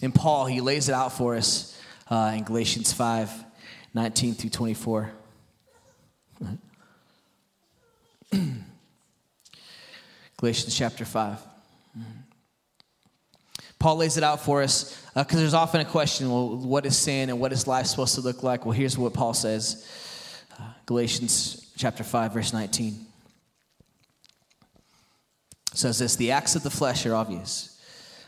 In 0.00 0.10
Paul, 0.12 0.46
he 0.46 0.60
lays 0.60 0.88
it 0.88 0.94
out 0.94 1.12
for 1.12 1.36
us 1.36 1.78
uh, 2.10 2.32
in 2.34 2.44
Galatians 2.44 2.92
5 2.92 3.44
19 3.94 4.34
through 4.34 4.50
24. 4.50 5.12
Galatians 10.36 10.76
chapter 10.76 11.04
5. 11.04 11.53
Paul 13.84 13.96
lays 13.96 14.16
it 14.16 14.24
out 14.24 14.40
for 14.40 14.62
us 14.62 14.98
because 15.14 15.36
uh, 15.36 15.40
there's 15.40 15.52
often 15.52 15.82
a 15.82 15.84
question 15.84 16.30
well, 16.30 16.56
what 16.56 16.86
is 16.86 16.96
sin 16.96 17.28
and 17.28 17.38
what 17.38 17.52
is 17.52 17.66
life 17.66 17.84
supposed 17.84 18.14
to 18.14 18.22
look 18.22 18.42
like? 18.42 18.64
Well, 18.64 18.72
here's 18.72 18.96
what 18.96 19.12
Paul 19.12 19.34
says 19.34 19.86
uh, 20.58 20.62
Galatians 20.86 21.70
chapter 21.76 22.02
5, 22.02 22.32
verse 22.32 22.54
19 22.54 23.04
says 25.74 25.98
this 25.98 26.16
The 26.16 26.30
acts 26.30 26.56
of 26.56 26.62
the 26.62 26.70
flesh 26.70 27.04
are 27.04 27.14
obvious 27.14 27.78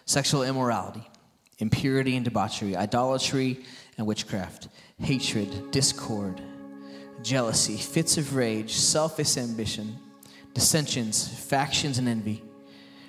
sexual 0.05 0.43
immorality, 0.43 1.09
impurity 1.59 2.17
and 2.17 2.25
debauchery, 2.27 2.77
idolatry 2.77 3.65
and 3.97 4.07
witchcraft, 4.07 4.69
hatred, 4.99 5.71
discord, 5.71 6.39
jealousy, 7.23 7.79
fits 7.79 8.19
of 8.19 8.37
rage, 8.37 8.75
selfish 8.75 9.39
ambition, 9.39 9.97
dissensions, 10.53 11.27
factions, 11.27 11.97
and 11.97 12.09
envy, 12.09 12.43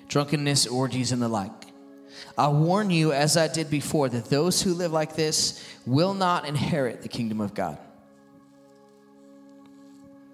drunkenness, 0.08 0.66
orgies, 0.66 1.12
and 1.12 1.20
the 1.20 1.28
like. 1.28 1.67
I 2.36 2.48
warn 2.48 2.90
you, 2.90 3.12
as 3.12 3.36
I 3.36 3.48
did 3.48 3.70
before, 3.70 4.08
that 4.08 4.26
those 4.26 4.62
who 4.62 4.74
live 4.74 4.92
like 4.92 5.16
this 5.16 5.64
will 5.86 6.14
not 6.14 6.46
inherit 6.46 7.02
the 7.02 7.08
kingdom 7.08 7.40
of 7.40 7.54
God. 7.54 7.78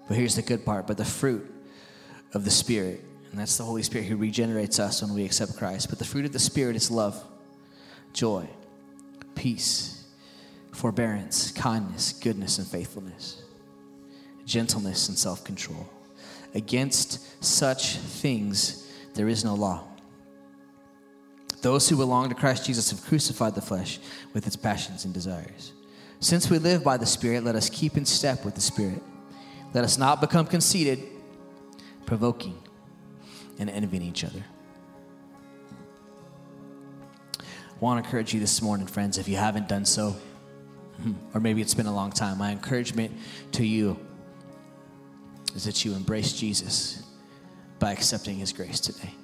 But 0.07 0.17
here's 0.17 0.35
the 0.35 0.41
good 0.41 0.65
part 0.65 0.87
but 0.87 0.97
the 0.97 1.05
fruit 1.05 1.51
of 2.33 2.45
the 2.45 2.51
Spirit, 2.51 3.03
and 3.31 3.39
that's 3.39 3.57
the 3.57 3.63
Holy 3.63 3.83
Spirit 3.83 4.07
who 4.07 4.17
regenerates 4.17 4.79
us 4.79 5.01
when 5.01 5.13
we 5.13 5.25
accept 5.25 5.57
Christ. 5.57 5.89
But 5.89 5.99
the 5.99 6.05
fruit 6.05 6.25
of 6.25 6.31
the 6.31 6.39
Spirit 6.39 6.75
is 6.75 6.91
love, 6.91 7.23
joy, 8.13 8.47
peace, 9.35 10.03
forbearance, 10.71 11.51
kindness, 11.51 12.13
goodness, 12.13 12.57
and 12.57 12.67
faithfulness, 12.67 13.41
gentleness, 14.45 15.09
and 15.09 15.17
self 15.17 15.43
control. 15.43 15.89
Against 16.53 17.43
such 17.43 17.97
things 17.97 18.89
there 19.13 19.27
is 19.27 19.43
no 19.43 19.55
law. 19.55 19.83
Those 21.65 21.89
who 21.89 21.97
belong 21.97 22.29
to 22.29 22.35
Christ 22.35 22.67
Jesus 22.67 22.91
have 22.91 23.03
crucified 23.05 23.55
the 23.55 23.61
flesh 23.61 23.97
with 24.35 24.45
its 24.45 24.55
passions 24.55 25.03
and 25.03 25.11
desires. 25.11 25.73
Since 26.19 26.47
we 26.47 26.59
live 26.59 26.83
by 26.83 26.97
the 26.97 27.07
Spirit, 27.07 27.43
let 27.43 27.55
us 27.55 27.71
keep 27.71 27.97
in 27.97 28.05
step 28.05 28.45
with 28.45 28.53
the 28.53 28.61
Spirit. 28.61 29.01
Let 29.73 29.83
us 29.83 29.97
not 29.97 30.21
become 30.21 30.45
conceited, 30.45 30.99
provoking, 32.05 32.55
and 33.57 33.67
envying 33.67 34.03
each 34.03 34.23
other. 34.23 34.45
I 37.39 37.43
want 37.79 37.99
to 37.99 38.05
encourage 38.05 38.31
you 38.31 38.39
this 38.39 38.61
morning, 38.61 38.85
friends, 38.85 39.17
if 39.17 39.27
you 39.27 39.37
haven't 39.37 39.67
done 39.67 39.85
so, 39.85 40.15
hmm, 41.01 41.13
or 41.33 41.41
maybe 41.41 41.61
it's 41.61 41.73
been 41.73 41.87
a 41.87 41.95
long 41.95 42.11
time, 42.11 42.37
my 42.37 42.51
encouragement 42.51 43.11
to 43.53 43.65
you 43.65 43.99
is 45.55 45.63
that 45.63 45.83
you 45.83 45.95
embrace 45.95 46.31
Jesus 46.31 47.01
by 47.79 47.91
accepting 47.91 48.35
his 48.35 48.53
grace 48.53 48.79
today. 48.79 49.15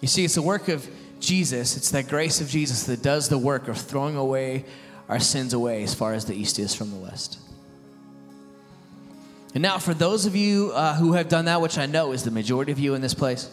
You 0.00 0.08
see, 0.08 0.24
it's 0.24 0.34
the 0.34 0.42
work 0.42 0.68
of 0.68 0.88
Jesus, 1.20 1.76
it's 1.76 1.90
that 1.90 2.08
grace 2.08 2.40
of 2.40 2.48
Jesus 2.48 2.84
that 2.84 3.02
does 3.02 3.28
the 3.28 3.38
work 3.38 3.68
of 3.68 3.76
throwing 3.76 4.16
away 4.16 4.64
our 5.08 5.18
sins 5.18 5.54
away 5.54 5.82
as 5.82 5.94
far 5.94 6.12
as 6.12 6.26
the 6.26 6.34
east 6.34 6.58
is 6.58 6.74
from 6.74 6.90
the 6.90 6.96
west. 6.96 7.38
And 9.54 9.62
now, 9.62 9.78
for 9.78 9.94
those 9.94 10.26
of 10.26 10.36
you 10.36 10.72
uh, 10.74 10.94
who 10.94 11.14
have 11.14 11.28
done 11.28 11.46
that, 11.46 11.60
which 11.60 11.78
I 11.78 11.86
know 11.86 12.12
is 12.12 12.22
the 12.22 12.30
majority 12.30 12.70
of 12.70 12.78
you 12.78 12.94
in 12.94 13.00
this 13.00 13.14
place, 13.14 13.50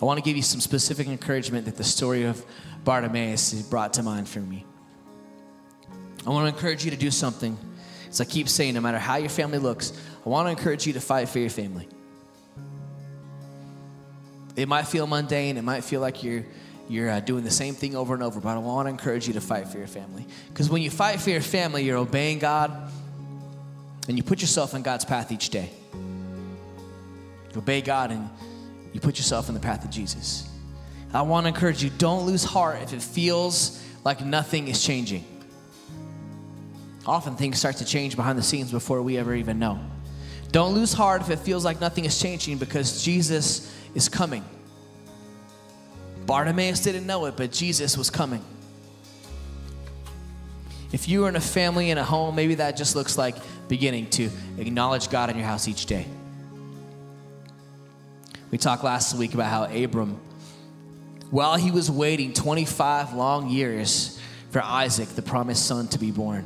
I 0.00 0.04
want 0.04 0.18
to 0.18 0.22
give 0.22 0.36
you 0.36 0.42
some 0.42 0.60
specific 0.60 1.08
encouragement 1.08 1.64
that 1.64 1.76
the 1.76 1.84
story 1.84 2.24
of 2.24 2.44
Bartimaeus 2.84 3.52
has 3.52 3.62
brought 3.62 3.94
to 3.94 4.02
mind 4.02 4.28
for 4.28 4.40
me. 4.40 4.64
I 6.26 6.30
want 6.30 6.48
to 6.48 6.54
encourage 6.54 6.84
you 6.84 6.90
to 6.90 6.96
do 6.96 7.10
something. 7.10 7.58
As 8.08 8.20
I 8.20 8.24
keep 8.24 8.48
saying, 8.48 8.74
no 8.74 8.80
matter 8.80 8.98
how 8.98 9.16
your 9.16 9.30
family 9.30 9.58
looks, 9.58 9.92
I 10.24 10.28
want 10.28 10.46
to 10.46 10.50
encourage 10.50 10.86
you 10.86 10.92
to 10.92 11.00
fight 11.00 11.28
for 11.28 11.38
your 11.38 11.50
family. 11.50 11.88
It 14.56 14.68
might 14.68 14.86
feel 14.86 15.06
mundane. 15.06 15.56
It 15.56 15.62
might 15.62 15.84
feel 15.84 16.00
like 16.00 16.22
you're 16.22 16.44
you're 16.88 17.08
uh, 17.08 17.20
doing 17.20 17.44
the 17.44 17.52
same 17.52 17.74
thing 17.74 17.94
over 17.94 18.14
and 18.14 18.22
over. 18.22 18.40
But 18.40 18.56
I 18.56 18.58
want 18.58 18.86
to 18.86 18.90
encourage 18.90 19.28
you 19.28 19.34
to 19.34 19.40
fight 19.40 19.68
for 19.68 19.78
your 19.78 19.86
family 19.86 20.26
because 20.48 20.68
when 20.68 20.82
you 20.82 20.90
fight 20.90 21.20
for 21.20 21.30
your 21.30 21.40
family, 21.40 21.84
you're 21.84 21.98
obeying 21.98 22.40
God, 22.40 22.90
and 24.08 24.16
you 24.16 24.22
put 24.24 24.40
yourself 24.40 24.74
in 24.74 24.82
God's 24.82 25.04
path 25.04 25.30
each 25.30 25.50
day. 25.50 25.70
You 25.94 27.58
obey 27.58 27.80
God 27.80 28.10
and 28.10 28.28
you 28.92 29.00
put 29.00 29.18
yourself 29.18 29.48
in 29.48 29.54
the 29.54 29.60
path 29.60 29.84
of 29.84 29.90
Jesus. 29.90 30.48
I 31.12 31.22
want 31.22 31.44
to 31.44 31.48
encourage 31.48 31.82
you 31.82 31.90
don't 31.90 32.26
lose 32.26 32.44
heart 32.44 32.82
if 32.82 32.92
it 32.92 33.02
feels 33.02 33.82
like 34.04 34.24
nothing 34.24 34.68
is 34.68 34.84
changing. 34.84 35.24
Often 37.06 37.36
things 37.36 37.58
start 37.58 37.76
to 37.76 37.84
change 37.84 38.14
behind 38.16 38.38
the 38.38 38.42
scenes 38.42 38.70
before 38.70 39.02
we 39.02 39.16
ever 39.16 39.34
even 39.34 39.58
know. 39.58 39.80
Don't 40.52 40.74
lose 40.74 40.92
heart 40.92 41.22
if 41.22 41.30
it 41.30 41.38
feels 41.38 41.64
like 41.64 41.80
nothing 41.80 42.04
is 42.04 42.20
changing 42.20 42.58
because 42.58 43.04
Jesus 43.04 43.72
is 43.94 44.08
coming. 44.08 44.44
Bartimaeus 46.26 46.80
didn't 46.80 47.06
know 47.06 47.26
it, 47.26 47.36
but 47.36 47.50
Jesus 47.50 47.96
was 47.96 48.10
coming. 48.10 48.44
If 50.92 51.08
you 51.08 51.24
are 51.24 51.28
in 51.28 51.36
a 51.36 51.40
family 51.40 51.90
and 51.90 51.98
a 51.98 52.04
home, 52.04 52.34
maybe 52.34 52.56
that 52.56 52.76
just 52.76 52.96
looks 52.96 53.16
like 53.16 53.36
beginning 53.68 54.10
to 54.10 54.28
acknowledge 54.58 55.08
God 55.08 55.30
in 55.30 55.36
your 55.36 55.46
house 55.46 55.68
each 55.68 55.86
day. 55.86 56.06
We 58.50 58.58
talked 58.58 58.82
last 58.82 59.14
week 59.14 59.34
about 59.34 59.46
how 59.46 59.64
Abram, 59.64 60.20
while 61.30 61.54
he 61.54 61.70
was 61.70 61.90
waiting 61.90 62.32
25 62.32 63.14
long 63.14 63.48
years 63.48 64.20
for 64.50 64.60
Isaac, 64.60 65.08
the 65.10 65.22
promised 65.22 65.64
son, 65.64 65.86
to 65.88 65.98
be 65.98 66.10
born, 66.10 66.44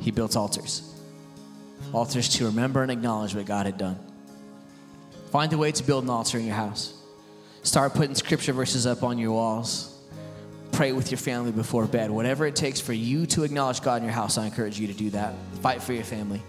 he 0.00 0.10
built 0.10 0.36
altars. 0.36 0.90
Altars 1.92 2.30
to 2.36 2.46
remember 2.46 2.82
and 2.82 2.90
acknowledge 2.90 3.34
what 3.34 3.44
God 3.44 3.66
had 3.66 3.76
done. 3.76 3.98
Find 5.34 5.52
a 5.52 5.58
way 5.58 5.72
to 5.72 5.82
build 5.82 6.04
an 6.04 6.10
altar 6.10 6.38
in 6.38 6.46
your 6.46 6.54
house. 6.54 6.94
Start 7.64 7.94
putting 7.94 8.14
scripture 8.14 8.52
verses 8.52 8.86
up 8.86 9.02
on 9.02 9.18
your 9.18 9.32
walls. 9.32 10.00
Pray 10.70 10.92
with 10.92 11.10
your 11.10 11.18
family 11.18 11.50
before 11.50 11.86
bed. 11.86 12.12
Whatever 12.12 12.46
it 12.46 12.54
takes 12.54 12.80
for 12.80 12.92
you 12.92 13.26
to 13.26 13.42
acknowledge 13.42 13.82
God 13.82 13.96
in 13.96 14.04
your 14.04 14.12
house, 14.12 14.38
I 14.38 14.46
encourage 14.46 14.78
you 14.78 14.86
to 14.86 14.92
do 14.92 15.10
that. 15.10 15.34
Fight 15.60 15.82
for 15.82 15.92
your 15.92 16.04
family. 16.04 16.40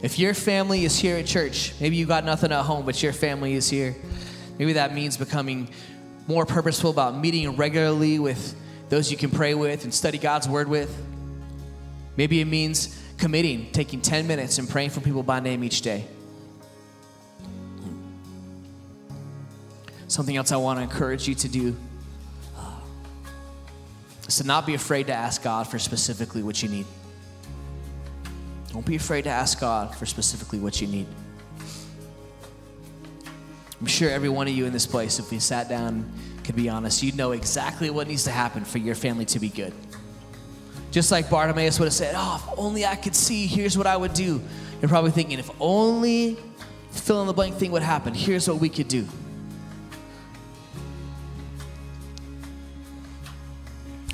If 0.00 0.16
your 0.16 0.32
family 0.32 0.84
is 0.84 0.96
here 0.96 1.16
at 1.16 1.26
church, 1.26 1.74
maybe 1.80 1.96
you 1.96 2.06
got 2.06 2.24
nothing 2.24 2.52
at 2.52 2.62
home, 2.62 2.86
but 2.86 3.02
your 3.02 3.12
family 3.12 3.54
is 3.54 3.68
here. 3.68 3.96
Maybe 4.60 4.74
that 4.74 4.94
means 4.94 5.16
becoming 5.16 5.68
more 6.28 6.46
purposeful 6.46 6.90
about 6.90 7.18
meeting 7.18 7.56
regularly 7.56 8.20
with 8.20 8.54
those 8.90 9.10
you 9.10 9.16
can 9.16 9.32
pray 9.32 9.54
with 9.54 9.82
and 9.82 9.92
study 9.92 10.18
God's 10.18 10.48
word 10.48 10.68
with. 10.68 10.96
Maybe 12.16 12.40
it 12.40 12.44
means 12.44 12.96
committing, 13.18 13.72
taking 13.72 14.02
10 14.02 14.28
minutes 14.28 14.58
and 14.58 14.68
praying 14.68 14.90
for 14.90 15.00
people 15.00 15.24
by 15.24 15.40
name 15.40 15.64
each 15.64 15.82
day. 15.82 16.06
Something 20.16 20.38
else 20.38 20.50
I 20.50 20.56
want 20.56 20.78
to 20.78 20.82
encourage 20.82 21.28
you 21.28 21.34
to 21.34 21.46
do 21.46 21.76
uh, 22.56 22.80
is 24.26 24.38
to 24.38 24.44
not 24.44 24.64
be 24.64 24.72
afraid 24.72 25.08
to 25.08 25.12
ask 25.12 25.42
God 25.42 25.68
for 25.68 25.78
specifically 25.78 26.42
what 26.42 26.62
you 26.62 26.70
need. 26.70 26.86
Don't 28.72 28.86
be 28.86 28.96
afraid 28.96 29.24
to 29.24 29.28
ask 29.28 29.60
God 29.60 29.94
for 29.94 30.06
specifically 30.06 30.58
what 30.58 30.80
you 30.80 30.86
need. 30.86 31.06
I'm 33.78 33.84
sure 33.84 34.08
every 34.08 34.30
one 34.30 34.48
of 34.48 34.54
you 34.54 34.64
in 34.64 34.72
this 34.72 34.86
place, 34.86 35.18
if 35.18 35.30
we 35.30 35.38
sat 35.38 35.68
down, 35.68 36.10
could 36.44 36.56
be 36.56 36.70
honest, 36.70 37.02
you'd 37.02 37.14
know 37.14 37.32
exactly 37.32 37.90
what 37.90 38.08
needs 38.08 38.24
to 38.24 38.30
happen 38.30 38.64
for 38.64 38.78
your 38.78 38.94
family 38.94 39.26
to 39.26 39.38
be 39.38 39.50
good. 39.50 39.74
Just 40.92 41.12
like 41.12 41.28
Bartimaeus 41.28 41.78
would 41.78 41.88
have 41.88 41.92
said, 41.92 42.14
Oh, 42.16 42.42
if 42.42 42.58
only 42.58 42.86
I 42.86 42.96
could 42.96 43.14
see, 43.14 43.46
here's 43.46 43.76
what 43.76 43.86
I 43.86 43.98
would 43.98 44.14
do. 44.14 44.40
You're 44.80 44.88
probably 44.88 45.10
thinking, 45.10 45.38
if 45.38 45.50
only 45.60 46.38
fill 46.90 47.20
in 47.20 47.26
the 47.26 47.34
blank 47.34 47.56
thing 47.56 47.70
would 47.72 47.82
happen, 47.82 48.14
here's 48.14 48.48
what 48.48 48.60
we 48.60 48.70
could 48.70 48.88
do. 48.88 49.06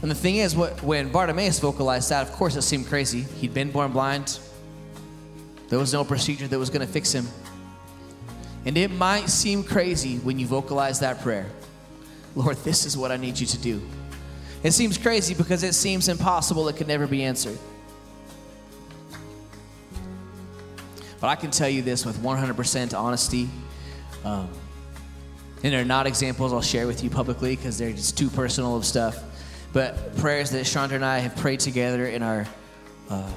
And 0.03 0.11
the 0.11 0.16
thing 0.16 0.36
is, 0.36 0.57
when 0.57 1.11
Bartimaeus 1.11 1.61
vocalized 1.61 2.11
that, 2.11 2.26
of 2.26 2.32
course 2.32 2.57
it 2.57 2.62
seemed 2.62 2.88
crazy. 2.88 3.22
He'd 3.22 3.55
been 3.55 3.70
born 3.70 3.92
blind. 3.92 4.40
There 5.68 5.78
was 5.78 5.92
no 5.92 6.05
procedure 6.05 6.48
that 6.48 6.59
was 6.59 6.70
going 6.70 6.84
to 6.86 6.92
fix 6.92 7.12
him. 7.12 7.26
And 8.66 8.76
it 8.76 8.90
might 8.90 9.28
seem 9.28 9.62
crazy 9.62 10.18
when 10.18 10.38
you 10.38 10.46
vocalize 10.46 11.00
that 11.00 11.22
prayer 11.22 11.46
Lord, 12.34 12.57
this 12.59 12.86
is 12.86 12.96
what 12.96 13.12
I 13.12 13.16
need 13.16 13.38
you 13.38 13.46
to 13.46 13.59
do. 13.59 13.82
It 14.62 14.72
seems 14.72 14.96
crazy 14.96 15.34
because 15.34 15.62
it 15.62 15.74
seems 15.74 16.09
impossible, 16.09 16.68
it 16.68 16.76
could 16.76 16.88
never 16.88 17.07
be 17.07 17.24
answered. 17.24 17.59
But 21.20 21.28
I 21.28 21.36
can 21.36 21.50
tell 21.50 21.68
you 21.68 21.82
this 21.82 22.07
with 22.07 22.18
100% 22.18 22.98
honesty. 22.98 23.48
Um, 24.24 24.48
and 25.62 25.72
they're 25.72 25.84
not 25.84 26.07
examples 26.07 26.53
I'll 26.53 26.62
share 26.62 26.86
with 26.86 27.05
you 27.05 27.11
publicly 27.11 27.55
because 27.55 27.78
they're 27.78 27.92
just 27.92 28.18
too 28.18 28.28
personal 28.28 28.76
of 28.76 28.84
stuff. 28.84 29.22
But 29.73 30.16
prayers 30.16 30.51
that 30.51 30.64
Chandra 30.64 30.97
and 30.97 31.05
I 31.05 31.18
have 31.18 31.37
prayed 31.37 31.61
together 31.61 32.07
in 32.07 32.23
our 32.23 32.47
uh, 33.09 33.31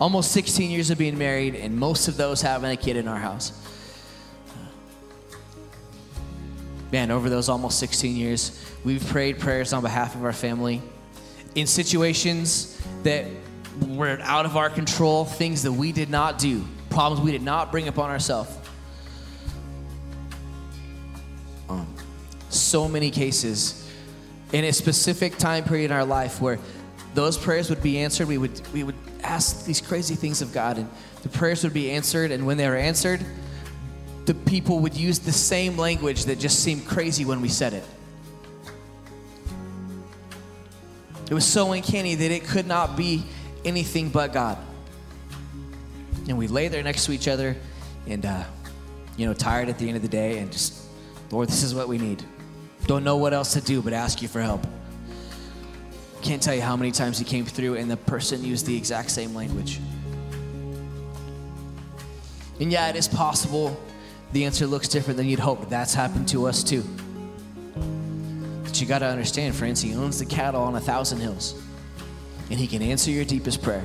almost 0.00 0.32
16 0.32 0.70
years 0.70 0.90
of 0.90 0.98
being 0.98 1.18
married, 1.18 1.54
and 1.54 1.76
most 1.76 2.08
of 2.08 2.16
those 2.16 2.40
having 2.40 2.70
a 2.70 2.76
kid 2.76 2.96
in 2.96 3.06
our 3.06 3.18
house. 3.18 3.52
Man, 6.90 7.10
over 7.10 7.30
those 7.30 7.48
almost 7.48 7.78
16 7.78 8.16
years, 8.16 8.64
we've 8.84 9.06
prayed 9.06 9.38
prayers 9.38 9.72
on 9.72 9.82
behalf 9.82 10.14
of 10.14 10.24
our 10.24 10.32
family 10.32 10.82
in 11.54 11.66
situations 11.66 12.80
that 13.02 13.26
were 13.88 14.18
out 14.22 14.44
of 14.44 14.56
our 14.56 14.70
control, 14.70 15.24
things 15.24 15.62
that 15.62 15.72
we 15.72 15.92
did 15.92 16.10
not 16.10 16.38
do, 16.38 16.64
problems 16.90 17.24
we 17.24 17.32
did 17.32 17.42
not 17.42 17.70
bring 17.70 17.88
upon 17.88 18.10
ourselves. 18.10 18.54
Um, 21.68 21.86
so 22.50 22.88
many 22.88 23.10
cases 23.10 23.81
in 24.52 24.64
a 24.64 24.72
specific 24.72 25.38
time 25.38 25.64
period 25.64 25.90
in 25.90 25.96
our 25.96 26.04
life 26.04 26.40
where 26.40 26.58
those 27.14 27.36
prayers 27.36 27.70
would 27.70 27.82
be 27.82 27.98
answered. 27.98 28.28
We 28.28 28.38
would, 28.38 28.60
we 28.72 28.84
would 28.84 28.94
ask 29.22 29.64
these 29.64 29.80
crazy 29.80 30.14
things 30.14 30.42
of 30.42 30.52
God, 30.52 30.78
and 30.78 30.88
the 31.22 31.28
prayers 31.28 31.64
would 31.64 31.74
be 31.74 31.90
answered. 31.90 32.30
And 32.30 32.46
when 32.46 32.56
they 32.56 32.68
were 32.68 32.76
answered, 32.76 33.24
the 34.26 34.34
people 34.34 34.80
would 34.80 34.96
use 34.96 35.18
the 35.18 35.32
same 35.32 35.76
language 35.76 36.26
that 36.26 36.38
just 36.38 36.60
seemed 36.60 36.86
crazy 36.86 37.24
when 37.24 37.40
we 37.40 37.48
said 37.48 37.72
it. 37.72 37.84
It 41.30 41.34
was 41.34 41.46
so 41.46 41.72
uncanny 41.72 42.14
that 42.14 42.30
it 42.30 42.44
could 42.44 42.66
not 42.66 42.96
be 42.96 43.24
anything 43.64 44.10
but 44.10 44.32
God. 44.32 44.58
And 46.28 46.36
we 46.36 46.46
lay 46.46 46.68
there 46.68 46.82
next 46.82 47.06
to 47.06 47.12
each 47.12 47.26
other 47.26 47.56
and, 48.06 48.24
uh, 48.26 48.44
you 49.16 49.26
know, 49.26 49.32
tired 49.32 49.68
at 49.68 49.78
the 49.78 49.88
end 49.88 49.96
of 49.96 50.02
the 50.02 50.08
day 50.08 50.38
and 50.38 50.52
just, 50.52 50.74
Lord, 51.30 51.48
this 51.48 51.62
is 51.62 51.74
what 51.74 51.88
we 51.88 51.98
need. 51.98 52.22
Don't 52.86 53.04
know 53.04 53.16
what 53.16 53.32
else 53.32 53.52
to 53.54 53.60
do 53.60 53.80
but 53.82 53.92
ask 53.92 54.22
you 54.22 54.28
for 54.28 54.40
help. 54.40 54.66
Can't 56.22 56.42
tell 56.42 56.54
you 56.54 56.62
how 56.62 56.76
many 56.76 56.92
times 56.92 57.18
he 57.18 57.24
came 57.24 57.44
through 57.44 57.76
and 57.76 57.90
the 57.90 57.96
person 57.96 58.44
used 58.44 58.66
the 58.66 58.76
exact 58.76 59.10
same 59.10 59.34
language. 59.34 59.80
And 62.60 62.70
yeah, 62.70 62.88
it 62.88 62.96
is 62.96 63.08
possible 63.08 63.76
the 64.32 64.44
answer 64.44 64.66
looks 64.66 64.88
different 64.88 65.16
than 65.16 65.28
you'd 65.28 65.40
hoped. 65.40 65.68
That's 65.68 65.94
happened 65.94 66.28
to 66.28 66.46
us 66.46 66.62
too. 66.62 66.84
But 68.64 68.80
you 68.80 68.86
got 68.86 69.00
to 69.00 69.06
understand, 69.06 69.54
friends, 69.54 69.82
he 69.82 69.94
owns 69.94 70.18
the 70.18 70.24
cattle 70.24 70.62
on 70.62 70.74
a 70.76 70.80
thousand 70.80 71.20
hills, 71.20 71.60
and 72.50 72.58
he 72.58 72.66
can 72.66 72.80
answer 72.80 73.10
your 73.10 73.24
deepest 73.24 73.62
prayer. 73.62 73.84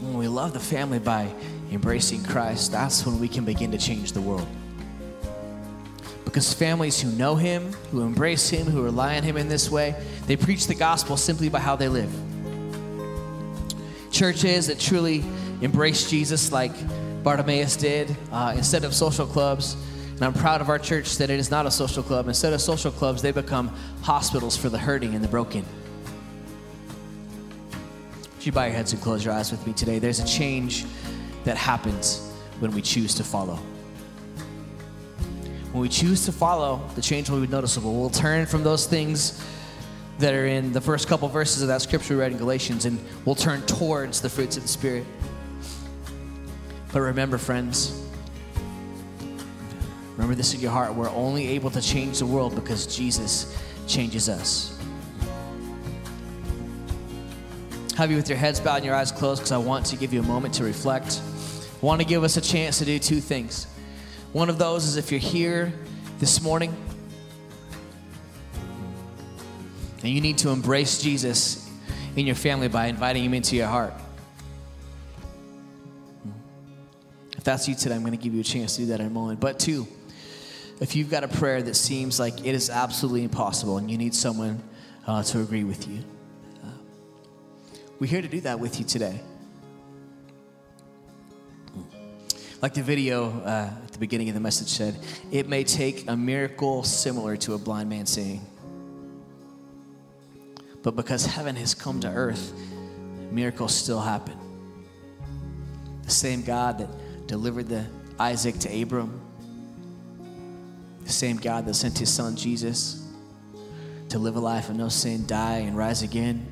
When 0.00 0.16
we 0.16 0.28
love 0.28 0.54
the 0.54 0.60
family 0.60 0.98
by 0.98 1.32
embracing 1.70 2.24
Christ, 2.24 2.72
that's 2.72 3.04
when 3.04 3.20
we 3.20 3.28
can 3.28 3.44
begin 3.44 3.70
to 3.72 3.78
change 3.78 4.12
the 4.12 4.20
world. 4.20 4.46
Because 6.32 6.54
families 6.54 6.98
who 6.98 7.10
know 7.10 7.36
Him, 7.36 7.74
who 7.90 8.00
embrace 8.00 8.48
Him, 8.48 8.66
who 8.66 8.82
rely 8.82 9.18
on 9.18 9.22
Him 9.22 9.36
in 9.36 9.50
this 9.50 9.70
way, 9.70 9.94
they 10.26 10.34
preach 10.34 10.66
the 10.66 10.74
gospel 10.74 11.18
simply 11.18 11.50
by 11.50 11.58
how 11.58 11.76
they 11.76 11.90
live. 11.90 12.10
Churches 14.10 14.68
that 14.68 14.80
truly 14.80 15.22
embrace 15.60 16.08
Jesus 16.08 16.50
like 16.50 16.72
Bartimaeus 17.22 17.76
did, 17.76 18.16
uh, 18.32 18.54
instead 18.56 18.84
of 18.84 18.94
social 18.94 19.26
clubs, 19.26 19.76
and 20.12 20.22
I'm 20.22 20.32
proud 20.32 20.62
of 20.62 20.70
our 20.70 20.78
church 20.78 21.18
that 21.18 21.28
it 21.28 21.38
is 21.38 21.50
not 21.50 21.66
a 21.66 21.70
social 21.70 22.02
club. 22.02 22.28
Instead 22.28 22.54
of 22.54 22.62
social 22.62 22.92
clubs, 22.92 23.20
they 23.20 23.32
become 23.32 23.68
hospitals 24.00 24.56
for 24.56 24.70
the 24.70 24.78
hurting 24.78 25.14
and 25.14 25.22
the 25.22 25.28
broken. 25.28 25.66
Would 28.36 28.46
you 28.46 28.52
bow 28.52 28.64
your 28.64 28.72
heads 28.72 28.94
and 28.94 29.02
close 29.02 29.22
your 29.22 29.34
eyes 29.34 29.50
with 29.50 29.66
me 29.66 29.74
today? 29.74 29.98
There's 29.98 30.18
a 30.18 30.26
change 30.26 30.86
that 31.44 31.58
happens 31.58 32.26
when 32.58 32.72
we 32.72 32.80
choose 32.80 33.14
to 33.16 33.24
follow. 33.24 33.58
When 35.72 35.80
we 35.80 35.88
choose 35.88 36.26
to 36.26 36.32
follow, 36.32 36.86
the 36.96 37.00
change 37.00 37.30
will 37.30 37.40
be 37.40 37.46
noticeable. 37.46 37.98
We'll 37.98 38.10
turn 38.10 38.44
from 38.44 38.62
those 38.62 38.86
things 38.86 39.42
that 40.18 40.34
are 40.34 40.46
in 40.46 40.74
the 40.74 40.82
first 40.82 41.08
couple 41.08 41.26
verses 41.28 41.62
of 41.62 41.68
that 41.68 41.80
scripture 41.80 42.14
we 42.14 42.20
read 42.20 42.32
in 42.32 42.36
Galatians, 42.36 42.84
and 42.84 43.02
we'll 43.24 43.34
turn 43.34 43.62
towards 43.62 44.20
the 44.20 44.28
fruits 44.28 44.58
of 44.58 44.64
the 44.64 44.68
Spirit. 44.68 45.06
But 46.92 47.00
remember, 47.00 47.38
friends, 47.38 48.06
remember 50.12 50.34
this 50.34 50.52
in 50.52 50.60
your 50.60 50.72
heart. 50.72 50.94
We're 50.94 51.08
only 51.08 51.48
able 51.48 51.70
to 51.70 51.80
change 51.80 52.18
the 52.18 52.26
world 52.26 52.54
because 52.54 52.94
Jesus 52.94 53.58
changes 53.86 54.28
us. 54.28 54.78
Have 57.96 58.10
you 58.10 58.18
with 58.18 58.28
your 58.28 58.36
heads 58.36 58.60
bowed 58.60 58.76
and 58.76 58.84
your 58.84 58.94
eyes 58.94 59.10
closed 59.10 59.40
because 59.40 59.52
I 59.52 59.58
want 59.58 59.86
to 59.86 59.96
give 59.96 60.12
you 60.12 60.20
a 60.20 60.24
moment 60.24 60.52
to 60.54 60.64
reflect. 60.64 61.22
I 61.82 61.86
want 61.86 62.02
to 62.02 62.06
give 62.06 62.24
us 62.24 62.36
a 62.36 62.42
chance 62.42 62.78
to 62.78 62.84
do 62.84 62.98
two 62.98 63.20
things. 63.20 63.66
One 64.32 64.48
of 64.48 64.56
those 64.56 64.86
is 64.86 64.96
if 64.96 65.10
you're 65.10 65.20
here 65.20 65.74
this 66.18 66.40
morning 66.40 66.74
and 70.02 70.10
you 70.10 70.22
need 70.22 70.38
to 70.38 70.48
embrace 70.48 71.02
Jesus 71.02 71.68
in 72.16 72.24
your 72.26 72.34
family 72.34 72.68
by 72.68 72.86
inviting 72.86 73.24
him 73.24 73.34
into 73.34 73.56
your 73.56 73.66
heart. 73.66 73.92
If 77.36 77.44
that's 77.44 77.68
you 77.68 77.74
today, 77.74 77.94
I'm 77.94 78.00
going 78.00 78.16
to 78.16 78.22
give 78.22 78.32
you 78.32 78.40
a 78.40 78.44
chance 78.44 78.76
to 78.76 78.82
do 78.82 78.86
that 78.86 79.00
in 79.00 79.06
a 79.06 79.10
moment. 79.10 79.38
But 79.38 79.58
two, 79.58 79.86
if 80.80 80.96
you've 80.96 81.10
got 81.10 81.24
a 81.24 81.28
prayer 81.28 81.60
that 81.60 81.74
seems 81.74 82.18
like 82.18 82.40
it 82.40 82.54
is 82.54 82.70
absolutely 82.70 83.24
impossible 83.24 83.76
and 83.76 83.90
you 83.90 83.98
need 83.98 84.14
someone 84.14 84.62
uh, 85.06 85.22
to 85.24 85.40
agree 85.40 85.64
with 85.64 85.86
you, 85.86 86.02
uh, 86.64 86.68
we're 87.98 88.06
here 88.06 88.22
to 88.22 88.28
do 88.28 88.40
that 88.40 88.58
with 88.58 88.78
you 88.78 88.86
today. 88.86 89.20
Like 92.62 92.74
the 92.74 92.82
video 92.82 93.40
uh, 93.40 93.70
beginning 94.02 94.28
of 94.28 94.34
the 94.34 94.40
message 94.40 94.66
said, 94.66 94.96
it 95.30 95.48
may 95.48 95.62
take 95.62 96.08
a 96.08 96.16
miracle 96.16 96.82
similar 96.82 97.36
to 97.36 97.54
a 97.54 97.58
blind 97.58 97.88
man 97.88 98.04
seeing. 98.04 98.44
But 100.82 100.96
because 100.96 101.24
heaven 101.24 101.54
has 101.54 101.72
come 101.72 102.00
to 102.00 102.08
earth, 102.08 102.52
miracles 103.30 103.72
still 103.72 104.00
happen. 104.00 104.36
The 106.02 106.10
same 106.10 106.42
God 106.42 106.78
that 106.78 107.28
delivered 107.28 107.68
the 107.68 107.86
Isaac 108.18 108.58
to 108.58 108.82
Abram, 108.82 109.20
the 111.04 111.12
same 111.12 111.36
God 111.36 111.64
that 111.66 111.74
sent 111.74 111.96
his 111.96 112.12
son 112.12 112.34
Jesus 112.34 113.06
to 114.08 114.18
live 114.18 114.34
a 114.34 114.40
life 114.40 114.68
of 114.68 114.74
no 114.74 114.88
sin, 114.88 115.28
die, 115.28 115.58
and 115.58 115.76
rise 115.76 116.02
again. 116.02 116.44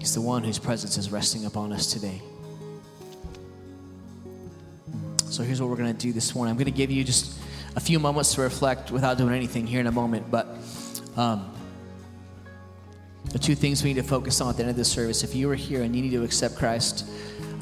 He's 0.00 0.14
the 0.14 0.20
one 0.20 0.42
whose 0.42 0.58
presence 0.58 0.98
is 0.98 1.12
resting 1.12 1.44
upon 1.46 1.72
us 1.72 1.92
today. 1.92 2.20
So 5.38 5.44
here's 5.44 5.60
what 5.60 5.70
we're 5.70 5.76
going 5.76 5.94
to 5.94 6.06
do 6.06 6.12
this 6.12 6.34
morning. 6.34 6.50
I'm 6.50 6.56
going 6.56 6.64
to 6.64 6.76
give 6.76 6.90
you 6.90 7.04
just 7.04 7.38
a 7.76 7.80
few 7.80 8.00
moments 8.00 8.34
to 8.34 8.40
reflect 8.40 8.90
without 8.90 9.18
doing 9.18 9.32
anything 9.32 9.68
here 9.68 9.78
in 9.78 9.86
a 9.86 9.92
moment. 9.92 10.28
But 10.32 10.48
um, 11.16 11.54
the 13.30 13.38
two 13.38 13.54
things 13.54 13.84
we 13.84 13.94
need 13.94 14.02
to 14.02 14.08
focus 14.08 14.40
on 14.40 14.50
at 14.50 14.56
the 14.56 14.64
end 14.64 14.70
of 14.70 14.76
this 14.76 14.90
service 14.90 15.22
if 15.22 15.36
you 15.36 15.48
are 15.48 15.54
here 15.54 15.84
and 15.84 15.94
you 15.94 16.02
need 16.02 16.10
to 16.10 16.24
accept 16.24 16.56
Christ, 16.56 17.08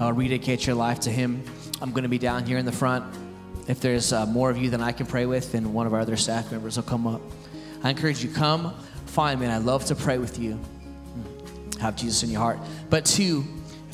uh, 0.01 0.11
rededicate 0.11 0.67
your 0.67 0.75
life 0.75 1.01
to 1.01 1.11
Him, 1.11 1.45
I'm 1.83 1.91
going 1.91 2.05
to 2.05 2.09
be 2.09 2.17
down 2.17 2.47
here 2.47 2.57
in 2.57 2.65
the 2.65 2.73
front. 2.73 3.15
If 3.69 3.81
there's 3.81 4.11
uh, 4.11 4.25
more 4.25 4.49
of 4.49 4.57
you 4.57 4.71
than 4.71 4.81
I 4.81 4.93
can 4.93 5.05
pray 5.05 5.27
with, 5.27 5.53
then 5.53 5.75
one 5.75 5.87
of 5.87 5.93
our 5.93 6.01
other 6.01 6.17
staff 6.17 6.51
members 6.51 6.77
will 6.77 6.85
come 6.85 7.07
up. 7.07 7.21
I 7.83 7.91
encourage 7.91 8.25
you, 8.25 8.31
come 8.31 8.75
find 9.05 9.39
me, 9.39 9.45
and 9.45 9.55
I'd 9.55 9.65
love 9.65 9.85
to 9.85 9.95
pray 9.95 10.17
with 10.17 10.39
you. 10.39 10.59
Have 11.79 11.95
Jesus 11.95 12.23
in 12.23 12.31
your 12.31 12.41
heart. 12.41 12.59
But 12.89 13.05
two, 13.05 13.45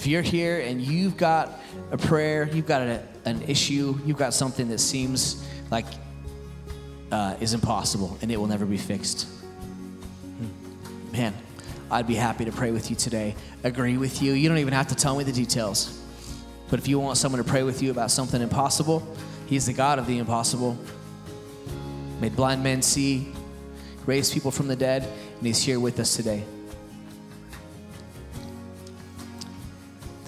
if 0.03 0.09
you're 0.09 0.21
here 0.21 0.59
and 0.59 0.83
you've 0.83 1.17
got 1.17 1.61
a 1.93 1.97
prayer, 1.97 2.51
you've 2.53 2.67
got 2.67 2.83
a, 2.83 3.01
an 3.25 3.41
issue, 3.43 3.97
you've 4.05 4.17
got 4.17 4.35
something 4.35 4.67
that 4.67 4.81
seems 4.81 5.47
like 5.71 5.87
uh, 7.13 7.37
is 7.39 7.55
impossible 7.55 8.19
and 8.21 8.33
it 8.33 8.37
will 8.37 8.49
never 8.49 8.67
be 8.67 8.77
fixed. 8.77 9.29
Man, 11.13 11.33
I'd 11.89 12.09
be 12.09 12.17
happy 12.17 12.45
to 12.47 12.51
pray 12.51 12.73
with 12.73 12.91
you 12.91 12.97
today, 12.97 13.37
agree 13.63 13.97
with 13.97 14.21
you. 14.21 14.33
You 14.33 14.49
don't 14.49 14.59
even 14.59 14.75
have 14.75 14.89
to 14.89 14.97
tell 14.97 15.17
me 15.17 15.23
the 15.23 15.31
details. 15.31 16.03
But 16.69 16.81
if 16.81 16.89
you 16.89 16.99
want 16.99 17.17
someone 17.17 17.41
to 17.41 17.49
pray 17.49 17.63
with 17.63 17.81
you 17.81 17.93
about 17.93 18.11
something 18.11 18.43
impossible, 18.43 19.07
He's 19.47 19.67
the 19.67 19.73
God 19.73 20.01
of 20.01 20.09
the 20.09 20.19
impossible. 20.19 20.77
Made 22.21 22.35
blind 22.35 22.65
men 22.65 22.83
see, 22.83 23.33
raised 24.05 24.33
people 24.33 24.51
from 24.51 24.67
the 24.67 24.75
dead, 24.75 25.05
and 25.05 25.47
He's 25.47 25.63
here 25.63 25.79
with 25.79 26.01
us 26.01 26.17
today. 26.17 26.43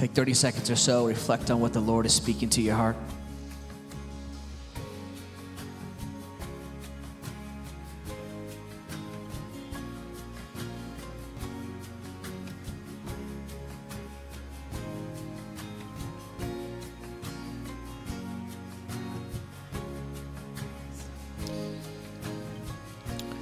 Take 0.05 0.13
30 0.13 0.35
seconds 0.35 0.71
or 0.71 0.77
so, 0.77 1.07
reflect 1.07 1.51
on 1.51 1.61
what 1.61 1.73
the 1.73 1.81
Lord 1.81 2.05
is 2.05 2.13
speaking 2.13 2.51
to 2.51 2.61
your 2.61 2.75
heart. 2.75 2.95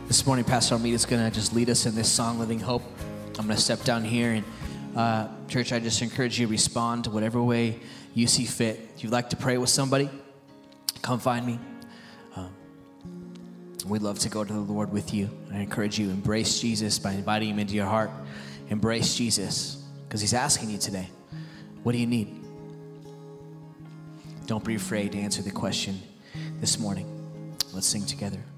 This 0.07 0.25
morning, 0.25 0.45
Pastor 0.45 0.77
Almeida 0.77 0.95
is 0.95 1.07
going 1.07 1.29
to 1.29 1.35
just 1.35 1.53
lead 1.53 1.69
us 1.69 1.87
in 1.87 1.97
this 1.97 2.09
song, 2.09 2.39
Living 2.39 2.61
Hope. 2.61 2.85
I'm 3.37 3.47
going 3.47 3.57
to 3.57 3.61
step 3.61 3.83
down 3.83 4.05
here 4.05 4.31
and 4.31 4.45
uh, 4.97 5.29
church, 5.49 5.73
I 5.73 5.79
just 5.79 6.03
encourage 6.03 6.39
you 6.39 6.47
to 6.47 6.51
respond 6.51 7.05
to 7.05 7.11
whatever 7.11 7.43
way 7.43 7.81
you 8.15 8.27
see 8.27 8.45
fit. 8.45 8.91
If 8.95 9.03
you'd 9.03 9.13
like 9.13 9.31
to 9.31 9.37
pray 9.37 9.57
with 9.59 9.71
somebody, 9.71 10.11
come 11.01 11.19
find 11.19 11.47
me. 11.47 11.59
Um, 12.37 12.55
we'd 13.87 14.03
love 14.03 14.19
to 14.21 14.29
go 14.29 14.45
to 14.45 14.53
the 14.53 14.61
Lord 14.61 14.93
with 14.93 15.15
you. 15.15 15.31
I 15.53 15.59
encourage 15.59 15.99
you 15.99 16.11
embrace 16.11 16.61
Jesus 16.61 16.99
by 16.99 17.13
inviting 17.13 17.51
him 17.51 17.59
into 17.59 17.75
your 17.75 17.87
heart. 17.87 18.11
Embrace 18.69 19.15
Jesus 19.15 19.83
because 20.07 20.21
he's 20.21 20.35
asking 20.35 20.71
you 20.71 20.79
today, 20.79 21.09
what 21.83 21.93
do 21.93 21.99
you 21.99 22.07
need? 22.07 22.43
Don't 24.47 24.65
be 24.65 24.75
afraid 24.75 25.13
to 25.13 25.19
answer 25.19 25.43
the 25.43 25.51
question 25.51 26.01
this 26.61 26.79
morning. 26.79 27.09
Let's 27.73 27.87
sing 27.87 28.05
together. 28.05 28.52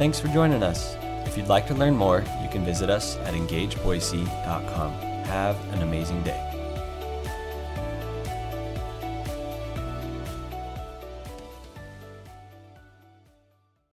Thanks 0.00 0.18
for 0.18 0.28
joining 0.28 0.62
us. 0.62 0.96
If 1.26 1.36
you'd 1.36 1.48
like 1.48 1.66
to 1.66 1.74
learn 1.74 1.94
more, 1.94 2.24
you 2.42 2.48
can 2.48 2.64
visit 2.64 2.88
us 2.88 3.18
at 3.18 3.34
engageboise.com. 3.34 4.92
Have 5.24 5.74
an 5.74 5.82
amazing 5.82 6.22
day. 6.22 6.49